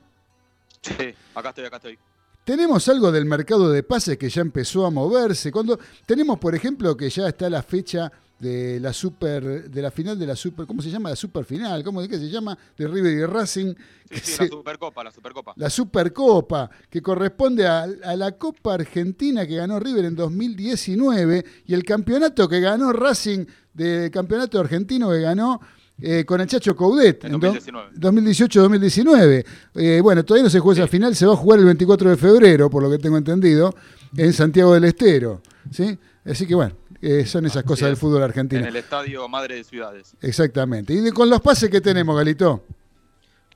[0.80, 1.98] Sí, acá estoy, acá estoy.
[2.44, 5.50] Tenemos algo del mercado de pases que ya empezó a moverse.
[5.50, 10.18] Cuando tenemos, por ejemplo, que ya está la fecha de la super, de la final
[10.18, 11.08] de la super, ¿cómo se llama?
[11.08, 12.58] La super final, ¿cómo es que se llama?
[12.76, 13.72] De River y Racing.
[14.10, 15.52] Sí, sí, Se- la Supercopa, la Supercopa.
[15.56, 21.74] la Supercopa, que corresponde a, a la Copa Argentina que ganó River en 2019 y
[21.74, 25.60] el campeonato que ganó Racing del campeonato argentino que ganó
[26.00, 27.90] eh, con el Chacho Coudet En en do- 2019.
[27.94, 29.44] 2018-2019.
[29.76, 32.16] Eh, bueno, todavía no se juega esa final, se va a jugar el 24 de
[32.16, 33.74] febrero, por lo que tengo entendido,
[34.16, 35.40] en Santiago del Estero.
[35.70, 35.98] ¿sí?
[36.24, 37.88] Así que bueno, eh, son esas cosas es.
[37.88, 38.66] del fútbol En argentino.
[38.66, 40.14] el estadio Madre de Ciudades.
[40.20, 40.92] Exactamente.
[40.92, 42.64] Y de- con los pases que tenemos, Galito.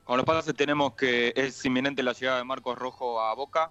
[0.03, 3.69] Con los pases tenemos que es inminente la llegada de Marcos Rojo a Boca.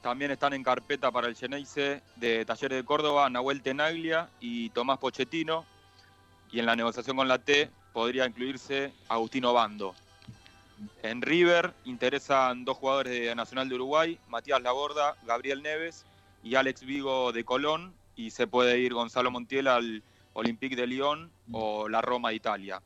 [0.00, 4.98] También están en carpeta para el Geneise de Talleres de Córdoba, Nahuel Tenaglia y Tomás
[4.98, 5.66] Pochettino.
[6.50, 9.94] Y en la negociación con la T podría incluirse Agustino Bando.
[11.02, 16.06] En River interesan dos jugadores de Nacional de Uruguay, Matías Laborda, Gabriel Neves
[16.42, 17.94] y Alex Vigo de Colón.
[18.16, 22.82] Y se puede ir Gonzalo Montiel al Olympique de Lyon o la Roma de Italia.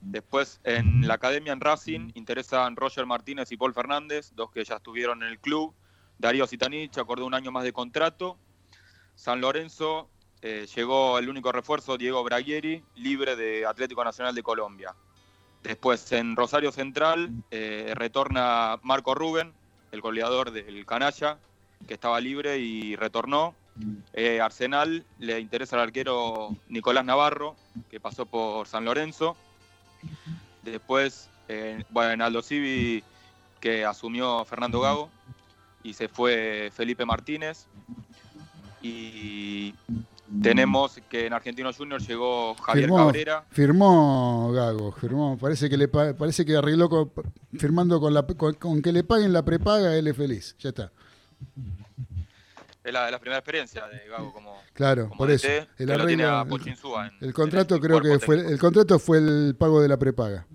[0.00, 4.76] Después en la academia en Racing interesan Roger Martínez y Paul Fernández, dos que ya
[4.76, 5.74] estuvieron en el club.
[6.18, 8.38] Darío Sitanich acordó un año más de contrato.
[9.14, 10.08] San Lorenzo
[10.42, 14.94] eh, llegó el único refuerzo, Diego Braguieri, libre de Atlético Nacional de Colombia.
[15.62, 19.52] Después en Rosario Central eh, retorna Marco Rubén,
[19.92, 21.38] el goleador del Canalla,
[21.86, 23.54] que estaba libre y retornó.
[24.12, 27.56] Eh, Arsenal le interesa al arquero Nicolás Navarro,
[27.90, 29.36] que pasó por San Lorenzo.
[30.62, 31.28] Después,
[31.90, 33.02] bueno, en Aldo Civi,
[33.60, 35.10] que asumió Fernando Gago,
[35.82, 37.66] y se fue Felipe Martínez.
[38.82, 39.74] Y
[40.42, 43.44] tenemos que en Argentino Junior llegó Javier Firmó, Cabrera.
[43.50, 45.36] firmó Gago, firmó.
[45.38, 47.10] Parece que le pa- parece que arregló con-
[47.58, 50.54] firmando con, la, con, con que le paguen la prepaga, él es feliz.
[50.58, 50.92] Ya está.
[52.82, 55.68] Es la, la primera experiencia de Gago como, Claro, como por DT, eso.
[55.78, 56.42] El que lo tiene arreglo, a
[57.06, 59.98] en- El contrato en el creo que fue el contrato fue el pago de la
[59.98, 60.46] prepaga.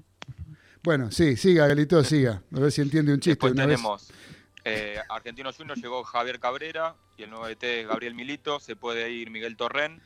[0.84, 2.42] Bueno, sí, siga, Galito, siga.
[2.56, 3.80] A ver si entiende un chiste Después una vez.
[4.66, 8.60] Eh, Argentino Junior, llegó Javier Cabrera y el nuevo DT es Gabriel Milito.
[8.60, 10.02] Se puede ir Miguel Torren.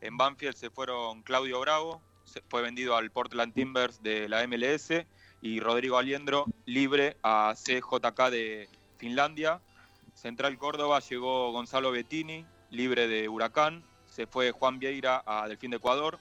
[0.00, 4.90] En Banfield se fueron Claudio Bravo, se fue vendido al Portland Timbers de la MLS
[5.42, 9.60] y Rodrigo Aliendro libre a CJK de Finlandia.
[10.14, 13.84] Central Córdoba llegó Gonzalo Bettini, libre de Huracán.
[14.06, 16.18] Se fue Juan Vieira a Delfín de Ecuador.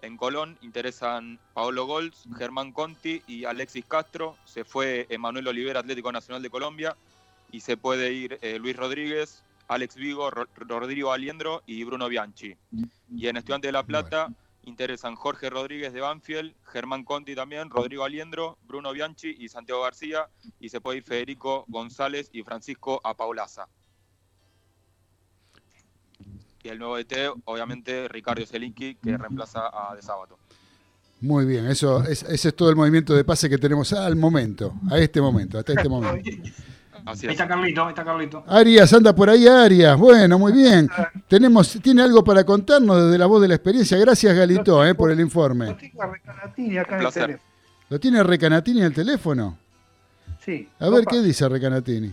[0.00, 4.36] En Colón interesan Paolo Golds, Germán Conti y Alexis Castro.
[4.44, 6.96] Se fue Emanuel Olivera, Atlético Nacional de Colombia.
[7.52, 12.56] Y se puede ir eh, Luis Rodríguez, Alex Vigo, Ro- Rodrigo Aliendro y Bruno Bianchi.
[13.14, 14.32] Y en Estudiante de La Plata
[14.64, 20.28] interesan Jorge Rodríguez de Banfield, Germán Conti también, Rodrigo Aliendro, Bruno Bianchi y Santiago García.
[20.60, 23.68] Y se puede ir Federico González y Francisco Apaulaza.
[26.62, 30.36] Y el nuevo DT, obviamente, Ricardo Zelinski, que reemplaza a De Sábato.
[31.20, 34.74] Muy bien, eso es, ese es todo el movimiento de pase que tenemos al momento,
[34.90, 36.28] a este momento, hasta este momento.
[37.06, 37.40] Así Ahí es.
[37.40, 38.44] está Carlito, ahí está Carlito.
[38.48, 39.96] Arias, anda por ahí Arias.
[39.96, 40.88] Bueno, muy bien.
[41.28, 43.96] Tenemos, ¿Tiene algo para contarnos desde la voz de la experiencia?
[43.96, 45.74] Gracias Galito eh, por el Lo informe.
[45.74, 47.42] tengo a Recanatini acá en el teléfono.
[47.88, 49.58] ¿Lo tiene Recanatini en el teléfono?
[50.44, 50.68] Sí.
[50.80, 51.10] A ver Opa.
[51.12, 52.12] qué dice Recanatini.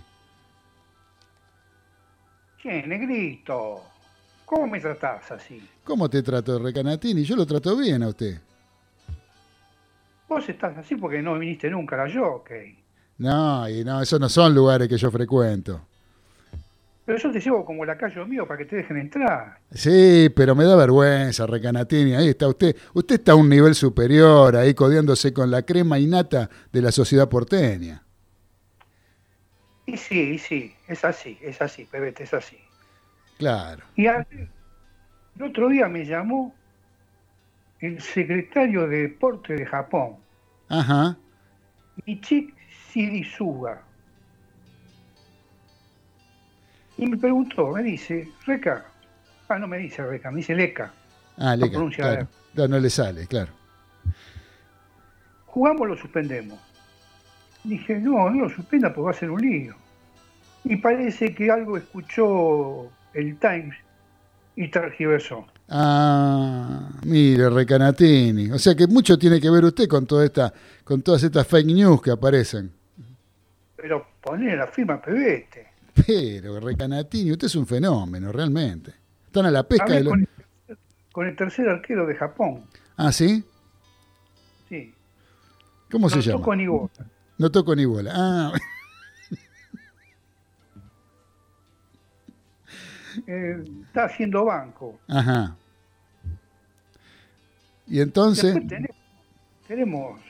[2.62, 3.82] Che, negrito,
[4.46, 5.62] ¿cómo me tratás así?
[5.84, 7.24] ¿Cómo te trato Recanatini?
[7.24, 8.40] Yo lo trato bien a usted.
[10.30, 12.78] Vos estás así porque no viniste nunca a la jockey.
[13.24, 15.80] No, y no, esos no son lugares que yo frecuento.
[17.06, 19.60] Pero yo te llevo como lacayo mío para que te dejen entrar.
[19.72, 22.16] Sí, pero me da vergüenza, Recanatini.
[22.16, 22.76] Ahí está usted.
[22.94, 27.30] Usted está a un nivel superior, ahí codeándose con la crema innata de la sociedad
[27.30, 28.04] porteña.
[29.86, 32.58] Y sí, y sí, es así, es así, Pebete, es así.
[33.38, 33.84] Claro.
[33.96, 36.54] Y a- el otro día me llamó
[37.80, 40.16] el secretario de Deporte de Japón,
[40.70, 41.18] Ajá.
[42.06, 42.54] Michi
[42.94, 43.82] Shirizuga.
[46.98, 48.86] Y me preguntó, me dice, Reca,
[49.50, 50.94] ah, no me dice Reca, me dice Leca,
[51.38, 52.22] Ah, No le pronuncia claro.
[52.22, 52.28] R.
[52.54, 53.52] No, no le sale, claro.
[55.48, 56.60] ¿jugamos o lo suspendemos?
[57.64, 59.76] Dije, no, no lo suspenda porque va a ser un lío.
[60.64, 63.76] Y parece que algo escuchó el Times
[64.56, 65.46] y tergiversó.
[65.70, 68.52] Ah, mire, Recanatini.
[68.52, 71.68] O sea que mucho tiene que ver usted con toda esta, con todas estas fake
[71.68, 72.72] news que aparecen.
[73.84, 75.68] Pero poner la firma Pebete.
[76.08, 78.94] Pero, Recanatini, usted es un fenómeno, realmente.
[79.26, 80.12] Están a la pesca Hablé de los...
[80.14, 80.78] con, el,
[81.12, 82.64] con el tercer arquero de Japón.
[82.96, 83.44] Ah, ¿sí?
[84.70, 84.94] Sí.
[85.92, 86.40] ¿Cómo se no llama?
[86.40, 86.90] toco ni bola.
[87.38, 88.12] No toco ni bola.
[88.16, 88.54] Ah,
[93.28, 94.98] Eh, está haciendo banco.
[95.10, 95.56] ajá.
[97.86, 98.54] Y entonces...
[98.68, 98.96] Tenemos,
[99.68, 100.22] tenemos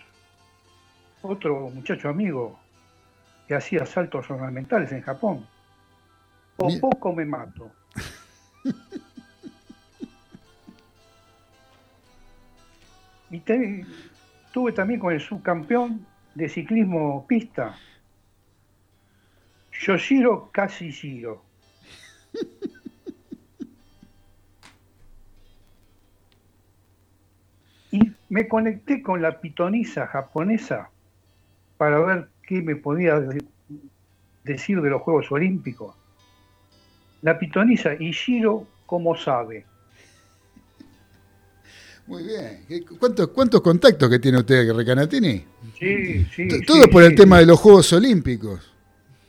[1.21, 2.59] otro muchacho amigo
[3.47, 5.45] que hacía saltos ornamentales en Japón.
[6.57, 7.71] O poco me mato.
[13.31, 13.85] y te-
[14.45, 17.75] estuve también con el subcampeón de ciclismo pista,
[19.71, 21.43] Yoshiro Kasishiro.
[27.91, 30.89] Y me conecté con la pitonisa japonesa
[31.77, 33.43] para ver qué me podía de-
[34.43, 35.95] decir de los Juegos Olímpicos.
[37.21, 39.65] La pitonisa Ishiro, como sabe.
[42.05, 42.65] Muy bien.
[42.67, 45.45] ¿Qué- ¿Cuántos, ¿Cuántos contactos que tiene usted, Recanatini?
[45.79, 46.47] Sí, sí.
[46.49, 47.15] T- sí, Todo por el sí.
[47.15, 48.71] tema de los Juegos Olímpicos.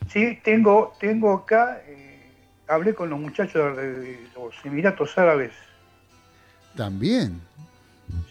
[0.09, 2.33] Sí, tengo, tengo acá, eh,
[2.67, 5.53] hablé con los muchachos de, los Emiratos Árabes.
[6.77, 7.41] También.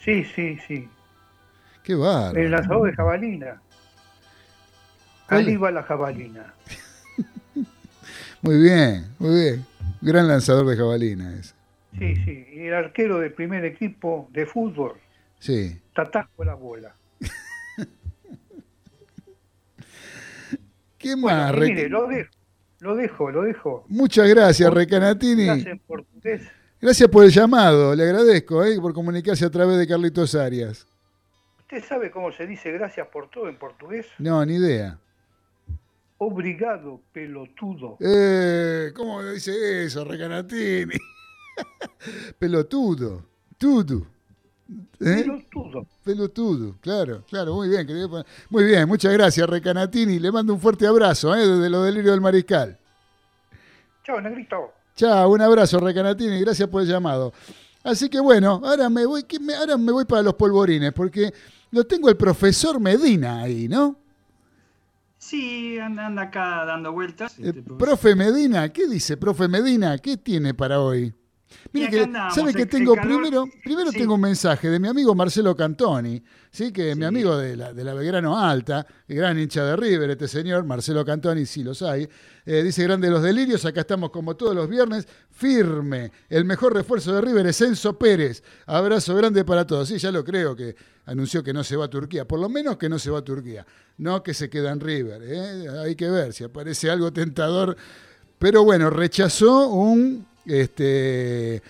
[0.04, 0.88] Sí, sí, sí.
[1.84, 2.50] Qué El bárbaro.
[2.50, 3.62] lanzador de jabalina.
[5.34, 5.48] ¿Cuál es?
[5.48, 6.54] Ahí va la jabalina.
[8.42, 9.66] Muy bien, muy bien.
[10.02, 11.54] Gran lanzador de jabalina ese.
[11.98, 12.46] Sí, sí.
[12.54, 14.94] Y el arquero del primer equipo de fútbol,
[15.40, 15.80] Sí.
[15.94, 16.96] Tatajo la bola.
[20.98, 21.52] ¿Qué Bueno, más?
[21.56, 22.32] Re- mire, lo dejo,
[22.80, 23.86] lo dejo, lo dejo.
[23.90, 25.46] Muchas gracias, Recanatini.
[25.46, 26.42] Gracias portugués.
[26.82, 30.86] Gracias por el llamado, le agradezco eh, por comunicarse a través de Carlitos Arias.
[31.60, 34.06] ¿Usted sabe cómo se dice gracias por todo en portugués?
[34.20, 34.98] No, ni idea.
[36.18, 37.98] Obrigado, pelotudo.
[38.00, 40.96] Eh, ¿Cómo dice eso, Recanatini?
[42.40, 43.26] Pelotudo.
[43.58, 44.08] Tudo.
[45.00, 45.24] ¿Eh?
[45.24, 45.86] Pelotudo.
[46.04, 47.88] Pelotudo, claro, claro, muy bien.
[48.50, 50.20] Muy bien, muchas gracias, Recanatini.
[50.20, 51.48] Le mando un fuerte abrazo ¿eh?
[51.48, 52.78] desde los delirios del mariscal.
[54.04, 54.74] Chao, negrito.
[54.96, 57.34] Chao, un abrazo, Recanatini, gracias por el llamado.
[57.84, 59.26] Así que bueno, ahora me voy,
[59.58, 61.34] ahora me voy para los polvorines, porque
[61.72, 64.03] lo tengo el profesor Medina ahí, ¿no?
[65.24, 67.40] Sí, anda, anda acá dando vueltas.
[67.40, 69.98] Eh, profe Medina, ¿qué dice, profe Medina?
[69.98, 71.14] ¿Qué tiene para hoy?
[71.72, 73.46] Mire que, andamos, ¿sabe que tengo calor- primero?
[73.64, 74.00] Primero sí.
[74.00, 76.22] tengo un mensaje de mi amigo Marcelo Cantoni,
[76.52, 76.72] ¿sí?
[76.74, 80.28] que es mi amigo de la, de la Belgrano Alta, gran hincha de River, este
[80.28, 82.10] señor, Marcelo Cantoni, sí los hay.
[82.46, 86.12] Eh, dice Grande los Delirios, acá estamos como todos los viernes, firme.
[86.28, 88.44] El mejor refuerzo de River es Enzo Pérez.
[88.66, 89.88] Abrazo grande para todos.
[89.88, 90.76] Sí, ya lo creo que
[91.06, 93.24] anunció que no se va a Turquía, por lo menos que no se va a
[93.24, 93.66] Turquía,
[93.98, 95.22] no que se queda en River.
[95.24, 95.70] ¿eh?
[95.84, 97.76] Hay que ver si aparece algo tentador.
[98.40, 101.62] Pero bueno, rechazó un, este,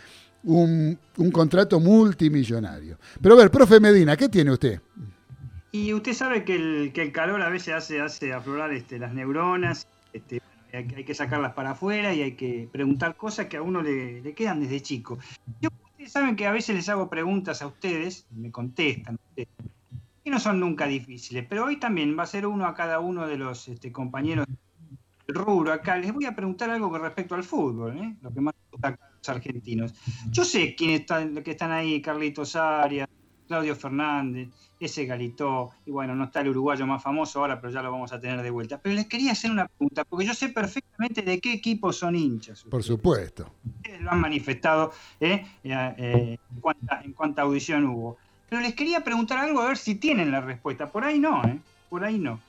[0.44, 2.98] un, un contrato multimillonario.
[3.22, 4.80] Pero a ver, profe Medina, ¿qué tiene usted?
[5.72, 9.14] Y usted sabe que el, que el calor a veces hace, hace aflorar este, las
[9.14, 13.62] neuronas, este, hay, hay que sacarlas para afuera y hay que preguntar cosas que a
[13.62, 15.18] uno le, le quedan desde chico.
[16.04, 19.48] Ustedes saben que a veces les hago preguntas a ustedes, me contestan, ustedes,
[20.26, 23.26] y no son nunca difíciles, pero hoy también va a ser uno a cada uno
[23.26, 27.44] de los este, compañeros de rubro acá, les voy a preguntar algo con respecto al
[27.44, 28.16] fútbol, ¿eh?
[28.22, 29.96] lo que más gusta acá los argentinos.
[30.30, 33.08] Yo sé quiénes están, que están ahí, Carlitos Arias,
[33.48, 34.50] Claudio Fernández,
[34.86, 38.14] ese Galitó, y bueno, no está el uruguayo más famoso ahora, pero ya lo vamos
[38.14, 38.80] a tener de vuelta.
[38.80, 42.64] Pero les quería hacer una pregunta, porque yo sé perfectamente de qué equipo son hinchas.
[42.64, 43.50] Por supuesto.
[43.78, 45.46] Ustedes lo han manifestado ¿eh?
[45.64, 48.18] Eh, eh, en, cuánta, en cuánta audición hubo.
[48.50, 50.92] Pero les quería preguntar algo a ver si tienen la respuesta.
[50.92, 51.60] Por ahí no, ¿eh?
[51.90, 52.40] Por ahí no.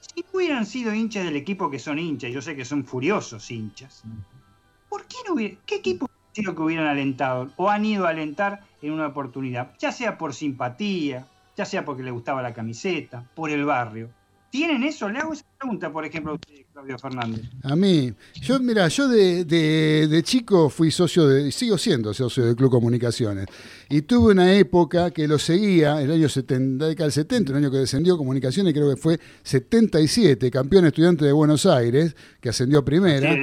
[0.00, 4.02] Si hubieran sido hinchas del equipo que son hinchas, yo sé que son furiosos hinchas,
[4.88, 8.92] ¿por qué no hubiera, qué equipo que hubieran alentado o han ido a alentar en
[8.92, 9.72] una oportunidad?
[9.78, 14.10] Ya sea por simpatía, ya sea porque le gustaba la camiseta, por el barrio.
[14.50, 15.08] ¿Tienen eso?
[15.08, 17.40] Le hago esa pregunta, por ejemplo, a usted, Claudio Fernández.
[17.62, 22.12] A mí, yo, mira, yo de, de- de chico fui socio de, y sigo siendo
[22.12, 23.46] socio del Club Comunicaciones.
[23.88, 27.70] Y tuve una época que lo seguía, el año 70, década del 70, un año
[27.70, 32.84] que descendió Comunicaciones, creo que fue 77, campeón estudiante de Buenos Aires, que ascendió a
[32.84, 33.34] primera.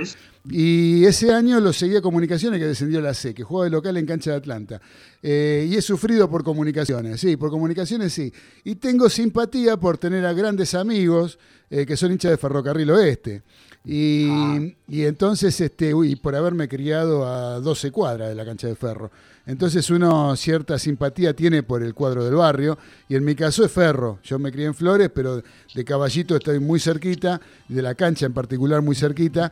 [0.52, 3.98] Y ese año lo seguía Comunicaciones, que descendió a la C, que jugaba de local
[3.98, 4.82] en cancha de Atlanta.
[5.22, 8.34] Eh, y he sufrido por Comunicaciones, sí, por Comunicaciones sí.
[8.64, 11.38] Y tengo simpatía por tener a grandes amigos
[11.70, 13.44] eh, que son hinchas de Ferrocarril Oeste.
[13.86, 14.28] Y,
[14.88, 19.12] y entonces, este, uy, por haberme criado a 12 cuadras de la cancha de Ferro.
[19.50, 22.78] Entonces uno cierta simpatía tiene por el cuadro del barrio,
[23.08, 24.20] y en mi caso es Ferro.
[24.24, 25.42] Yo me crié en Flores, pero
[25.74, 29.52] de Caballito estoy muy cerquita, de la cancha en particular muy cerquita,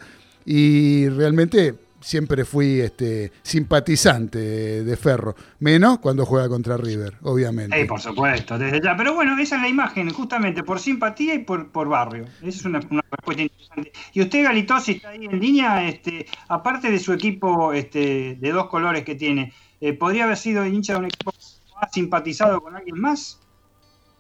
[0.50, 4.40] y realmente siempre fui este, simpatizante
[4.84, 7.78] de, Ferro, menos cuando juega contra River, obviamente.
[7.78, 8.96] Eh, por supuesto, desde ya.
[8.96, 12.24] Pero bueno, esa es la imagen, justamente por simpatía y por, por barrio.
[12.42, 13.92] Esa es una, una respuesta interesante.
[14.14, 18.52] Y usted, Galito, si está ahí en línea, este, aparte de su equipo este, de
[18.54, 21.34] dos colores que tiene, eh, ¿podría haber sido hincha de un equipo
[21.82, 23.38] más simpatizado con alguien más?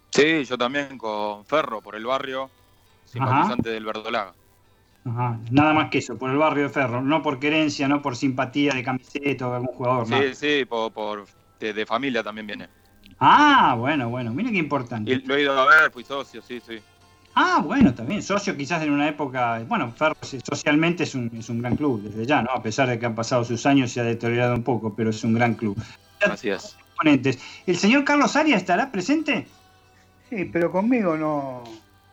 [0.09, 2.49] Sí, yo también con Ferro por el barrio,
[3.05, 4.33] simpatizante del Verdolaga.
[5.09, 8.15] Ajá, nada más que eso, por el barrio de Ferro, no por querencia, no por
[8.17, 10.09] simpatía de camiseta o de algún jugador.
[10.09, 10.23] nada.
[10.23, 11.25] Sí, sí, por, por-
[11.59, 12.67] de, de familia también viene.
[13.19, 15.11] Ah, bueno, bueno, mira qué importante.
[15.13, 16.79] Y lo he ido a ver, fui socio, sí, sí.
[17.35, 21.59] Ah, bueno, también, socio quizás en una época, bueno, Ferro socialmente es un, es un
[21.61, 22.49] gran club desde ya, ¿no?
[22.51, 25.11] A pesar de que han pasado sus años y se ha deteriorado un poco, pero
[25.11, 25.79] es un gran club.
[26.21, 26.75] Así es.
[26.95, 27.39] Componentes.
[27.65, 29.47] ¿El señor Carlos Arias estará presente?
[30.29, 31.63] Sí, pero conmigo no.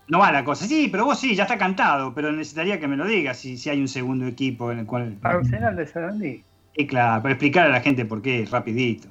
[0.09, 0.66] No va la cosa.
[0.66, 3.70] Sí, pero vos sí, ya está cantado, pero necesitaría que me lo digas si, si
[3.70, 5.16] hay un segundo equipo en el cual...
[5.22, 6.44] Arsenal de Sarandí.
[6.76, 9.09] Sí, claro, para explicar a la gente por qué, rapidito.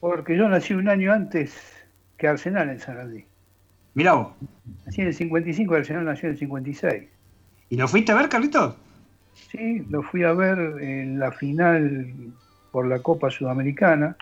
[0.00, 1.54] Porque yo nací un año antes
[2.18, 3.24] que Arsenal en Sarandí.
[3.94, 4.32] Mirá vos.
[4.86, 7.04] Nací en el 55, Arsenal nació en el 56.
[7.70, 8.74] ¿Y lo fuiste a ver, Carlitos?
[9.50, 12.32] Sí, lo fui a ver en la final
[12.72, 14.16] por la Copa Sudamericana.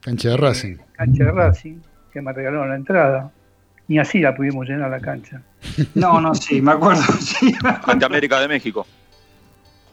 [0.00, 0.76] Cancha de Racing.
[0.92, 1.78] cancha de Racing,
[2.12, 3.32] que me regalaron la entrada.
[3.88, 5.40] Ni así la pudimos llenar la cancha.
[5.94, 7.02] No, no, sí, me acuerdo.
[7.20, 7.92] Sí, me acuerdo.
[7.92, 8.86] Ante América de México.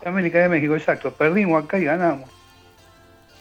[0.05, 1.11] América de México, exacto.
[1.13, 2.30] Perdimos acá y ganamos.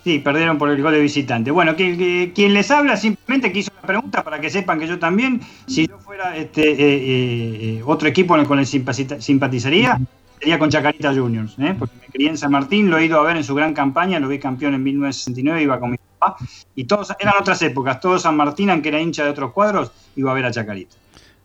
[0.05, 1.51] Sí, perdieron por el gol de visitante.
[1.51, 4.86] Bueno, que, que- quien les habla simplemente que hizo la pregunta para que sepan que
[4.89, 9.98] yo también, si yo fuera este, eh, eh, eh, otro equipo en el simpacita- simpatizaría,
[10.43, 11.77] sería con Chacarita Juniors, ¿eh?
[11.78, 14.19] porque me crié en San Martín, lo he ido a ver en su gran campaña,
[14.19, 16.36] lo vi campeón en 1969, iba con mi papá,
[16.74, 20.32] y todos eran otras épocas, todo San Martín, aunque era hincha de otros cuadros, iba
[20.32, 20.97] a ver a Chacarita.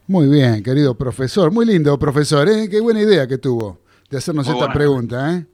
[0.07, 1.51] Muy bien, querido profesor.
[1.51, 2.47] Muy lindo, profesor.
[2.49, 2.67] ¿eh?
[2.69, 4.73] Qué buena idea que tuvo de hacernos Muy esta buena.
[4.73, 5.35] pregunta.
[5.35, 5.45] ¿eh?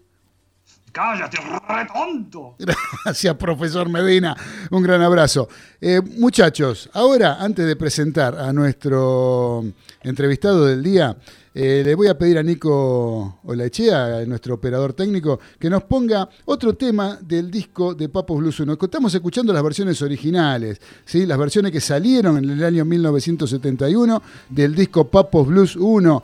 [0.94, 2.56] ¡Cállate, re tonto!
[3.04, 4.38] Gracias, profesor Medina.
[4.72, 5.50] Un gran abrazo.
[5.82, 9.66] Eh, muchachos, ahora, antes de presentar a nuestro
[10.04, 11.18] entrevistado del día,
[11.56, 16.74] eh, le voy a pedir a Nico Olaechea, nuestro operador técnico, que nos ponga otro
[16.74, 18.78] tema del disco de Papos Blues 1.
[18.82, 21.26] Estamos escuchando las versiones originales, ¿sí?
[21.26, 26.24] las versiones que salieron en el año 1971 del disco Papos Blues 1.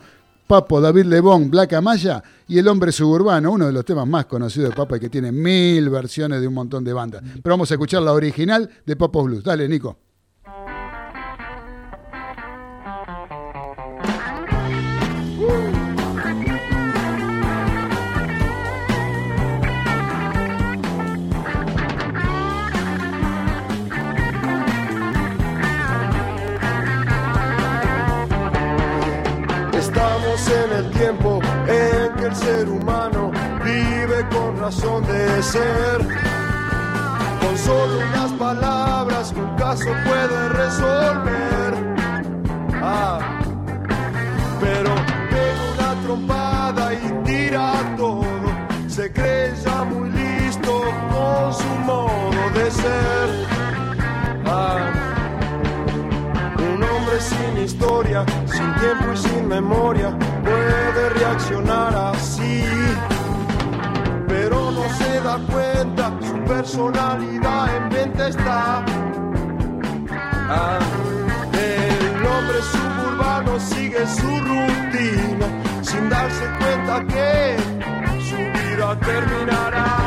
[0.50, 4.70] Papo, David Lebón, Black Amaya y El Hombre Suburbano, uno de los temas más conocidos
[4.70, 7.22] de Papa y que tiene mil versiones de un montón de bandas.
[7.40, 9.44] Pero vamos a escuchar la original de Papos Blues.
[9.44, 10.09] Dale, Nico.
[32.60, 33.30] Ser humano
[33.64, 35.98] vive con razón de ser.
[37.40, 41.72] Con solo unas palabras un caso puede resolver.
[42.82, 43.18] Ah,
[44.60, 44.90] pero
[45.30, 48.24] pega una trompada y tira todo.
[48.88, 50.82] Se cree ya muy listo
[51.12, 53.28] con su modo de ser.
[54.44, 54.99] Ah,
[57.30, 62.64] sin historia, sin tiempo y sin memoria, puede reaccionar así.
[64.26, 68.84] Pero no se da cuenta, su personalidad en venta está.
[70.52, 70.78] Ah,
[71.52, 75.46] el hombre suburbano sigue su rutina,
[75.82, 77.56] sin darse cuenta que
[78.28, 79.99] su vida terminará.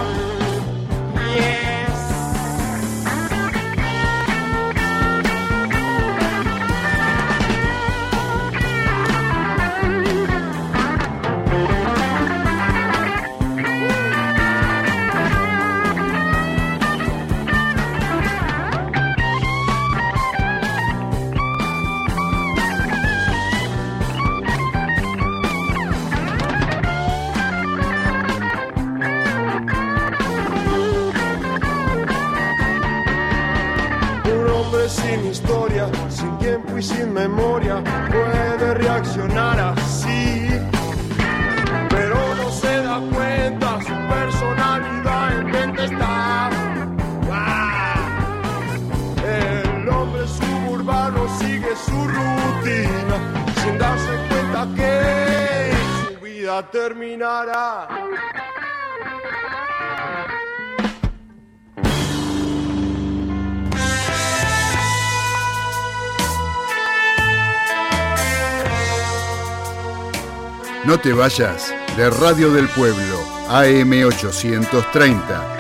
[71.03, 73.19] Te vayas de Radio del Pueblo,
[73.49, 75.57] AM830,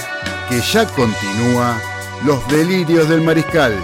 [0.47, 1.77] que ya continúa
[2.25, 3.77] Los Delirios del Mariscal.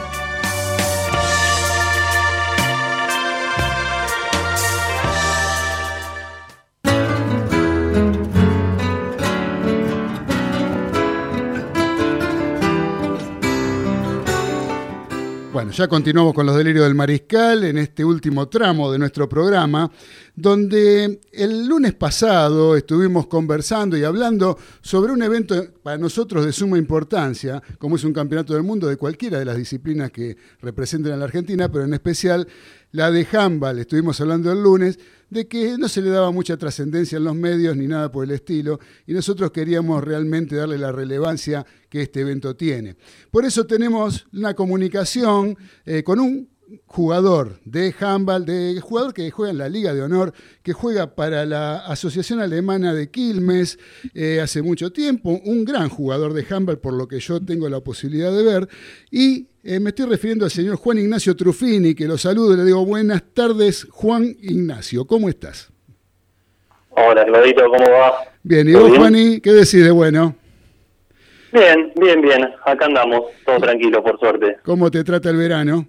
[15.80, 19.90] Ya continuamos con los delirios del mariscal en este último tramo de nuestro programa,
[20.36, 26.78] donde el lunes pasado estuvimos conversando y hablando sobre un evento para nosotros de suma
[26.78, 31.16] importancia, como es un campeonato del mundo de cualquiera de las disciplinas que representan a
[31.16, 32.46] la Argentina, pero en especial
[32.92, 33.80] la de handball.
[33.80, 35.00] Estuvimos hablando el lunes
[35.30, 38.32] de que no se le daba mucha trascendencia en los medios ni nada por el
[38.32, 42.96] estilo, y nosotros queríamos realmente darle la relevancia que este evento tiene.
[43.32, 46.50] Por eso tenemos una comunicación eh, con un
[46.86, 50.34] jugador de handball, de jugador que juega en la Liga de Honor,
[50.64, 53.80] que juega para la Asociación Alemana de Quilmes
[54.14, 57.80] eh, hace mucho tiempo, un gran jugador de handball por lo que yo tengo la
[57.80, 58.68] posibilidad de ver,
[59.12, 62.66] y eh, me estoy refiriendo al señor Juan Ignacio Truffini, que lo saludo y le
[62.66, 65.72] digo buenas tardes, Juan Ignacio, ¿cómo estás?
[66.92, 68.14] Hola, Claudito, ¿cómo va?
[68.44, 68.98] Bien, ¿y ¿Todo vos?
[68.98, 70.36] Juani, qué decís de bueno?
[71.52, 72.48] Bien, bien, bien.
[72.66, 74.58] Acá andamos, todo tranquilo, por suerte.
[74.64, 75.88] ¿Cómo te trata el verano?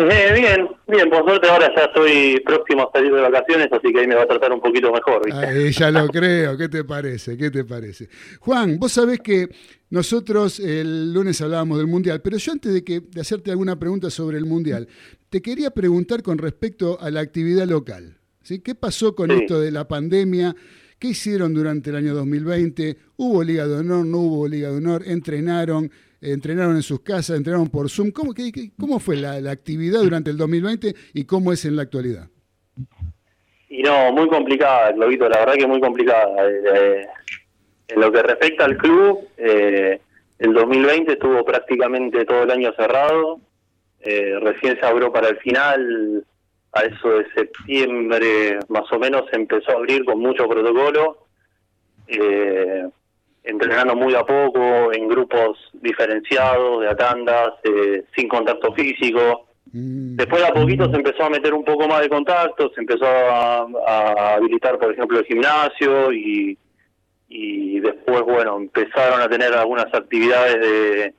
[0.00, 4.00] Eh, bien, bien, por suerte ahora ya estoy próximo a salir de vacaciones, así que
[4.00, 5.44] ahí me va a tratar un poquito mejor, ¿viste?
[5.46, 7.36] Ahí ya lo creo, ¿qué te parece?
[7.36, 8.08] ¿Qué te parece?
[8.38, 9.48] Juan, vos sabés que
[9.90, 14.10] nosotros el lunes hablábamos del Mundial, pero yo antes de, que, de hacerte alguna pregunta
[14.10, 14.86] sobre el Mundial,
[15.30, 18.18] te quería preguntar con respecto a la actividad local.
[18.42, 18.60] ¿sí?
[18.60, 19.36] ¿Qué pasó con Sí.
[19.40, 20.54] esto de la pandemia?
[20.98, 22.96] ¿Qué hicieron durante el año 2020?
[23.16, 24.04] ¿Hubo Liga de Honor?
[24.06, 25.02] ¿No hubo Liga de Honor?
[25.06, 25.90] ¿Entrenaron?
[26.20, 27.36] ¿Entrenaron en sus casas?
[27.36, 28.10] ¿Entrenaron por Zoom?
[28.10, 31.82] ¿Cómo, qué- cómo fue la, la actividad durante el 2020 y cómo es en la
[31.82, 32.28] actualidad?
[33.68, 36.48] Y no, muy complicada, Claudito, la verdad que muy complicada.
[36.48, 37.06] Eh, eh,
[37.88, 40.00] en lo que respecta al club, eh,
[40.38, 43.40] el 2020 estuvo prácticamente todo el año cerrado.
[44.00, 46.24] Eh, recién se abrió para el final,
[46.72, 51.26] a eso de septiembre más o menos empezó a abrir con mucho protocolo,
[52.06, 52.88] eh,
[53.48, 59.46] entrenando muy a poco, en grupos diferenciados, de a tandas, eh, sin contacto físico.
[59.72, 62.80] Mm, Después de a poquito se empezó a meter un poco más de contacto, se
[62.80, 66.58] empezó a, a habilitar, por ejemplo, el gimnasio y,
[67.28, 71.14] y después, bueno, empezaron a tener algunas actividades de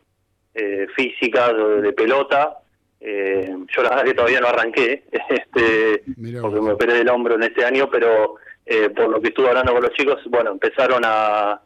[0.54, 2.58] eh, físicas, de, de pelota.
[3.02, 6.68] Eh, yo la verdad que todavía no arranqué, este, mirá porque vos.
[6.68, 8.36] me operé del hombro en este año, pero
[8.68, 11.60] eh, por lo que estuve hablando con los chicos, bueno, empezaron a,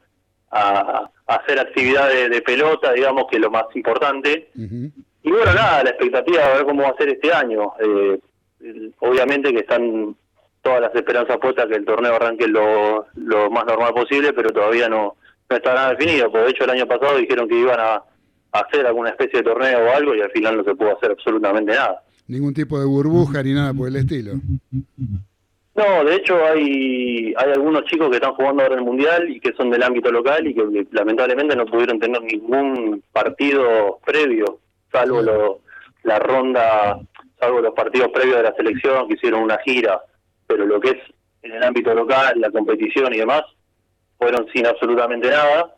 [0.53, 4.49] a, a hacer actividades de pelota, digamos que es lo más importante.
[4.55, 7.73] Y bueno, nada, la expectativa de ver cómo va a ser este año.
[7.79, 8.19] Eh,
[8.99, 10.15] obviamente que están
[10.61, 14.87] todas las esperanzas puestas que el torneo arranque lo, lo más normal posible, pero todavía
[14.87, 15.15] no,
[15.49, 16.31] no está nada definido.
[16.31, 19.43] Porque de hecho el año pasado dijeron que iban a, a hacer alguna especie de
[19.43, 22.03] torneo o algo y al final no se pudo hacer absolutamente nada.
[22.27, 24.33] Ningún tipo de burbuja ni nada por el estilo.
[25.75, 29.39] No, de hecho hay hay algunos chicos que están jugando ahora en el Mundial y
[29.39, 34.59] que son del ámbito local y que lamentablemente no pudieron tener ningún partido previo,
[34.91, 35.59] salvo lo-
[36.03, 36.99] la ronda,
[37.39, 40.01] salvo los partidos previos de la selección que hicieron una gira,
[40.45, 40.97] pero lo que es
[41.41, 43.41] en el ámbito local, la competición y demás,
[44.19, 45.73] fueron sin absolutamente nada.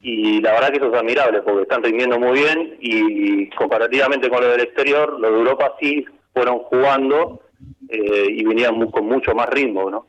[0.00, 4.40] Y la verdad que eso es admirable porque están rindiendo muy bien y comparativamente con
[4.40, 6.04] lo del exterior, los de Europa sí
[6.34, 7.40] fueron jugando
[7.92, 10.08] eh, y venían con mucho más ritmo, ¿no?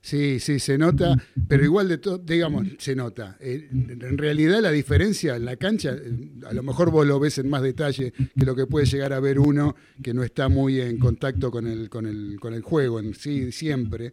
[0.00, 1.16] Sí, sí, se nota,
[1.48, 3.36] pero igual de todo, digamos, se nota.
[3.40, 6.12] Eh, en realidad la diferencia en la cancha, eh,
[6.48, 9.18] a lo mejor vos lo ves en más detalle que lo que puede llegar a
[9.20, 13.00] ver uno que no está muy en contacto con el, con el, con el juego
[13.00, 14.12] en sí siempre.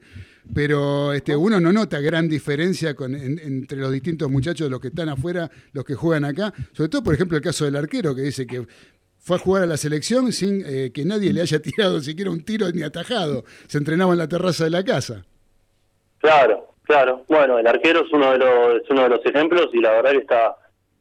[0.54, 4.88] Pero este, uno no nota gran diferencia con, en- entre los distintos muchachos, los que
[4.90, 6.52] están afuera, los que juegan acá.
[6.74, 8.66] Sobre todo, por ejemplo, el caso del arquero que dice que
[9.26, 12.46] fue a jugar a la selección sin eh, que nadie le haya tirado siquiera un
[12.46, 13.44] tiro ni atajado.
[13.68, 15.26] Se entrenaba en la terraza de la casa.
[16.20, 17.24] Claro, claro.
[17.28, 20.12] Bueno, el arquero es uno de los, es uno de los ejemplos y la verdad
[20.12, 20.56] que está,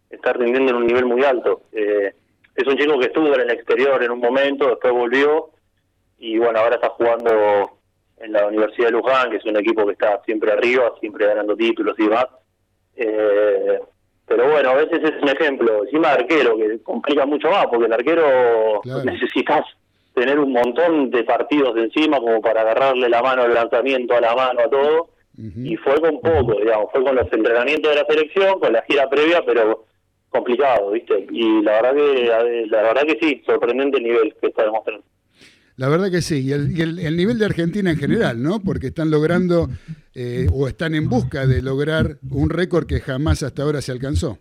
[0.09, 1.65] está rindiendo en un nivel muy alto.
[1.73, 2.15] Eh,
[2.55, 5.51] es un chico que estuvo en el exterior en un momento, después volvió
[6.17, 7.79] y bueno, ahora está jugando
[8.17, 11.55] en la Universidad de Luján, que es un equipo que está siempre arriba, siempre ganando
[11.55, 12.27] títulos y demás.
[12.97, 13.81] Eh,
[14.27, 17.87] pero bueno, a veces es un ejemplo, encima de arquero, que complica mucho más, porque
[17.87, 19.05] el arquero Claro.
[19.05, 19.65] necesitas
[20.15, 24.21] tener un montón de partidos de encima como para agarrarle la mano al lanzamiento, a
[24.21, 28.07] la mano, a todo y fue con poco, digamos, fue con los entrenamientos de la
[28.07, 29.85] selección, con la gira previa, pero
[30.29, 31.27] complicado, ¿viste?
[31.31, 35.05] Y la verdad que la verdad que sí, sorprendente el nivel que está demostrando.
[35.77, 38.61] La verdad que sí, y el, y el- el nivel de Argentina en general, ¿no?
[38.61, 39.69] Porque están logrando
[40.15, 44.39] eh, o están en busca de lograr un récord que jamás hasta ahora se alcanzó.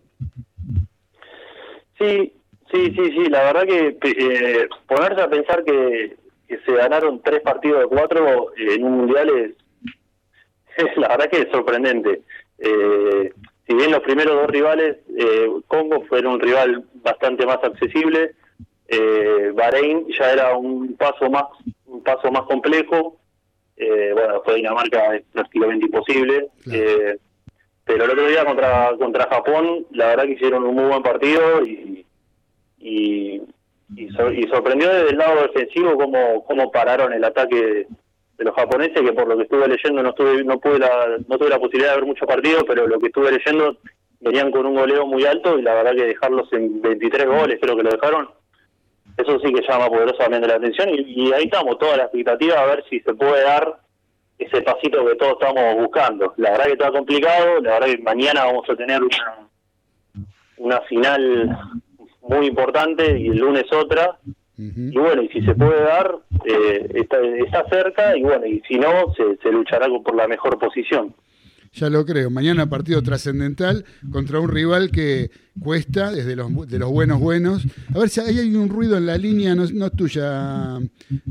[1.98, 2.34] Sí,
[2.72, 6.16] sí, sí, sí, la verdad que eh, ponerse a pensar que,
[6.66, 9.56] se ganaron tres partidos de cuatro eh, en un mundial es,
[10.98, 12.22] la verdad que es sorprendente.
[12.60, 13.34] Eh,
[13.68, 18.36] si bien los primeros dos rivales, eh, Congo fue un rival bastante más accesible,
[18.94, 21.46] eh, Bahrein ya era un paso más
[21.86, 23.18] un paso más complejo,
[23.78, 27.18] eh, bueno, fue Dinamarca es prácticamente imposible, eh,
[27.86, 31.64] pero el otro día contra contra Japón, la verdad que hicieron un muy buen partido
[31.64, 32.06] y
[32.84, 33.42] y,
[33.96, 37.88] y sorprendió desde el lado defensivo cómo, cómo pararon el ataque
[38.38, 41.38] de los japoneses, que por lo que estuve leyendo no estuve no pude la, no
[41.38, 43.78] tuve la posibilidad de ver muchos partidos, pero lo que estuve leyendo
[44.20, 47.76] venían con un goleo muy alto y la verdad que dejarlos en 23 goles creo
[47.76, 48.30] que lo dejaron,
[49.18, 52.66] eso sí que llama poderosamente la atención y, y ahí estamos, toda la expectativa a
[52.66, 53.80] ver si se puede dar
[54.38, 56.34] ese pasito que todos estamos buscando.
[56.38, 59.48] La verdad que está complicado, la verdad que mañana vamos a tener una,
[60.58, 61.58] una final
[62.22, 64.18] muy importante y el lunes otra.
[64.56, 66.16] Y bueno, y si se puede dar,
[66.46, 70.60] eh, está, está cerca y bueno, y si no, se, se luchará por la mejor
[70.60, 71.14] posición.
[71.74, 72.30] Ya lo creo.
[72.30, 77.64] Mañana partido trascendental contra un rival que cuesta desde los de los buenos buenos.
[77.94, 80.80] A ver si ahí hay un ruido en la línea, no, no es tuya.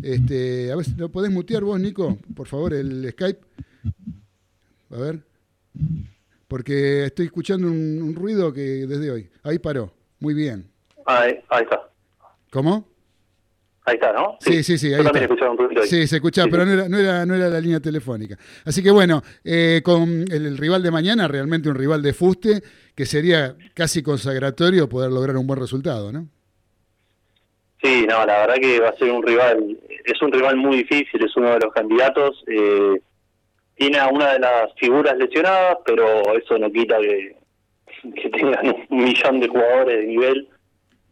[0.02, 3.40] Este, a ver si lo podés mutear vos, Nico, por favor, el Skype.
[4.90, 5.20] A ver.
[6.48, 9.30] Porque estoy escuchando un, un ruido que desde hoy.
[9.42, 9.94] Ahí paró.
[10.18, 10.70] Muy bien.
[11.06, 11.88] Ahí, ahí está,
[12.50, 12.91] ¿Cómo?
[13.84, 14.36] Ahí está, ¿no?
[14.40, 15.34] Sí, sí, sí, Yo ahí también está.
[15.34, 15.88] escuchaba un poquito ahí.
[15.88, 16.68] Sí, se escuchaba, Sí, pero sí.
[16.68, 18.36] no era, no, era, no era la línea telefónica.
[18.64, 22.62] Así que bueno, eh, con el, el rival de mañana, realmente un rival de fuste,
[22.94, 26.28] que sería casi consagratorio poder lograr un buen resultado, ¿no?
[27.82, 31.24] Sí, no, la verdad que va a ser un rival, es un rival muy difícil,
[31.24, 32.44] es uno de los candidatos.
[32.46, 33.00] eh,
[33.74, 36.04] tiene a una de las figuras lesionadas, pero
[36.38, 37.34] eso no quita que,
[38.14, 40.48] que tengan un millón de jugadores de nivel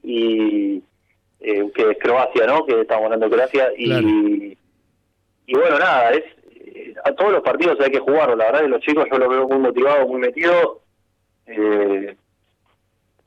[0.04, 0.82] y
[1.40, 2.64] eh, que es Croacia, ¿no?
[2.66, 4.08] Que estamos hablando de Croacia y, Claro.
[4.08, 6.24] y bueno, nada, es
[6.66, 8.36] eh, a todos los partidos hay que jugarlo.
[8.36, 10.78] La verdad que los chicos yo los veo muy motivados, muy metidos.
[11.46, 12.14] Eh,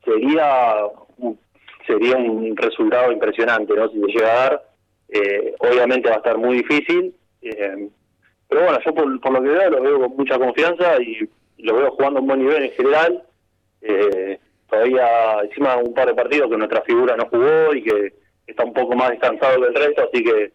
[0.06, 0.76] sería
[1.18, 1.40] un-
[1.88, 3.90] sería un resultado impresionante, ¿no?
[3.90, 4.64] Si se llega a dar,
[5.10, 7.90] eh, obviamente va a estar muy difícil, eh,
[8.48, 11.28] pero bueno, yo por, por lo que veo lo veo con mucha confianza y
[11.58, 13.24] lo veo jugando a un buen nivel en general.
[13.82, 14.40] Eh,
[14.74, 18.14] todavía encima un par de partidos que nuestra figura no jugó y que
[18.48, 20.52] está un poco más descansado que el resto, así que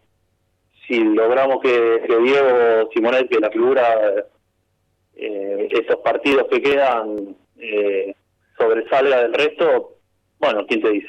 [0.86, 3.84] si logramos que, Diego Simonet, que la figura,
[5.14, 8.14] eh, esos partidos que quedan eh,
[8.58, 9.98] sobresalga del resto,
[10.38, 11.08] bueno, ¿quién te dice?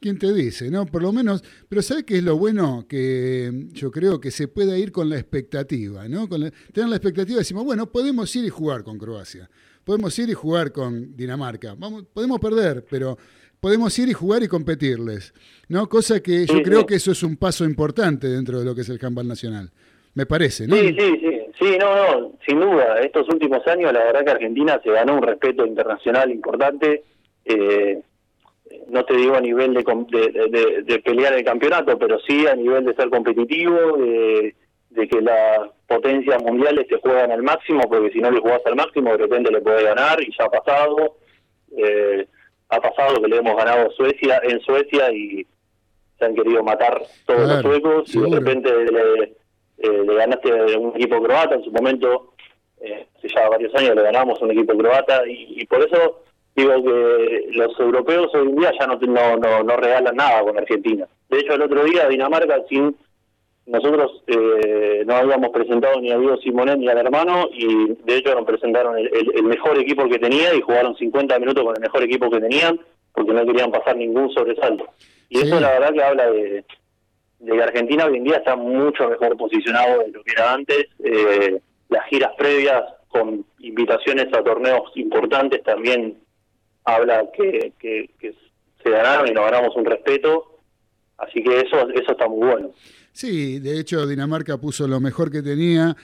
[0.00, 0.70] ¿Quién te dice?
[0.70, 0.84] ¿No?
[0.86, 2.84] Por lo menos, pero ¿sabes qué es lo bueno?
[2.88, 6.28] Que mm, yo creo que se puede ir con la expectativa, ¿no?
[6.28, 9.48] Con la- tener la expectativa, decimos, bueno, podemos ir y jugar con Croacia,
[9.86, 13.16] podemos ir y jugar con Dinamarca, vamos, podemos perder, pero
[13.60, 15.32] podemos ir y jugar y competirles,
[15.68, 15.88] ¿no?
[15.88, 16.86] Cosa que yo Sí, creo sí.
[16.86, 19.70] que eso es un paso importante dentro de lo que es el handball nacional,
[20.14, 20.74] me parece, ¿no?
[20.76, 23.00] Sí, sí, sí, sí, no, no, sin duda.
[23.00, 27.04] Estos últimos años, la verdad que Argentina se ganó un respeto internacional importante.
[27.44, 28.00] Eh,
[28.88, 32.84] no te digo a nivel de, de- de pelear el campeonato, pero sí a nivel
[32.84, 34.54] de ser competitivo, de,
[34.96, 38.76] de que las potencias mundiales te juegan al máximo, porque si no le jugás al
[38.76, 41.16] máximo, de repente le podés ganar, y ya ha pasado.
[41.76, 42.26] Eh,
[42.68, 45.46] ha pasado que le hemos ganado Suecia en Suecia y
[46.18, 48.30] se han querido matar todos Claro, los suecos, y seguro.
[48.30, 49.22] de repente le,
[49.78, 52.32] eh, le ganaste a un equipo croata en su momento,
[52.80, 56.22] eh, hace ya varios años le ganamos a un equipo croata, y, y por eso
[56.56, 60.56] digo que los europeos hoy en día ya no, no, no, no regalan nada con
[60.58, 61.06] Argentina.
[61.28, 62.96] De hecho, el otro día Dinamarca, sin
[63.66, 68.34] nosotros eh, no habíamos presentado ni a Diego Simonet ni al hermano, y de hecho
[68.34, 71.82] nos presentaron el, el- el mejor equipo que tenía y jugaron 50 minutos con el
[71.82, 72.80] mejor equipo que tenían,
[73.12, 74.86] porque no querían pasar ningún sobresalto.
[75.28, 75.46] Y Sí.
[75.48, 76.64] eso la verdad que habla de,
[77.40, 80.86] de que Argentina hoy en día está mucho mejor posicionado de lo que era antes.
[81.02, 86.18] Eh, las giras previas con invitaciones a torneos importantes también
[86.84, 88.32] habla que, que, que
[88.82, 90.52] se ganaron y nos ganamos un respeto.
[91.18, 92.70] Así que eso eso está muy bueno.
[93.16, 95.96] Sí, de hecho Dinamarca puso lo mejor que tenía.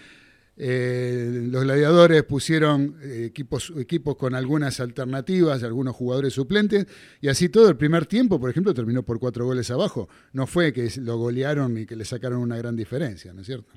[0.57, 6.87] eh, los gladiadores pusieron eh, equipos, equipos con algunas alternativas, algunos jugadores suplentes,
[7.21, 10.09] y así todo el primer tiempo, por ejemplo, terminó por cuatro goles abajo.
[10.33, 13.73] No fue que lo golearon y que le sacaron una gran diferencia, ¿no es cierto?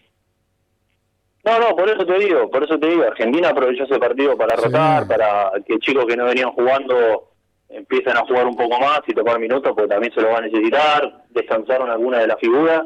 [1.45, 4.55] No, no, por eso te digo, por eso te digo, Argentina aprovechó ese partido para
[4.57, 4.63] Sí.
[4.65, 7.31] rotar, para que chicos que no venían jugando
[7.69, 10.41] empiecen a jugar un poco más y tomar minutos, porque también se lo va a
[10.41, 12.81] necesitar, descansaron algunas de las figuras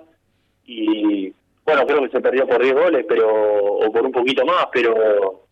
[0.72, 1.34] y
[1.66, 5.44] bueno, creo que se perdió por 10 goles, pero o por un poquito más, pero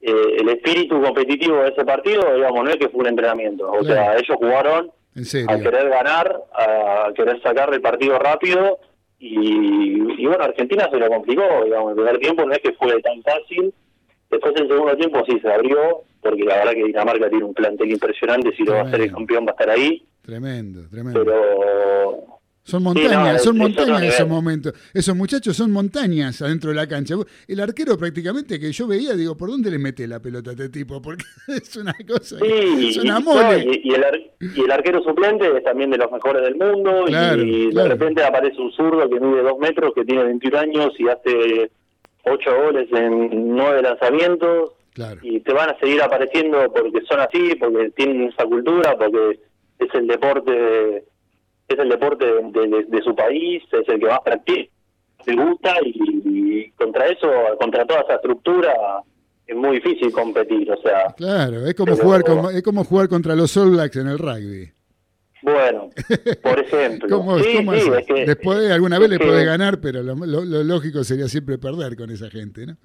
[0.00, 3.78] eh, el espíritu competitivo de ese partido, digamos, no es que fue un entrenamiento, o
[3.80, 3.84] Claro.
[3.86, 4.90] sea, ellos jugaron
[5.48, 8.78] a querer ganar, a querer sacar el partido rápido
[9.18, 13.00] y, y bueno, Argentina se lo complicó, digamos, el primer tiempo no es que fue
[13.02, 13.72] tan fácil,
[14.30, 17.90] después el segundo tiempo sí se abrió, porque la verdad que Dinamarca tiene un plantel
[17.92, 21.22] impresionante, si lo va a hacer el campeón va a estar ahí, Tremendo, tremendo.
[21.24, 24.72] pero Son Sí, montañas, no, son montañas esos momentos.
[24.94, 27.16] Esos muchachos son montañas adentro de la cancha.
[27.48, 30.68] El arquero prácticamente que yo veía, digo, ¿por dónde le mete la pelota a este
[30.68, 31.02] tipo?
[31.02, 33.58] Porque es una cosa, sí, es una y- mole.
[33.82, 37.04] y- y el, ar- y el arquero suplente es también de los mejores del mundo
[37.06, 37.88] Claro, y claro.
[37.88, 41.70] de repente aparece un zurdo que mide dos metros, que tiene 21 años y hace
[42.24, 45.18] ocho goles en nueve lanzamientos Claro.
[45.24, 49.40] y te van a seguir apareciendo porque son así, porque tienen esa cultura, porque
[49.80, 51.04] es el deporte
[51.72, 54.70] es el deporte de, de- de su país, es el que más practica,
[55.26, 55.92] le gusta y,
[56.24, 57.28] y contra eso,
[57.60, 58.72] contra toda esa estructura
[59.46, 63.34] es muy difícil competir, o sea, Claro, es como jugar como, es como jugar contra
[63.36, 64.70] los All Blacks en el rugby.
[65.42, 65.90] bueno,
[66.42, 67.98] por ejemplo, ¿Cómo, sí, cómo sí, es?
[67.98, 71.26] es que- Después alguna vez le que- podés ganar, pero lo, lo- lo lógico sería
[71.28, 72.76] siempre perder con esa gente, ¿no?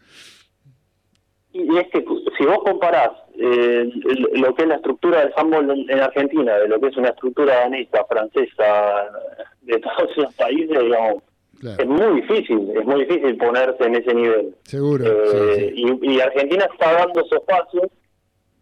[1.54, 2.04] Y es que
[2.38, 3.90] si vos comparás eh,
[4.34, 7.10] lo que es la estructura del handball en, en Argentina, de lo que es una
[7.10, 9.10] estructura danesa, francesa,
[9.62, 11.24] de todos esos países, digamos,
[11.62, 14.56] es muy difícil, es muy difícil ponerse en ese nivel.
[14.64, 15.06] seguro.
[15.06, 15.98] Eh, sí, sí.
[16.04, 17.90] Y, y Argentina está dando esos pasos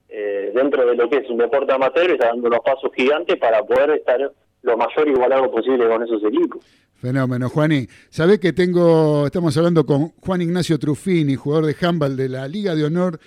[0.07, 3.61] eh, dentro de lo que es un deporte amateur, está dando unos pasos gigantes para
[3.63, 4.31] poder estar
[4.61, 6.65] lo mayor igualado posible con esos equipos.
[6.95, 7.85] Fenómeno, Juani.
[8.09, 12.73] Sabés que tengo, estamos hablando con Juan Ignacio Truffini, jugador de handball de la Liga
[12.75, 13.19] de Honor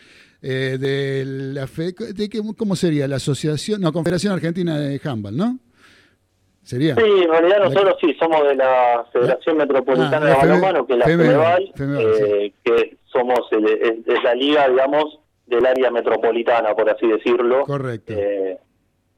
[0.42, 3.08] eh, de la fe- de qué- ¿cómo sería?
[3.08, 5.58] La Asociación, no, Confederación Argentina de Handball, ¿no?
[6.62, 6.94] Sería.
[6.96, 10.98] Sí, en realidad nosotros sí somos de la Federación Metropolitana Ah, de Balonmano, que es
[10.98, 17.64] la Femeval, eh, que somos es, la liga, digamos, del área metropolitana, por así decirlo.
[17.64, 18.12] Correcto.
[18.14, 18.58] Eh,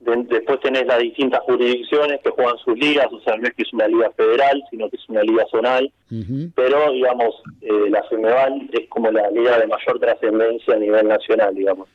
[0.01, 3.73] después tenés las distintas jurisdicciones que juegan sus ligas, o sea, no es que es
[3.73, 5.93] una liga federal, sino que es una liga zonal,
[6.55, 11.55] pero, digamos, eh, la FEMEVAL es como la liga de mayor trascendencia a nivel nacional,
[11.55, 11.89] digamos,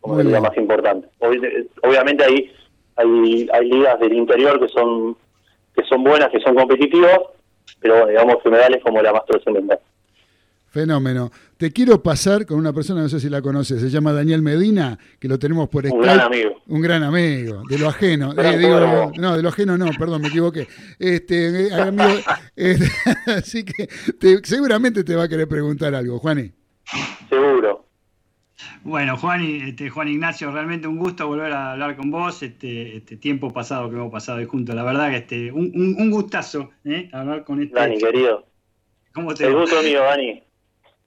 [0.00, 0.50] como Muy la liga bien.
[0.50, 1.08] más importante.
[1.20, 2.52] Obvi- obviamente hay,
[2.96, 5.16] hay, hay ligas del interior que son
[5.74, 7.18] que son buenas, que son competitivas,
[7.80, 9.78] pero bueno, digamos, FEMEVAL es como la más trascendental.
[10.72, 11.30] Fenómeno.
[11.58, 14.98] Te quiero pasar con una persona, no sé si la conoces, se llama Daniel Medina,
[15.20, 16.04] que lo tenemos por Un Skype.
[16.06, 16.62] gran amigo.
[16.66, 18.32] Un gran amigo, de lo ajeno.
[18.36, 20.66] Eh, digo, no, de lo ajeno no, perdón, me equivoqué.
[20.98, 22.04] Este, eh, amigo,
[22.56, 22.78] eh,
[23.26, 23.86] así que
[24.18, 26.50] te- seguramente te va a querer preguntar algo, Juani.
[27.28, 27.86] Seguro.
[28.84, 33.16] Bueno, Juan, este, Juan Ignacio, realmente un gusto volver a hablar con vos, este, este
[33.16, 34.74] tiempo pasado que hemos pasado ahí juntos.
[34.74, 37.08] La verdad que este, un, un- un gustazo ¿eh?
[37.12, 37.74] hablar con este.
[37.74, 38.46] Dani, querido.
[39.12, 39.60] ¿Cómo te El va?
[39.60, 40.42] gusto mío, Dani.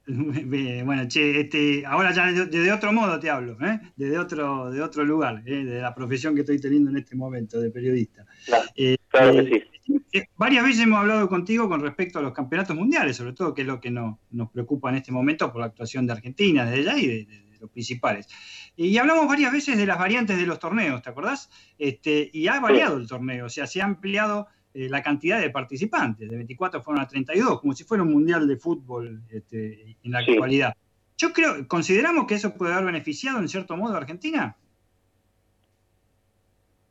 [0.84, 3.80] Bueno, che, este, ahora ya de, de otro modo te hablo, ¿eh?
[3.96, 5.64] desde otro, de otro lugar, ¿eh?
[5.64, 8.24] de la profesión que estoy teniendo en este momento de periodista.
[8.46, 9.68] Claro, Eh, claro eh,
[10.12, 10.24] que sí.
[10.36, 13.66] varias veces hemos hablado contigo con respecto a los campeonatos mundiales, sobre todo que es
[13.66, 16.98] lo que nos, nos preocupa en este momento por la actuación de Argentina desde allá
[17.00, 18.28] y de, de- de lo los principales.
[18.76, 21.48] Y hablamos varias veces de las variantes de los torneos, ¿te acordás?
[21.78, 24.46] Este, y ha variado el torneo, o sea, se ha ampliado
[24.76, 28.46] eh, la cantidad de participantes, de 24 fueron a 32, como si fuera un mundial
[28.46, 30.32] de fútbol este, en la Sí.
[30.32, 30.74] actualidad.
[31.16, 34.54] Yo creo, ¿consideramos que eso puede haber beneficiado en cierto modo a Argentina?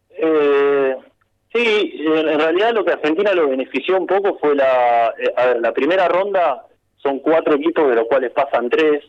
[0.10, 0.96] Eh,
[1.54, 5.46] sí, en realidad lo que a Argentina lo benefició un poco fue la, eh, a
[5.48, 6.66] ver, la primera ronda
[6.98, 9.04] son cuatro equipos de los cuales pasan tres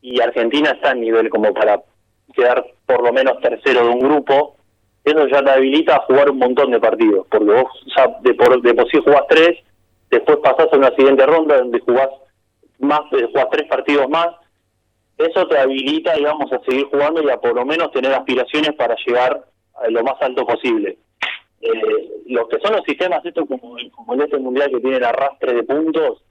[0.00, 1.82] y Argentina está en nivel como para
[2.34, 4.56] quedar por lo menos tercero de un grupo.
[5.04, 8.60] Eso ya te habilita a jugar un montón de partidos, porque vos ya de por,
[8.60, 9.58] de por sí jugás tres,
[10.10, 12.08] después pasás a una siguiente ronda donde jugás
[12.78, 14.28] más, eh, jugás tres partidos más
[15.20, 18.96] eso te habilita, digamos, a seguir jugando y a por lo menos tener aspiraciones para
[19.06, 19.44] llegar
[19.74, 20.98] a lo más alto posible.
[21.60, 25.04] Eh, los que son los sistemas estos como, como en este mundial que tiene el
[25.04, 26.22] arrastre de puntos,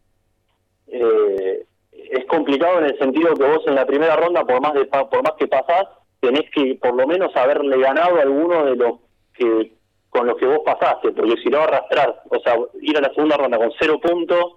[0.88, 4.86] eh, es complicado en el sentido que vos en la primera ronda, por más de
[4.86, 5.86] por más que pasás,
[6.20, 8.94] tenés que por lo menos haberle ganado a alguno de los
[9.34, 9.74] que
[10.10, 13.38] con los que vos pasaste, porque si no arrastrar, o sea, ir a la segunda
[13.38, 14.56] ronda con cero puntos,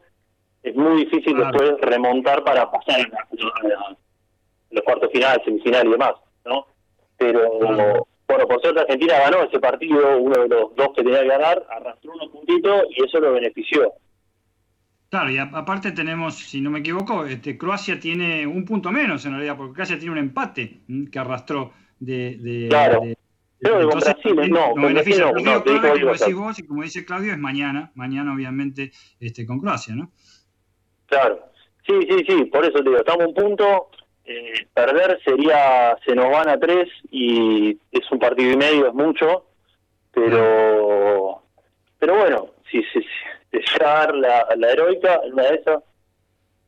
[0.62, 1.50] es muy difícil Claro.
[1.58, 3.96] después remontar para pasar a,
[4.70, 6.14] los cuartos finales, semifinal y demás,
[6.46, 6.66] ¿no?
[7.18, 8.06] Pero, Claro.
[8.26, 11.62] bueno, por suerte Argentina ganó ese partido, uno de los dos que tenía que ganar,
[11.68, 13.92] arrastró unos puntitos y eso lo benefició.
[15.12, 19.26] Claro, y a- aparte tenemos, si no me equivoco, este, Croacia tiene un punto menos
[19.26, 20.78] en realidad, porque Croacia tiene un empate
[21.12, 22.38] que arrastró de...
[22.38, 23.00] de- Claro.
[23.02, 23.18] de-
[23.60, 25.24] Creo que con entonces, Brasil, también no, con beneficia.
[25.26, 28.90] No, Lo no, digo, como decís vos y como dice Claudio, es mañana, mañana obviamente
[29.20, 30.10] este, con Croacia, ¿no?
[31.04, 31.44] Claro.
[31.86, 33.90] Sí, sí, sí, por eso te digo, estamos a un punto,
[34.24, 38.94] eh, perder sería, se nos van a tres y es un partido y medio, es
[38.94, 39.44] mucho,
[40.10, 41.42] pero
[41.98, 43.00] pero bueno, si si,
[43.58, 45.82] llegar la, la heroica, una de esas,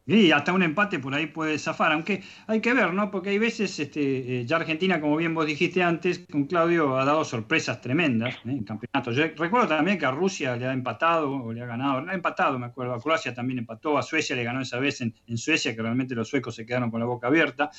[0.06, 3.10] Y hasta un empate por ahí puede zafar, aunque hay que ver, ¿no?
[3.10, 7.06] Porque hay veces, este, eh, ya Argentina, como bien vos dijiste antes, con Claudio ha
[7.06, 8.50] dado sorpresas tremendas ¿eh?
[8.50, 9.12] en campeonato.
[9.12, 12.14] Yo recuerdo también que a Rusia le ha empatado o le ha ganado, no ha
[12.14, 15.38] empatado, me acuerdo, a Croacia también empató, a Suecia le ganó esa vez en, en
[15.38, 17.70] Suecia, que realmente los suecos se quedaron con la boca abierta.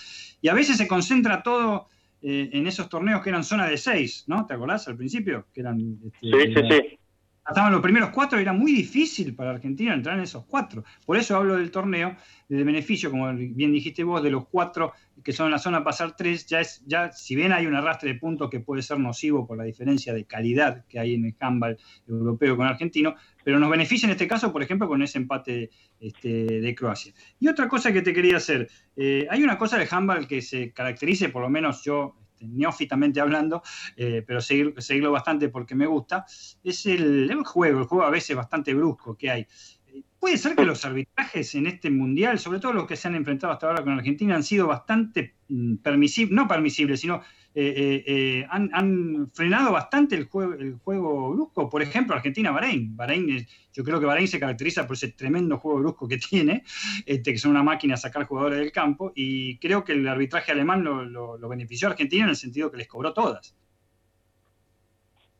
[0.41, 1.89] Y a veces se concentra todo
[2.23, 4.47] eh, en esos torneos que eran zona de seis, ¿no?
[4.47, 5.45] ¿Te acordás al principio?
[5.53, 6.99] Que eran, este, sí, sí, sí.
[7.47, 10.83] Estaban los primeros cuatro era muy difícil para Argentina entrar en esos cuatro.
[11.05, 12.15] Por eso hablo del torneo
[12.49, 14.93] de beneficio, como bien dijiste vos, de los cuatro
[15.23, 18.13] que son en la zona pasar tres, ya es, ya, si bien hay un arrastre
[18.13, 21.35] de puntos que puede ser nocivo por la diferencia de calidad que hay en el
[21.39, 21.77] handball
[22.07, 25.69] europeo con argentino, pero nos beneficia en este caso, por ejemplo, con ese empate
[25.99, 27.13] este, de Croacia.
[27.39, 30.71] Y otra cosa que te quería hacer, eh, hay una cosa del handball que se
[30.71, 33.61] caracterice, por lo menos yo, neófitamente hablando,
[33.95, 36.25] eh, pero seguir, seguirlo bastante porque me gusta,
[36.63, 39.47] es el, el juego, el juego a veces bastante brusco que hay.
[39.87, 43.15] Eh, Puede ser que los arbitrajes en este mundial, sobre todo los que se han
[43.15, 47.21] enfrentado hasta ahora con Argentina, han sido bastante mm, permisibles, no permisibles, sino
[47.57, 51.69] eh, eh, eh, han, han frenado bastante el juego, el juego brusco.
[51.69, 52.95] Por ejemplo, Argentina-Bahrein.
[52.97, 56.63] Bahrein, yo creo que Bahrein se caracteriza por ese tremendo juego brusco que tiene,
[57.05, 60.51] este, que son una máquina a sacar jugadores del campo, y creo que el arbitraje
[60.51, 63.55] alemán lo, lo- lo benefició a Argentina en el sentido que les cobró todas.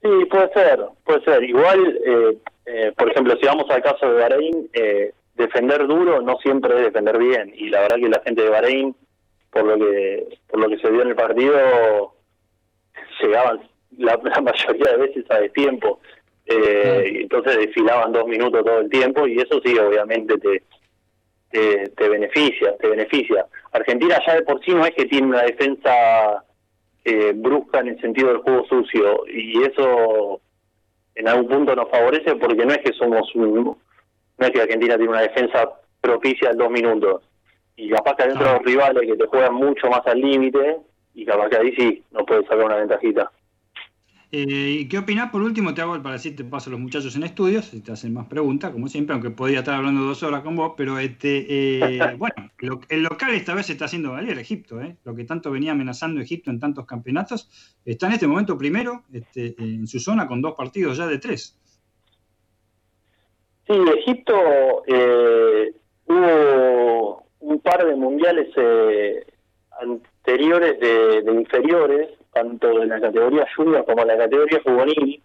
[0.02, 1.44] Sí, puede ser, puede ser.
[1.44, 2.38] Igual, eh,
[2.68, 6.82] eh, por ejemplo, si vamos al caso de Bahrein, eh, defender duro no siempre es
[6.86, 7.52] defender bien.
[7.56, 8.96] Y la verdad que la gente de Bahrein,
[9.56, 12.14] por lo que por lo que se vio en el partido,
[13.22, 13.61] llegaban
[13.98, 16.02] la, la mayoría de veces a destiempo.
[16.45, 20.61] Eh, entonces desfilaban dos minutos todo el tiempo y eso sí, obviamente te,
[21.49, 23.48] te, te beneficia, te beneficia.
[23.72, 26.44] Argentina ya de por sí no es que tiene una defensa
[27.06, 30.41] eh, brusca en el sentido del juego sucio y eso
[31.15, 33.77] en algún punto nos favorece porque no es que somos un,
[34.38, 35.72] no es que Argentina tiene una defensa
[36.02, 37.23] propicia en dos minutos
[37.76, 38.60] y capaz que hay otros Ah.
[38.64, 40.78] rivales que te juegan mucho más al límite
[41.14, 43.32] y capaz que ahí sí nos puede sacar una ventajita.
[44.32, 45.30] Eh, ¿y ¿Qué opinás?
[45.30, 47.92] Por último, te hago para decir, te paso a los muchachos en estudios, si te
[47.94, 51.46] hacen más preguntas, como siempre, aunque podría estar hablando dos horas con vos, pero este,
[51.48, 54.98] eh, bueno, lo- el local esta vez se está haciendo valer Egipto, ¿eh?
[55.06, 57.50] lo que tanto venía amenazando Egipto en tantos campeonatos,
[57.86, 61.58] está en este momento primero este, en su zona con dos partidos ya de tres.
[63.68, 64.34] Sí, Egipto
[66.08, 69.26] hubo un par de mundiales eh,
[69.80, 75.22] anteriores de, de inferiores, tanto en la categoría junior como en la categoría juvenil,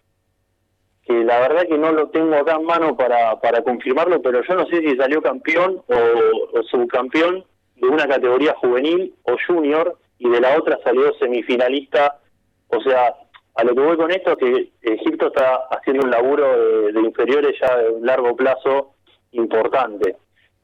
[1.03, 4.55] que la verdad que no lo tengo acá en mano para, para confirmarlo, pero yo
[4.55, 7.43] no sé si salió campeón o, subcampeón
[7.75, 12.19] de una categoría juvenil o junior y de la otra salió semifinalista.
[12.67, 13.15] O sea,
[13.55, 16.99] a lo que voy con esto es que Egipto está haciendo un laburo de, de
[17.01, 18.93] inferiores ya de largo plazo
[19.31, 20.15] importante.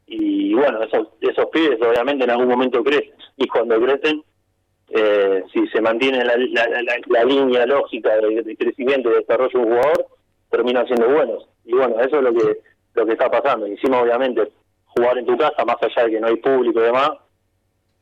[0.07, 3.13] Y bueno, esos, esos pibes obviamente en algún momento crecen.
[3.35, 4.23] Y cuando crecen,
[4.89, 9.59] eh, si se mantiene la, la, la, la línea lógica de, de, crecimiento y desarrollo
[9.59, 10.05] de un jugador,
[10.49, 11.47] terminan siendo buenos.
[11.65, 12.57] Y bueno, eso es lo que
[12.93, 13.67] lo que está pasando.
[13.67, 14.49] Y encima, obviamente,
[14.85, 17.11] jugar en tu casa, más allá de que no hay público y demás,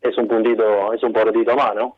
[0.02, 1.98] es un puntito, es un portito más, ¿no?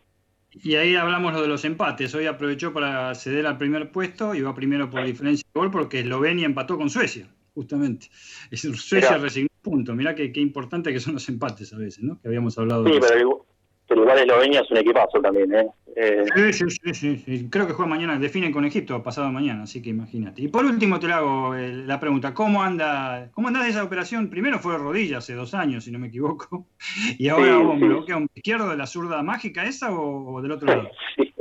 [0.51, 2.15] Y ahí hablamos lo de los empates.
[2.15, 5.99] Hoy aprovechó para ceder al primer puesto y va primero por diferencia de gol porque
[5.99, 7.27] Eslovenia empató con Suecia,
[7.57, 8.07] justamente.
[8.51, 9.17] Suecia Mirá.
[9.17, 9.95] resignó puntos.
[9.95, 12.21] Mirá qué, importante que son los empates a veces, ¿no?
[12.21, 12.99] Que habíamos hablado sí, de.
[12.99, 13.45] Pero,
[13.87, 15.67] pero igual Eslovenia es un equipazo también, ¿eh?
[15.95, 16.23] eh...
[16.35, 19.81] Sí, sí, sí, sí, sí, Creo que juega mañana, definen con Egipto pasado mañana, así
[19.81, 20.43] que imagínate.
[20.43, 24.29] Y por último te hago eh, la pregunta, ¿cómo anda cómo anda esa operación?
[24.29, 26.67] Primero fue rodilla hace dos años, si no me equivoco,
[27.17, 27.99] y ahora sí, hombro.
[28.01, 28.05] Sí.
[28.05, 30.89] ¿Qué, hombro izquierdo de la zurda mágica esa o, o del otro lado?
[31.15, 31.33] Sí.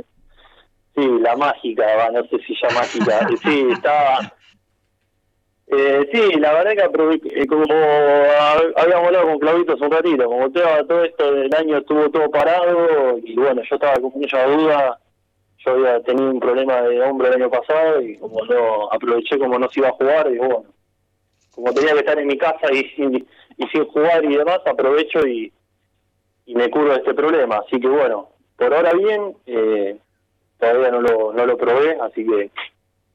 [0.95, 3.27] sí, la mágica, va, no sé si ya mágica.
[3.43, 4.33] sí, estaba...
[5.69, 7.63] Eh, sí, la verdad que eh, como
[8.77, 13.17] habíamos hablado con Claudito hace un ratito, como todo, esto del año estuvo todo parado
[13.17, 14.97] y bueno, yo estaba con mucha duda,
[15.57, 19.59] yo había tenido un problema de hombro el año pasado y como no aproveché como
[19.59, 20.69] no se iba a jugar, digo bueno,
[21.53, 23.27] como tenía que estar en mi casa y, y,
[23.57, 25.51] y sin jugar y demás, aprovecho y,
[26.45, 29.97] y me curo de este problema, así que bueno, por ahora bien, eh,
[30.57, 32.51] todavía no lo, no lo probé, así que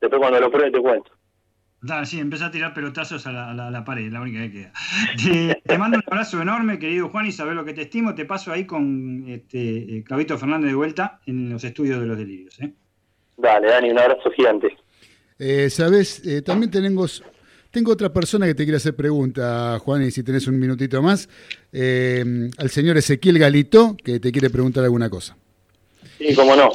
[0.03, 1.11] después cuando lo pruebe te cuento.
[1.89, 4.41] Ah, sí, empecé a tirar pelotazos a la, a la, a la pared, la única
[4.41, 4.73] que queda.
[5.23, 8.15] Te, te, mando un abrazo enorme, querido Juan, y sabes lo que te estimo.
[8.15, 12.17] Te paso ahí con este, eh, Claudito Fernández de vuelta en los estudios de los
[12.17, 12.61] delirios.
[12.61, 12.73] ¿eh?
[13.37, 14.77] Dale, Dani, un abrazo gigante.
[15.39, 17.25] Eh, Sabes, eh, también tenemos,
[17.73, 21.29] tengo otra persona que te quiere hacer pregunta, Juan, y si tenés un minutito más.
[21.73, 25.37] Eh, al señor Ezequiel Galito, que te quiere preguntar alguna cosa.
[26.19, 26.71] Sí, cómo no.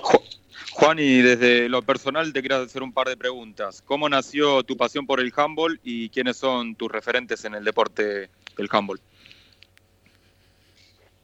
[0.80, 3.82] Juan, y desde lo personal te quiero hacer un par de preguntas.
[3.82, 8.30] ¿Cómo nació tu pasión por el handball y quiénes son tus referentes en el deporte
[8.56, 8.99] del handball?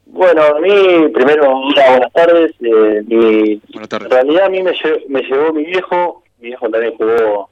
[0.07, 2.51] Bueno, a mí, primero, hola, buenas tardes.
[2.61, 4.07] Eh, mi, buenas tardes.
[4.07, 6.23] En realidad a mí me, llevó, me llevó mi viejo.
[6.39, 7.51] Mi viejo también jugó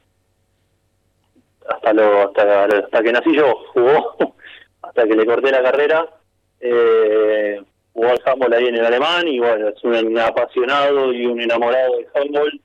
[1.70, 4.16] hasta, lo, hasta, hasta que nací yo, jugó
[4.82, 6.10] hasta que le corté la carrera.
[6.62, 7.62] Eh,
[7.94, 11.98] jugó al handball ahí en el alemán y bueno, es un apasionado y un enamorado
[11.98, 12.62] del handball.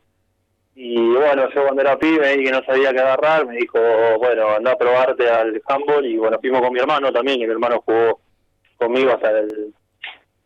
[0.74, 3.78] Y bueno, yo cuando era pibe y que no sabía qué agarrar, me dijo,
[4.19, 7.53] bueno, anda a probarte al handball y bueno, fuimos con mi hermano también, que mi
[7.53, 8.20] hermano jugó
[8.77, 9.74] conmigo hasta el,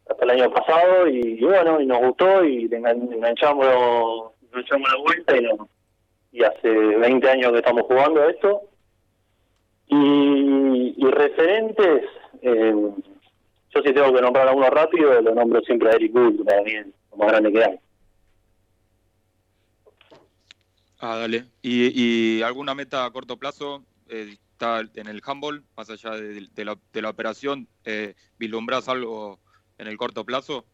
[0.08, 3.66] hasta el año pasado y, y bueno, y nos gustó y enganchamos,
[4.52, 5.68] enganchamos la vuelta y, no,
[6.32, 8.62] y hace 20 años que estamos jugando esto.
[9.88, 12.04] Y, y referentes,
[12.42, 12.74] eh,
[13.74, 16.62] yo si tengo que nombrar a uno rápido, lo nombro siempre a Eric Gould, para
[16.62, 17.78] mí es lo más grande que hay.
[20.98, 21.44] Ah, dale.
[21.62, 23.82] ¿Y, y alguna meta a corto plazo?
[24.08, 28.88] Eh, está en el handball, más allá de, de, la, de la, operación, eh, ¿vislumbrás
[28.88, 29.38] algo
[29.78, 30.66] en el corto plazo?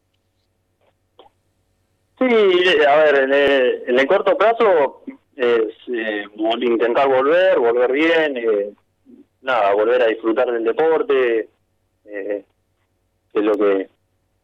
[2.19, 5.03] Sí, a ver, en el, en el corto plazo
[5.37, 6.25] es eh,
[6.61, 8.73] intentar volver, volver bien, eh,
[9.41, 11.47] nada, volver a disfrutar del deporte,
[12.05, 12.43] eh,
[13.31, 13.89] que es lo que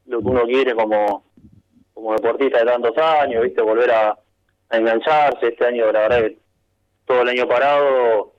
[0.05, 1.23] lo que uno quiere como
[1.93, 4.17] como deportista de tantos años, viste, volver a,
[4.71, 5.49] engancharse.
[5.49, 6.31] Este año, la verdad,
[7.05, 8.33] todo el año parado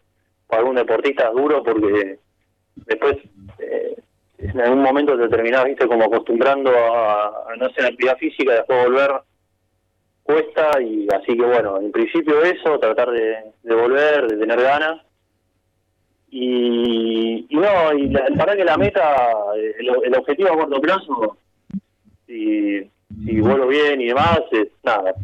[0.48, 2.18] para un deportista es duro porque
[2.74, 3.16] después
[3.60, 3.96] eh,
[4.38, 8.84] en algún momento te terminás, viste, como acostumbrando a, a no hacer actividad física, después
[8.84, 9.12] volver
[10.24, 15.02] cuesta y así que bueno, en principio eso, tratar de volver, de tener ganas
[16.36, 21.36] y, y no, y la, verdad que la meta, el, el objetivo a corto plazo,
[22.26, 22.90] si,
[23.24, 25.14] si vuelvo bien y demás, es nada,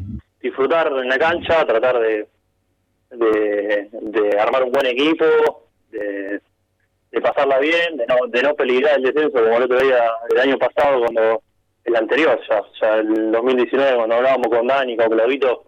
[0.41, 2.29] disfrutar en la cancha, tratar de,
[3.11, 5.25] de, armar un buen equipo,
[5.91, 6.41] de,
[7.11, 10.39] de pasarla bien, de no, de no peligrar el descenso como el otro día, el
[10.39, 11.43] año pasado, cuando
[11.87, 15.65] el anterior, ya, ya el 2019, cuando hablábamos con Dani, con Claudito,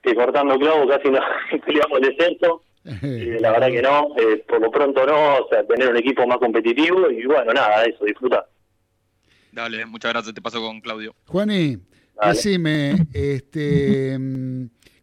[0.00, 1.20] que cortando clavo casi no
[1.66, 2.62] peleamos el descenso
[3.02, 6.26] eh, la verdad que no, eh, por lo pronto no, o sea, tener un equipo
[6.26, 8.46] más competitivo y bueno, nada, eso, disfrutar.
[9.50, 11.14] Dale, muchas gracias, te paso con Claudio.
[11.26, 11.78] Juani,
[12.22, 14.16] decime, este,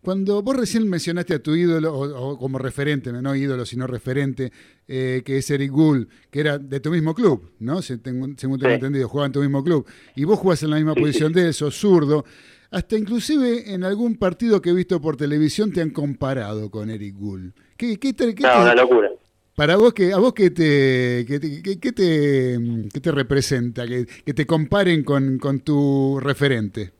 [0.02, 4.52] cuando vos recién mencionaste a tu ídolo, o, o como referente, no ídolo, sino referente,
[4.88, 7.82] eh, que es Eric Gould, que era de tu mismo club, ¿no?
[7.82, 8.76] Se tengo, según tengo sí.
[8.76, 9.86] entendido, jugaba en tu mismo club,
[10.16, 11.40] y vos jugás en la misma sí, posición sí.
[11.40, 12.24] de él, sos zurdo,
[12.74, 17.16] hasta inclusive en algún partido que he visto por televisión te han comparado con Eric
[17.16, 17.54] Gould.
[17.78, 19.12] ¿Qué, qué qué no, te, una locura.
[19.56, 22.60] Para vos, que, ¿a vos qué te, qué te, qué, te,
[22.92, 23.88] qué te representa?
[23.88, 26.92] Que, que te comparen con, con tu referente.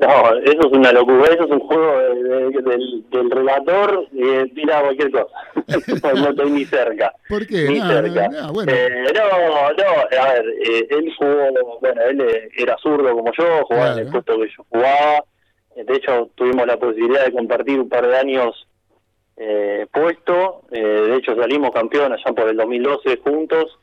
[0.00, 4.48] No, eso es una locura, eso es un juego de- de- del, del relator y
[4.54, 5.26] tira cualquier cosa.
[6.14, 7.12] no estoy ni cerca.
[7.28, 7.68] ¿Por qué?
[7.68, 8.28] Ni No, cerca.
[8.28, 8.72] no, no, bueno.
[8.74, 13.64] Eh, no, no, a ver, eh, él jugó, bueno, él eh, era zurdo como yo,
[13.66, 15.24] jugaba en el puesto que yo jugaba.
[15.76, 18.66] Eh, De hecho, tuvimos la posibilidad de compartir un par de años
[19.36, 20.62] eh, puesto.
[20.70, 23.78] Eh, de hecho, salimos campeón allá por el 2012 juntos,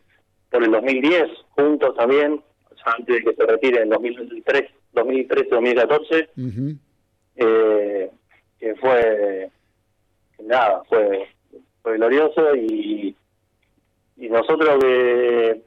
[0.49, 2.41] por el 2010 juntos también,
[2.72, 6.76] o sea, antes de que se retire en 2003, 2013-2014 Ujú.
[7.36, 8.11] eh,
[8.60, 9.49] que fue
[10.44, 11.28] nada fue
[11.82, 13.15] fue glorioso y
[14.18, 15.61] y nosotros que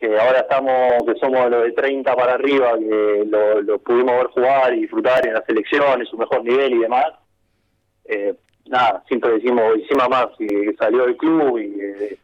[0.00, 4.26] que ahora estamos que somos los de 30 para arriba que lo, lo pudimos ver
[4.28, 7.06] jugar y disfrutar en la selección en su mejor nivel y demás
[8.06, 8.34] eh,
[8.66, 12.18] nada siempre decimos encima más que salió del club y que,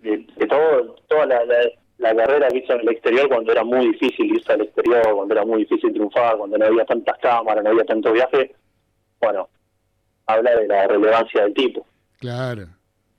[0.00, 1.56] de, de todo toda la, la,
[1.98, 5.34] la carrera que hizo en el exterior cuando era muy difícil irse al exterior, cuando
[5.34, 8.54] era muy difícil triunfar, cuando no había tantas cámaras, no había tanto viaje,
[9.20, 9.48] bueno,
[10.26, 11.86] habla de la relevancia del tipo,
[12.18, 12.66] Claro,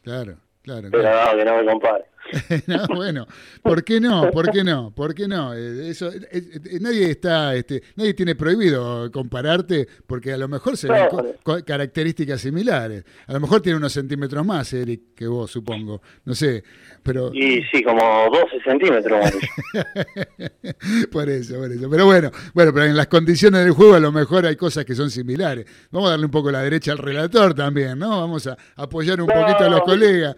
[0.03, 0.89] claro, claro.
[0.91, 1.31] pero claro.
[1.31, 2.05] no, que no me compare.
[2.67, 3.27] No, bueno,
[3.61, 4.29] ¿por qué no?
[4.31, 4.91] ¿Por qué no?
[4.93, 5.53] ¿Por qué no?
[5.53, 10.75] Eh, Eso, eh, eh, nadie está, este, nadie tiene prohibido compararte porque a lo mejor
[10.77, 11.05] se ven
[11.43, 13.03] co- características similares.
[13.27, 16.01] A lo mejor tiene unos centímetros más, Eric, que vos, supongo.
[16.25, 16.63] No sé,
[17.03, 18.01] pero Y sí, como
[18.31, 19.25] 12 centímetros.
[21.11, 21.89] por eso, por eso.
[21.89, 24.95] Pero bueno, bueno, pero en las condiciones del juego a lo mejor hay cosas que
[24.95, 25.65] son similares.
[25.91, 28.09] Vamos a darle un poco la derecha al relator también, ¿no?
[28.21, 29.33] Vamos a apoyar un No.
[29.33, 30.35] poquito a los colegas.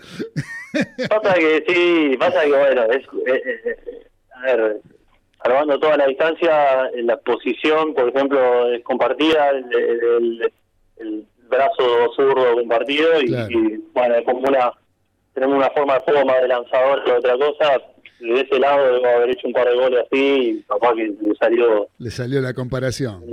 [1.09, 4.77] Pasa que sí, pasa que bueno, es, eh, eh, a ver,
[5.43, 10.53] salvando toda la distancia, en la posición, por ejemplo, es compartida, el, el-
[10.97, 13.49] el brazo zurdo compartido y, Claro.
[13.49, 14.71] y, bueno, es como una,
[15.33, 17.81] tenemos una forma de juego más de lanzador que otra cosa,
[18.19, 21.35] de ese lado debo haber hecho un par de goles así y capaz que le
[21.39, 23.23] salió, Le salió la comparación.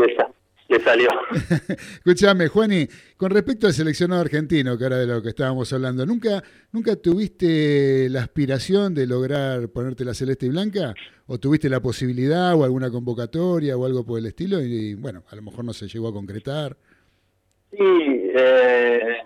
[0.68, 1.08] Le salió.
[1.98, 2.86] Escúchame, Juani,
[3.16, 8.08] con respecto al seleccionado argentino, que ahora de lo que estábamos hablando, ¿nunca, ¿nunca tuviste
[8.10, 10.94] la aspiración de lograr ponerte la celeste y blanca?
[11.26, 14.60] ¿O tuviste la posibilidad o alguna convocatoria o algo por el estilo?
[14.60, 16.76] Y, bueno, a lo mejor no se llegó a concretar.
[17.70, 19.18] Sí, eh,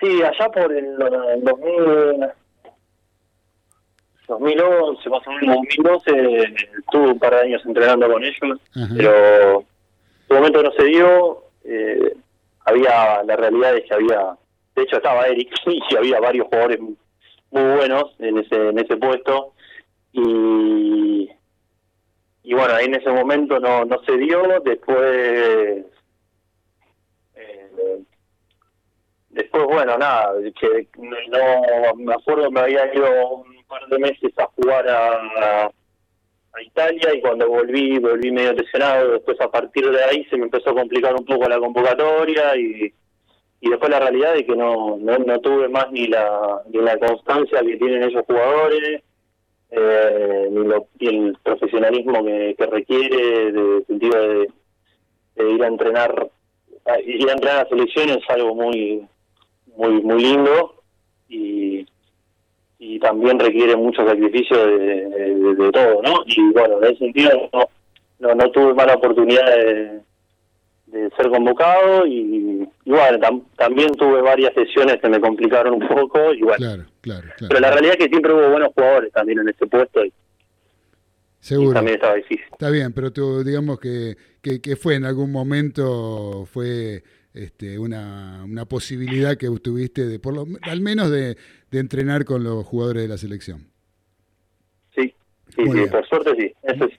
[0.00, 2.28] sí, allá por el, el 2000,
[4.28, 8.94] 2011, más o menos 2012, estuve un par de años entrenando con ellos, Ajá.
[8.96, 11.44] pero en momento no se dio.
[11.64, 12.14] eh,
[12.64, 14.36] había, la realidad es que había,
[14.76, 16.78] de hecho estaba Eric y había varios jugadores
[17.50, 19.54] muy buenos en ese, en ese puesto.
[20.12, 21.30] Y,
[22.42, 24.42] y bueno, ahí en ese momento no, no se dio.
[24.64, 24.98] Después
[27.34, 28.02] eh,
[29.30, 34.88] después, bueno, nada, que no, me acuerdo me había ido par de meses a jugar
[34.88, 35.70] a,
[36.60, 40.70] Italia y cuando volví, volví medio lesionado, después a partir de ahí se me empezó
[40.70, 42.92] a complicar un poco la convocatoria y,
[43.60, 46.98] y después la realidad es que no, no, no tuve más ni la, ni la
[46.98, 49.02] constancia que tienen esos jugadores,
[49.70, 54.48] eh, ni, lo- ni el profesionalismo que, que requiere, de sentido de,
[55.54, 56.30] ir a entrenar
[57.06, 59.06] ir a entrenar a selección es algo muy
[59.76, 60.74] muy muy lindo
[61.28, 61.86] y
[62.78, 64.78] y también requiere mucho sacrificio de,
[65.08, 67.68] de- de todo no y bueno en ese sentido no
[68.20, 70.00] no, no tuve mala oportunidad de,
[70.86, 75.88] de ser convocado y, y bueno tam- también tuve varias sesiones que me complicaron un
[75.88, 77.48] poco y bueno Claro, claro, claro.
[77.48, 80.12] pero la realidad es que siempre hubo buenos jugadores también en ese puesto y, y
[81.40, 81.72] Seguro.
[81.72, 86.44] también estaba difícil Está bien, pero tú, digamos que, que, que fue en algún momento,
[86.52, 87.02] fue
[87.32, 91.36] este, una, una posibilidad que tuviste, de, por lo, al menos de,
[91.70, 93.68] de entrenar con los jugadores de la selección.
[94.94, 95.14] sí
[95.54, 96.96] sí, por suerte sí eso sí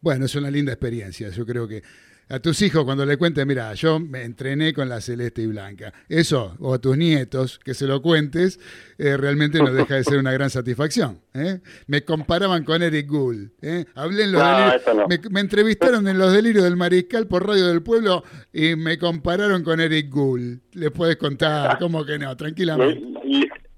[0.00, 1.30] Bueno, es una linda experiencia.
[1.30, 1.82] Yo creo que
[2.28, 5.92] a tus hijos cuando le cuentes, mira, yo me entrené con la celeste y blanca.
[6.08, 8.58] Eso, o a tus nietos, que se lo cuentes,
[8.96, 11.20] eh, realmente no deja de ser una gran satisfacción.
[11.34, 11.60] ¿eh?
[11.86, 13.50] Me comparaban con Eric Gould.
[13.60, 13.84] ¿eh?
[13.94, 15.06] Hablé en los No, no.
[15.08, 19.62] me, me entrevistaron en los delirios del mariscal por Radio del Pueblo y me compararon
[19.62, 20.60] con Eric Gould.
[20.72, 22.34] Les puedes contar, ¿cómo que no?
[22.36, 23.04] Tranquilamente.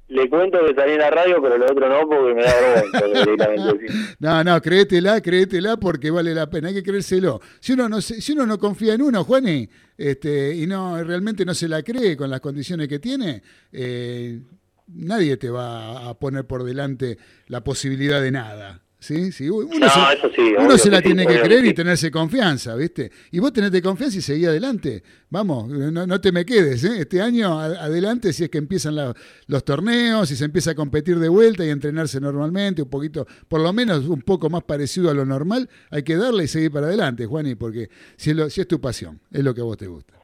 [0.08, 3.48] Le- cuento que salí en la radio, pero lo otro no, porque me da vergüenza.
[4.18, 7.40] No, no, créetela, créetela porque vale la pena, hay que creérselo.
[7.60, 9.68] Si uno no si uno no confía en uno, Juani,
[9.98, 13.42] este, y no realmente no se la cree con las condiciones que tiene,
[13.72, 14.40] eh,
[14.88, 17.18] nadie te va a poner por delante
[17.48, 18.82] la posibilidad de nada.
[18.98, 19.30] ¿Sí?
[19.32, 21.74] Sí, uno No, se, eso sí, uno obvio se la sí, tiene que creer y
[21.74, 23.10] tenerse confianza, ¿viste?
[23.30, 25.02] Y vos tenete confianza y seguí adelante.
[25.30, 27.00] Vamos, no, no te me quedes, ¿eh?
[27.00, 29.14] Este año a- adelante si es que empiezan la-
[29.46, 33.26] los torneos y se empieza a competir de vuelta y a entrenarse normalmente, un poquito,
[33.48, 36.70] por lo menos un poco más parecido a lo normal, hay que darle y seguir
[36.72, 39.64] para adelante, Juani, porque si es, lo- si es tu pasión, es lo que a
[39.64, 40.14] vos te gusta.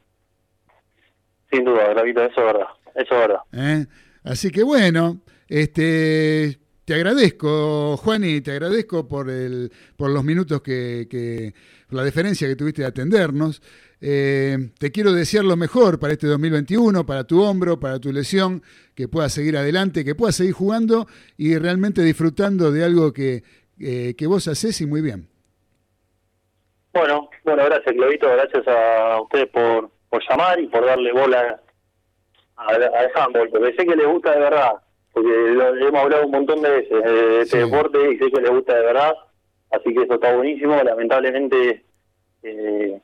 [1.51, 2.67] Sin duda, Gravito, eso es verdad.
[2.95, 3.39] Eso es verdad.
[3.51, 3.85] ¿eh?
[4.23, 11.07] Así que bueno, este, te agradezco, Juani, te agradezco por, el, por los minutos que,
[11.09, 11.53] que-
[11.87, 13.61] por la deferencia que tuviste de atendernos.
[14.01, 18.61] Eh, te quiero desear lo mejor para este 2021, para tu hombro, para tu lesión,
[18.95, 21.07] que puedas seguir adelante, que puedas seguir jugando
[21.37, 23.43] y realmente disfrutando de algo que,
[23.79, 25.29] eh, que vos haces y muy bien.
[26.93, 28.27] Bueno, bueno, gracias, Clavito.
[28.29, 31.61] Gracias a ustedes por, por llamar y por darle bola
[32.57, 34.73] al handball, porque sé que les gusta de verdad.
[35.13, 37.69] Porque lo, hemos hablado un montón de veces de este Sí.
[37.69, 39.13] deporte y sé que les gusta de verdad.
[39.71, 40.75] Así que eso está buenísimo.
[40.83, 41.83] Lamentablemente,
[42.43, 42.99] eh,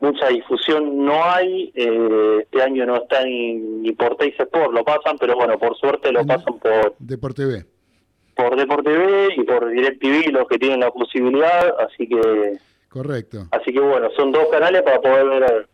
[0.00, 1.72] mucha difusión no hay.
[1.74, 5.76] Eh, este año no está ni, ni por Teis Sport, lo pasan, pero bueno, por
[5.76, 7.64] suerte lo pasan por, Deporte B.
[8.36, 11.74] por Deporte TV y por DirecTV, los que tienen la posibilidad.
[11.80, 12.58] Así que
[12.88, 13.48] Correcto.
[13.50, 15.68] Así que bueno, son dos canales para poder ver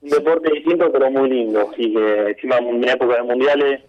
[0.00, 1.72] un deporte distinto pero muy lindo.
[1.76, 3.80] Y que encima en época de mundiales,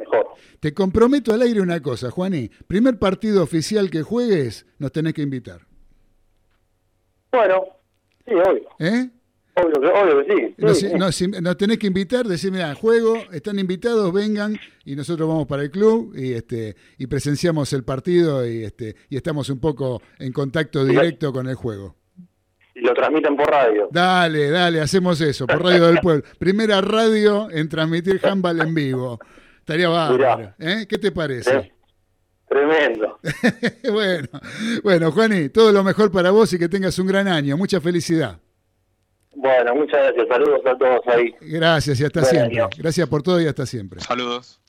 [0.00, 0.26] mejor.
[0.58, 2.50] Te comprometo al aire una cosa, Juani.
[2.66, 5.60] Primer partido oficial que juegues, nos tenés que invitar.
[7.32, 7.64] Bueno,
[8.26, 8.68] sí, obvio.
[8.78, 9.08] ¿Eh?
[9.54, 10.46] Obvio que, obvio que sí.
[10.80, 11.26] sí, Nos, sí.
[11.28, 15.62] nos- nos tenés que invitar, decir, mira, juego, están invitados, vengan, y nosotros vamos para
[15.62, 20.32] el club y este y presenciamos el partido y este y estamos un poco en
[20.32, 21.96] contacto directo con el juego.
[22.74, 23.88] Y lo transmiten por radio.
[23.90, 26.22] Dale, dale, hacemos eso, por Radio del Pueblo.
[26.38, 29.18] Primera radio en transmitir handball en vivo.
[29.70, 30.52] Estaría bárbaro.
[30.58, 30.84] ¿eh?
[30.88, 31.56] ¿Qué te parece?
[31.56, 31.72] ¿eh?
[32.48, 33.20] Tremendo.
[33.92, 34.28] bueno,
[34.82, 37.56] bueno, Juani, todo lo mejor para vos y que tengas un gran año.
[37.56, 38.40] Mucha felicidad.
[39.36, 40.26] Bueno, muchas gracias.
[40.26, 41.32] Saludos a todos ahí.
[41.42, 42.60] Gracias y hasta Buen siempre.
[42.60, 42.68] año.
[42.78, 44.00] Gracias por todo y hasta siempre.
[44.00, 44.60] Saludos.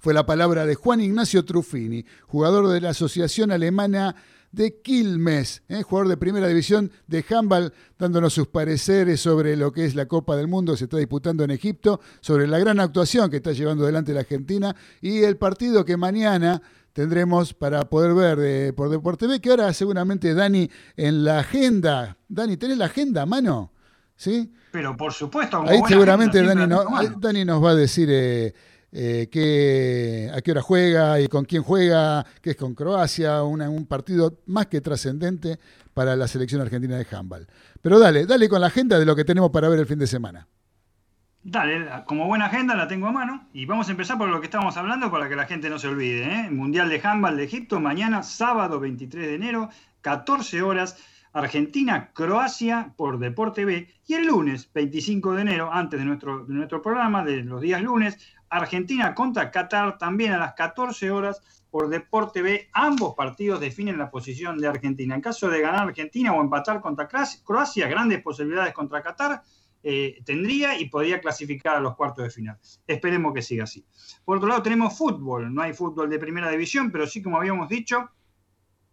[0.00, 4.16] Fue la palabra de Juan Ignacio Truffini, jugador de la Asociación Alemana
[4.54, 5.82] de Quilmes, ¿eh?
[5.82, 10.36] jugador de primera división de handball, dándonos sus pareceres sobre lo que es la Copa
[10.36, 14.12] del Mundo se está disputando en Egipto, sobre la gran actuación que está llevando adelante
[14.14, 16.62] la Argentina y el partido que mañana
[16.92, 22.16] tendremos para poder ver de- por Deporte B, que ahora seguramente Dani en la agenda.
[22.28, 23.72] Dani, ¿tenés la agenda a mano?
[24.16, 24.52] ¿Sí?
[24.70, 27.16] Pero por supuesto, Ahí seguramente agenda, Dani, no- mano.
[27.18, 28.54] Dani nos va a decir eh,
[28.96, 34.38] eh, a qué hora juega y con quién juega, que es con Croacia, un partido
[34.46, 35.58] más que trascendente
[35.92, 37.46] para la selección argentina de handball.
[37.82, 40.06] Pero dale, dale con la agenda de lo que tenemos para ver el fin de
[40.06, 40.46] semana.
[41.46, 44.46] Dale, como buena agenda la tengo a mano y vamos a empezar por lo que
[44.46, 46.24] estamos hablando para que la gente no se olvide.
[46.24, 46.50] ¿eh?
[46.50, 49.68] Mundial de Handball de Egipto, mañana sábado 23 de enero,
[50.00, 50.96] 14 horas,
[51.34, 53.88] Argentina-Croacia por Deporte B.
[54.06, 57.82] Y el lunes 25 de enero, antes de nuestro, de nuestro programa, de los días
[57.82, 58.18] lunes,
[58.56, 62.68] Argentina contra Qatar también a las 14 horas por Deporte B.
[62.72, 65.14] Ambos partidos definen la posición de Argentina.
[65.14, 67.08] En caso de ganar Argentina o empatar contra
[67.44, 69.42] Croacia, grandes posibilidades contra Qatar
[69.82, 72.58] eh, tendría y podría clasificar a los cuartos de final.
[72.86, 73.84] Esperemos que siga así.
[74.24, 75.52] Por otro lado, tenemos fútbol.
[75.52, 78.08] No hay fútbol de primera división, pero sí, como habíamos dicho,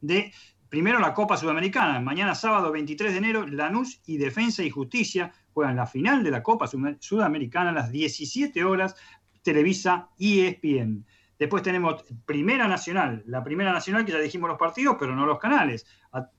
[0.02, 0.34] de
[0.68, 2.00] primero la Copa Sudamericana.
[2.00, 6.42] Mañana sábado 23 de enero, Lanús y Defensa y Justicia juegan la final de la
[6.42, 8.96] Copa Sudamericana a las 17 horas,
[9.42, 11.06] Televisa y ESPN.
[11.38, 15.40] Después tenemos Primera Nacional, la Primera Nacional que ya dijimos los partidos, pero no los
[15.40, 15.88] canales.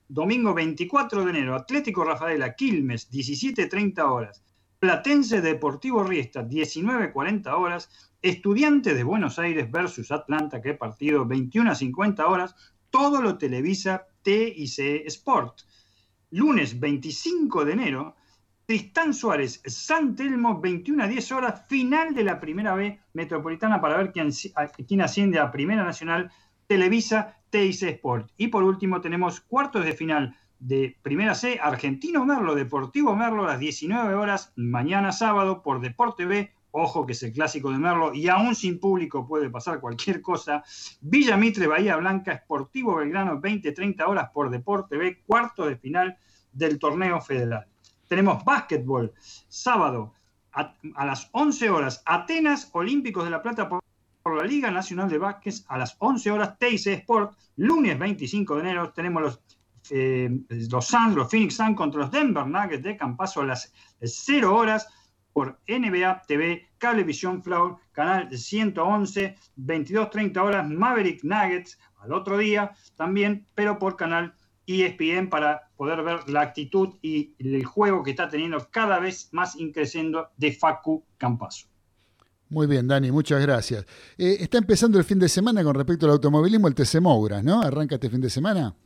[0.06, 4.44] Domingo 24 de enero, Atlético Rafaela, Quilmes, 17.30 horas.
[4.78, 8.12] Platense Deportivo Riesta, 19.40 horas.
[8.22, 12.54] Estudiantes de Buenos Aires versus Atlanta, que partido, 21 a 50 horas.
[12.90, 15.62] Todo lo televisa TIC Sport.
[16.30, 18.16] Lunes 25 de enero,
[18.72, 23.98] Tristán Suárez, San Telmo, 21 a 10 horas, final de la primera B metropolitana para
[23.98, 24.30] ver quién,
[24.88, 26.32] quién asciende a Primera Nacional,
[26.66, 28.30] Televisa, TIC Sport.
[28.38, 33.48] Y por último tenemos cuartos de final de Primera C, Argentino Merlo, Deportivo Merlo, a
[33.48, 36.50] las 19 horas, mañana sábado por Deporte B.
[36.70, 40.64] Ojo que es el clásico de Merlo y aún sin público puede pasar cualquier cosa.
[41.02, 46.16] Villa Mitre, Bahía Blanca, Sportivo Belgrano, 20-30 horas por Deporte B, cuarto de final
[46.54, 47.66] del torneo federal.
[48.12, 49.10] Tenemos básquetbol,
[49.48, 50.12] sábado
[50.52, 50.74] a,
[51.06, 53.80] las 11 horas, Atenas Olímpicos de la Plata por,
[54.36, 58.92] la Liga Nacional de Básquet, a las 11 horas, TIC Sport, lunes 25 de enero
[58.92, 59.40] tenemos los,
[59.88, 63.72] eh, los Suns, los Phoenix Suns contra los Denver Nuggets de Campaso a las
[64.02, 64.88] 0 horas
[65.32, 73.46] por NBA TV, Cablevisión Flow, canal 111, 22.30 horas, Maverick Nuggets al otro día también,
[73.54, 74.34] pero por canal
[74.66, 79.56] ESPN para poder ver la actitud y el juego que está teniendo cada vez más
[79.56, 81.66] increciendo de Facu Campazo.
[82.48, 83.86] Muy bien, Dani, muchas gracias.
[84.18, 87.62] Eh, está empezando el fin de semana con respecto al automovilismo, el TC Mouras, ¿no?
[87.62, 88.76] ¿Arranca este fin de semana?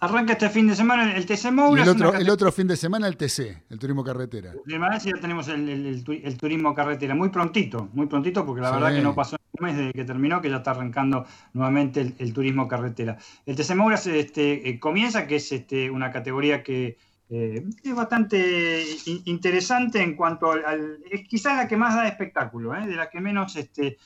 [0.00, 1.86] Arranca este fin de semana el TC Y Mouras.
[1.86, 4.52] el otro, el otro fin de semana el TC, el turismo carretera.
[4.64, 8.44] De Malasia ya tenemos el, el- el tu- el turismo carretera, muy prontito, muy prontito,
[8.46, 8.74] porque la Sí.
[8.74, 12.32] verdad que no pasó un mes desde que terminó, que ya está arrancando nuevamente el,
[12.32, 13.18] turismo carretera.
[13.44, 16.96] El TC Mouras este, eh, comienza, que es este, una categoría que
[17.30, 22.08] eh, es bastante in- interesante en cuanto al, al- es quizás la que más da
[22.08, 22.86] espectáculo, ¿eh?
[22.86, 23.98] de la que menos este,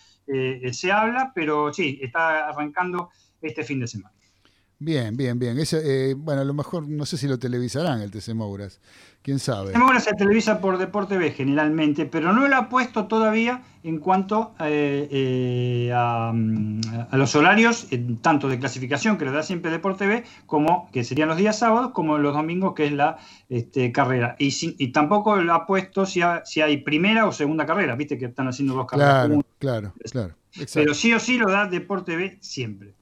[0.73, 3.11] se habla, pero sí, está arrancando
[3.41, 4.15] este fin de semana.
[4.85, 5.59] Bien, bien, bien.
[5.61, 8.81] Ese, eh, bueno, a lo mejor no sé si lo televisarán el TC Mouras.
[9.23, 9.73] ¿Quién sabe?
[9.75, 13.99] El Mouras se televisa por Deporte B generalmente, pero no lo ha puesto todavía en
[13.99, 16.81] cuanto eh, eh, a, mm,
[17.11, 17.87] a los horarios,
[18.23, 21.93] tanto de clasificación que le da siempre Deporte B, como que serían los días sábados,
[21.93, 23.19] como los domingos, que es la
[23.49, 24.35] este, carrera.
[24.41, 27.95] Y, sin- y tampoco lo ha puesto si, ha- si hay primera o segunda carrera,
[27.95, 29.27] viste que están haciendo dos carreras.
[29.27, 30.35] Claro, claro, claro.
[30.55, 30.81] Exacto.
[30.81, 32.95] Pero sí o sí lo da Deporte B siempre.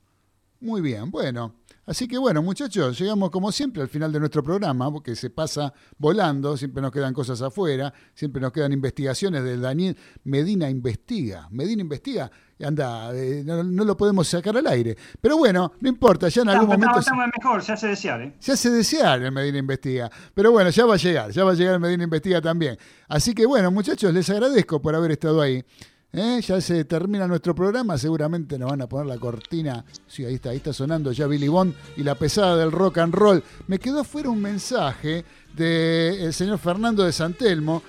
[0.61, 1.55] Muy bien, bueno.
[1.87, 5.73] Así que bueno, muchachos, llegamos como siempre al final de nuestro programa, porque se pasa
[5.99, 11.49] volando, siempre nos quedan cosas afuera, siempre nos quedan investigaciones de Daniel Medina Investiga.
[11.51, 12.31] Medina Investiga,
[12.63, 14.97] anda, eh, no, no lo podemos sacar al aire.
[15.21, 17.01] Pero bueno, no importa, ya en algún Estamos, momento...
[17.01, 18.35] estamos mejor, se hace desear, ¿eh?
[18.39, 20.11] Se hace desear el Medina Investiga.
[20.35, 22.77] Pero bueno, ya va a llegar, ya va a llegar el Medina Investiga también.
[23.09, 25.65] Así que bueno, muchachos, les agradezco por haber estado ahí.
[26.13, 26.41] ¿Eh?
[26.45, 29.85] Ya se termina nuestro programa, seguramente nos van a poner la cortina.
[30.09, 33.15] Sí, ahí está, ahí está sonando ya Billy Bond y la pesada del rock and
[33.15, 33.45] roll.
[33.69, 35.25] Me quedó afuera un mensaje
[35.55, 37.83] del señor Fernando de Santelmo.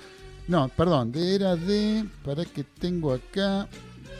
[0.46, 2.04] No, perdón, de- era de.
[2.24, 3.66] Para que tengo acá.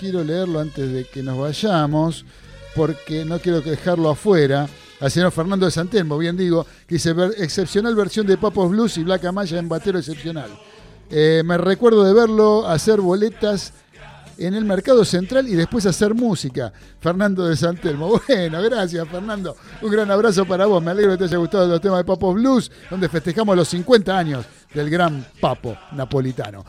[0.00, 2.24] Quiero leerlo antes de que nos vayamos,
[2.74, 4.68] porque no quiero dejarlo afuera.
[4.98, 8.98] Al señor Fernando de Santelmo, bien digo, que dice "Ver- excepcional versión de Papos Blues
[8.98, 10.50] y Black Amaya en batero excepcional.
[11.10, 13.72] Eh, me recuerdo de verlo hacer boletas
[14.38, 16.72] en el Mercado Central y después hacer música.
[17.00, 18.20] Fernando de Santelmo.
[18.32, 19.56] Bueno, gracias Fernando.
[19.82, 20.82] Un gran abrazo para vos.
[20.82, 24.16] Me alegro que te haya gustado los temas de Papos Blues, donde festejamos los 50
[24.16, 26.64] años del gran Papo napolitano.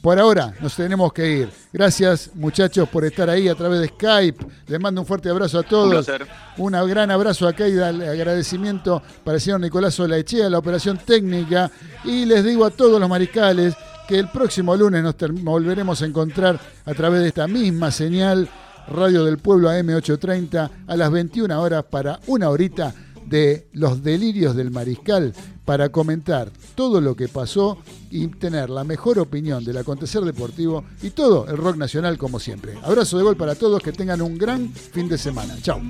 [0.00, 1.50] Por ahora nos tenemos que ir.
[1.72, 4.46] Gracias muchachos por estar ahí a través de Skype.
[4.66, 6.10] Les mando un fuerte abrazo a todos.
[6.56, 11.70] Un gran abrazo acá y agradecimiento para el señor Nicolás Olaechea, la operación técnica.
[12.04, 13.74] Y les digo a todos los mariscales
[14.10, 18.48] que el próximo lunes nos volveremos a encontrar a través de esta misma señal,
[18.88, 22.92] Radio del Pueblo AM830, a las 21 horas para una horita
[23.24, 25.32] de los delirios del mariscal
[25.64, 27.78] para comentar todo lo que pasó
[28.10, 32.74] y tener la mejor opinión del acontecer deportivo y todo el rock nacional como siempre.
[32.82, 35.56] Abrazo de gol para todos, que tengan un gran fin de semana.
[35.62, 35.80] Chao.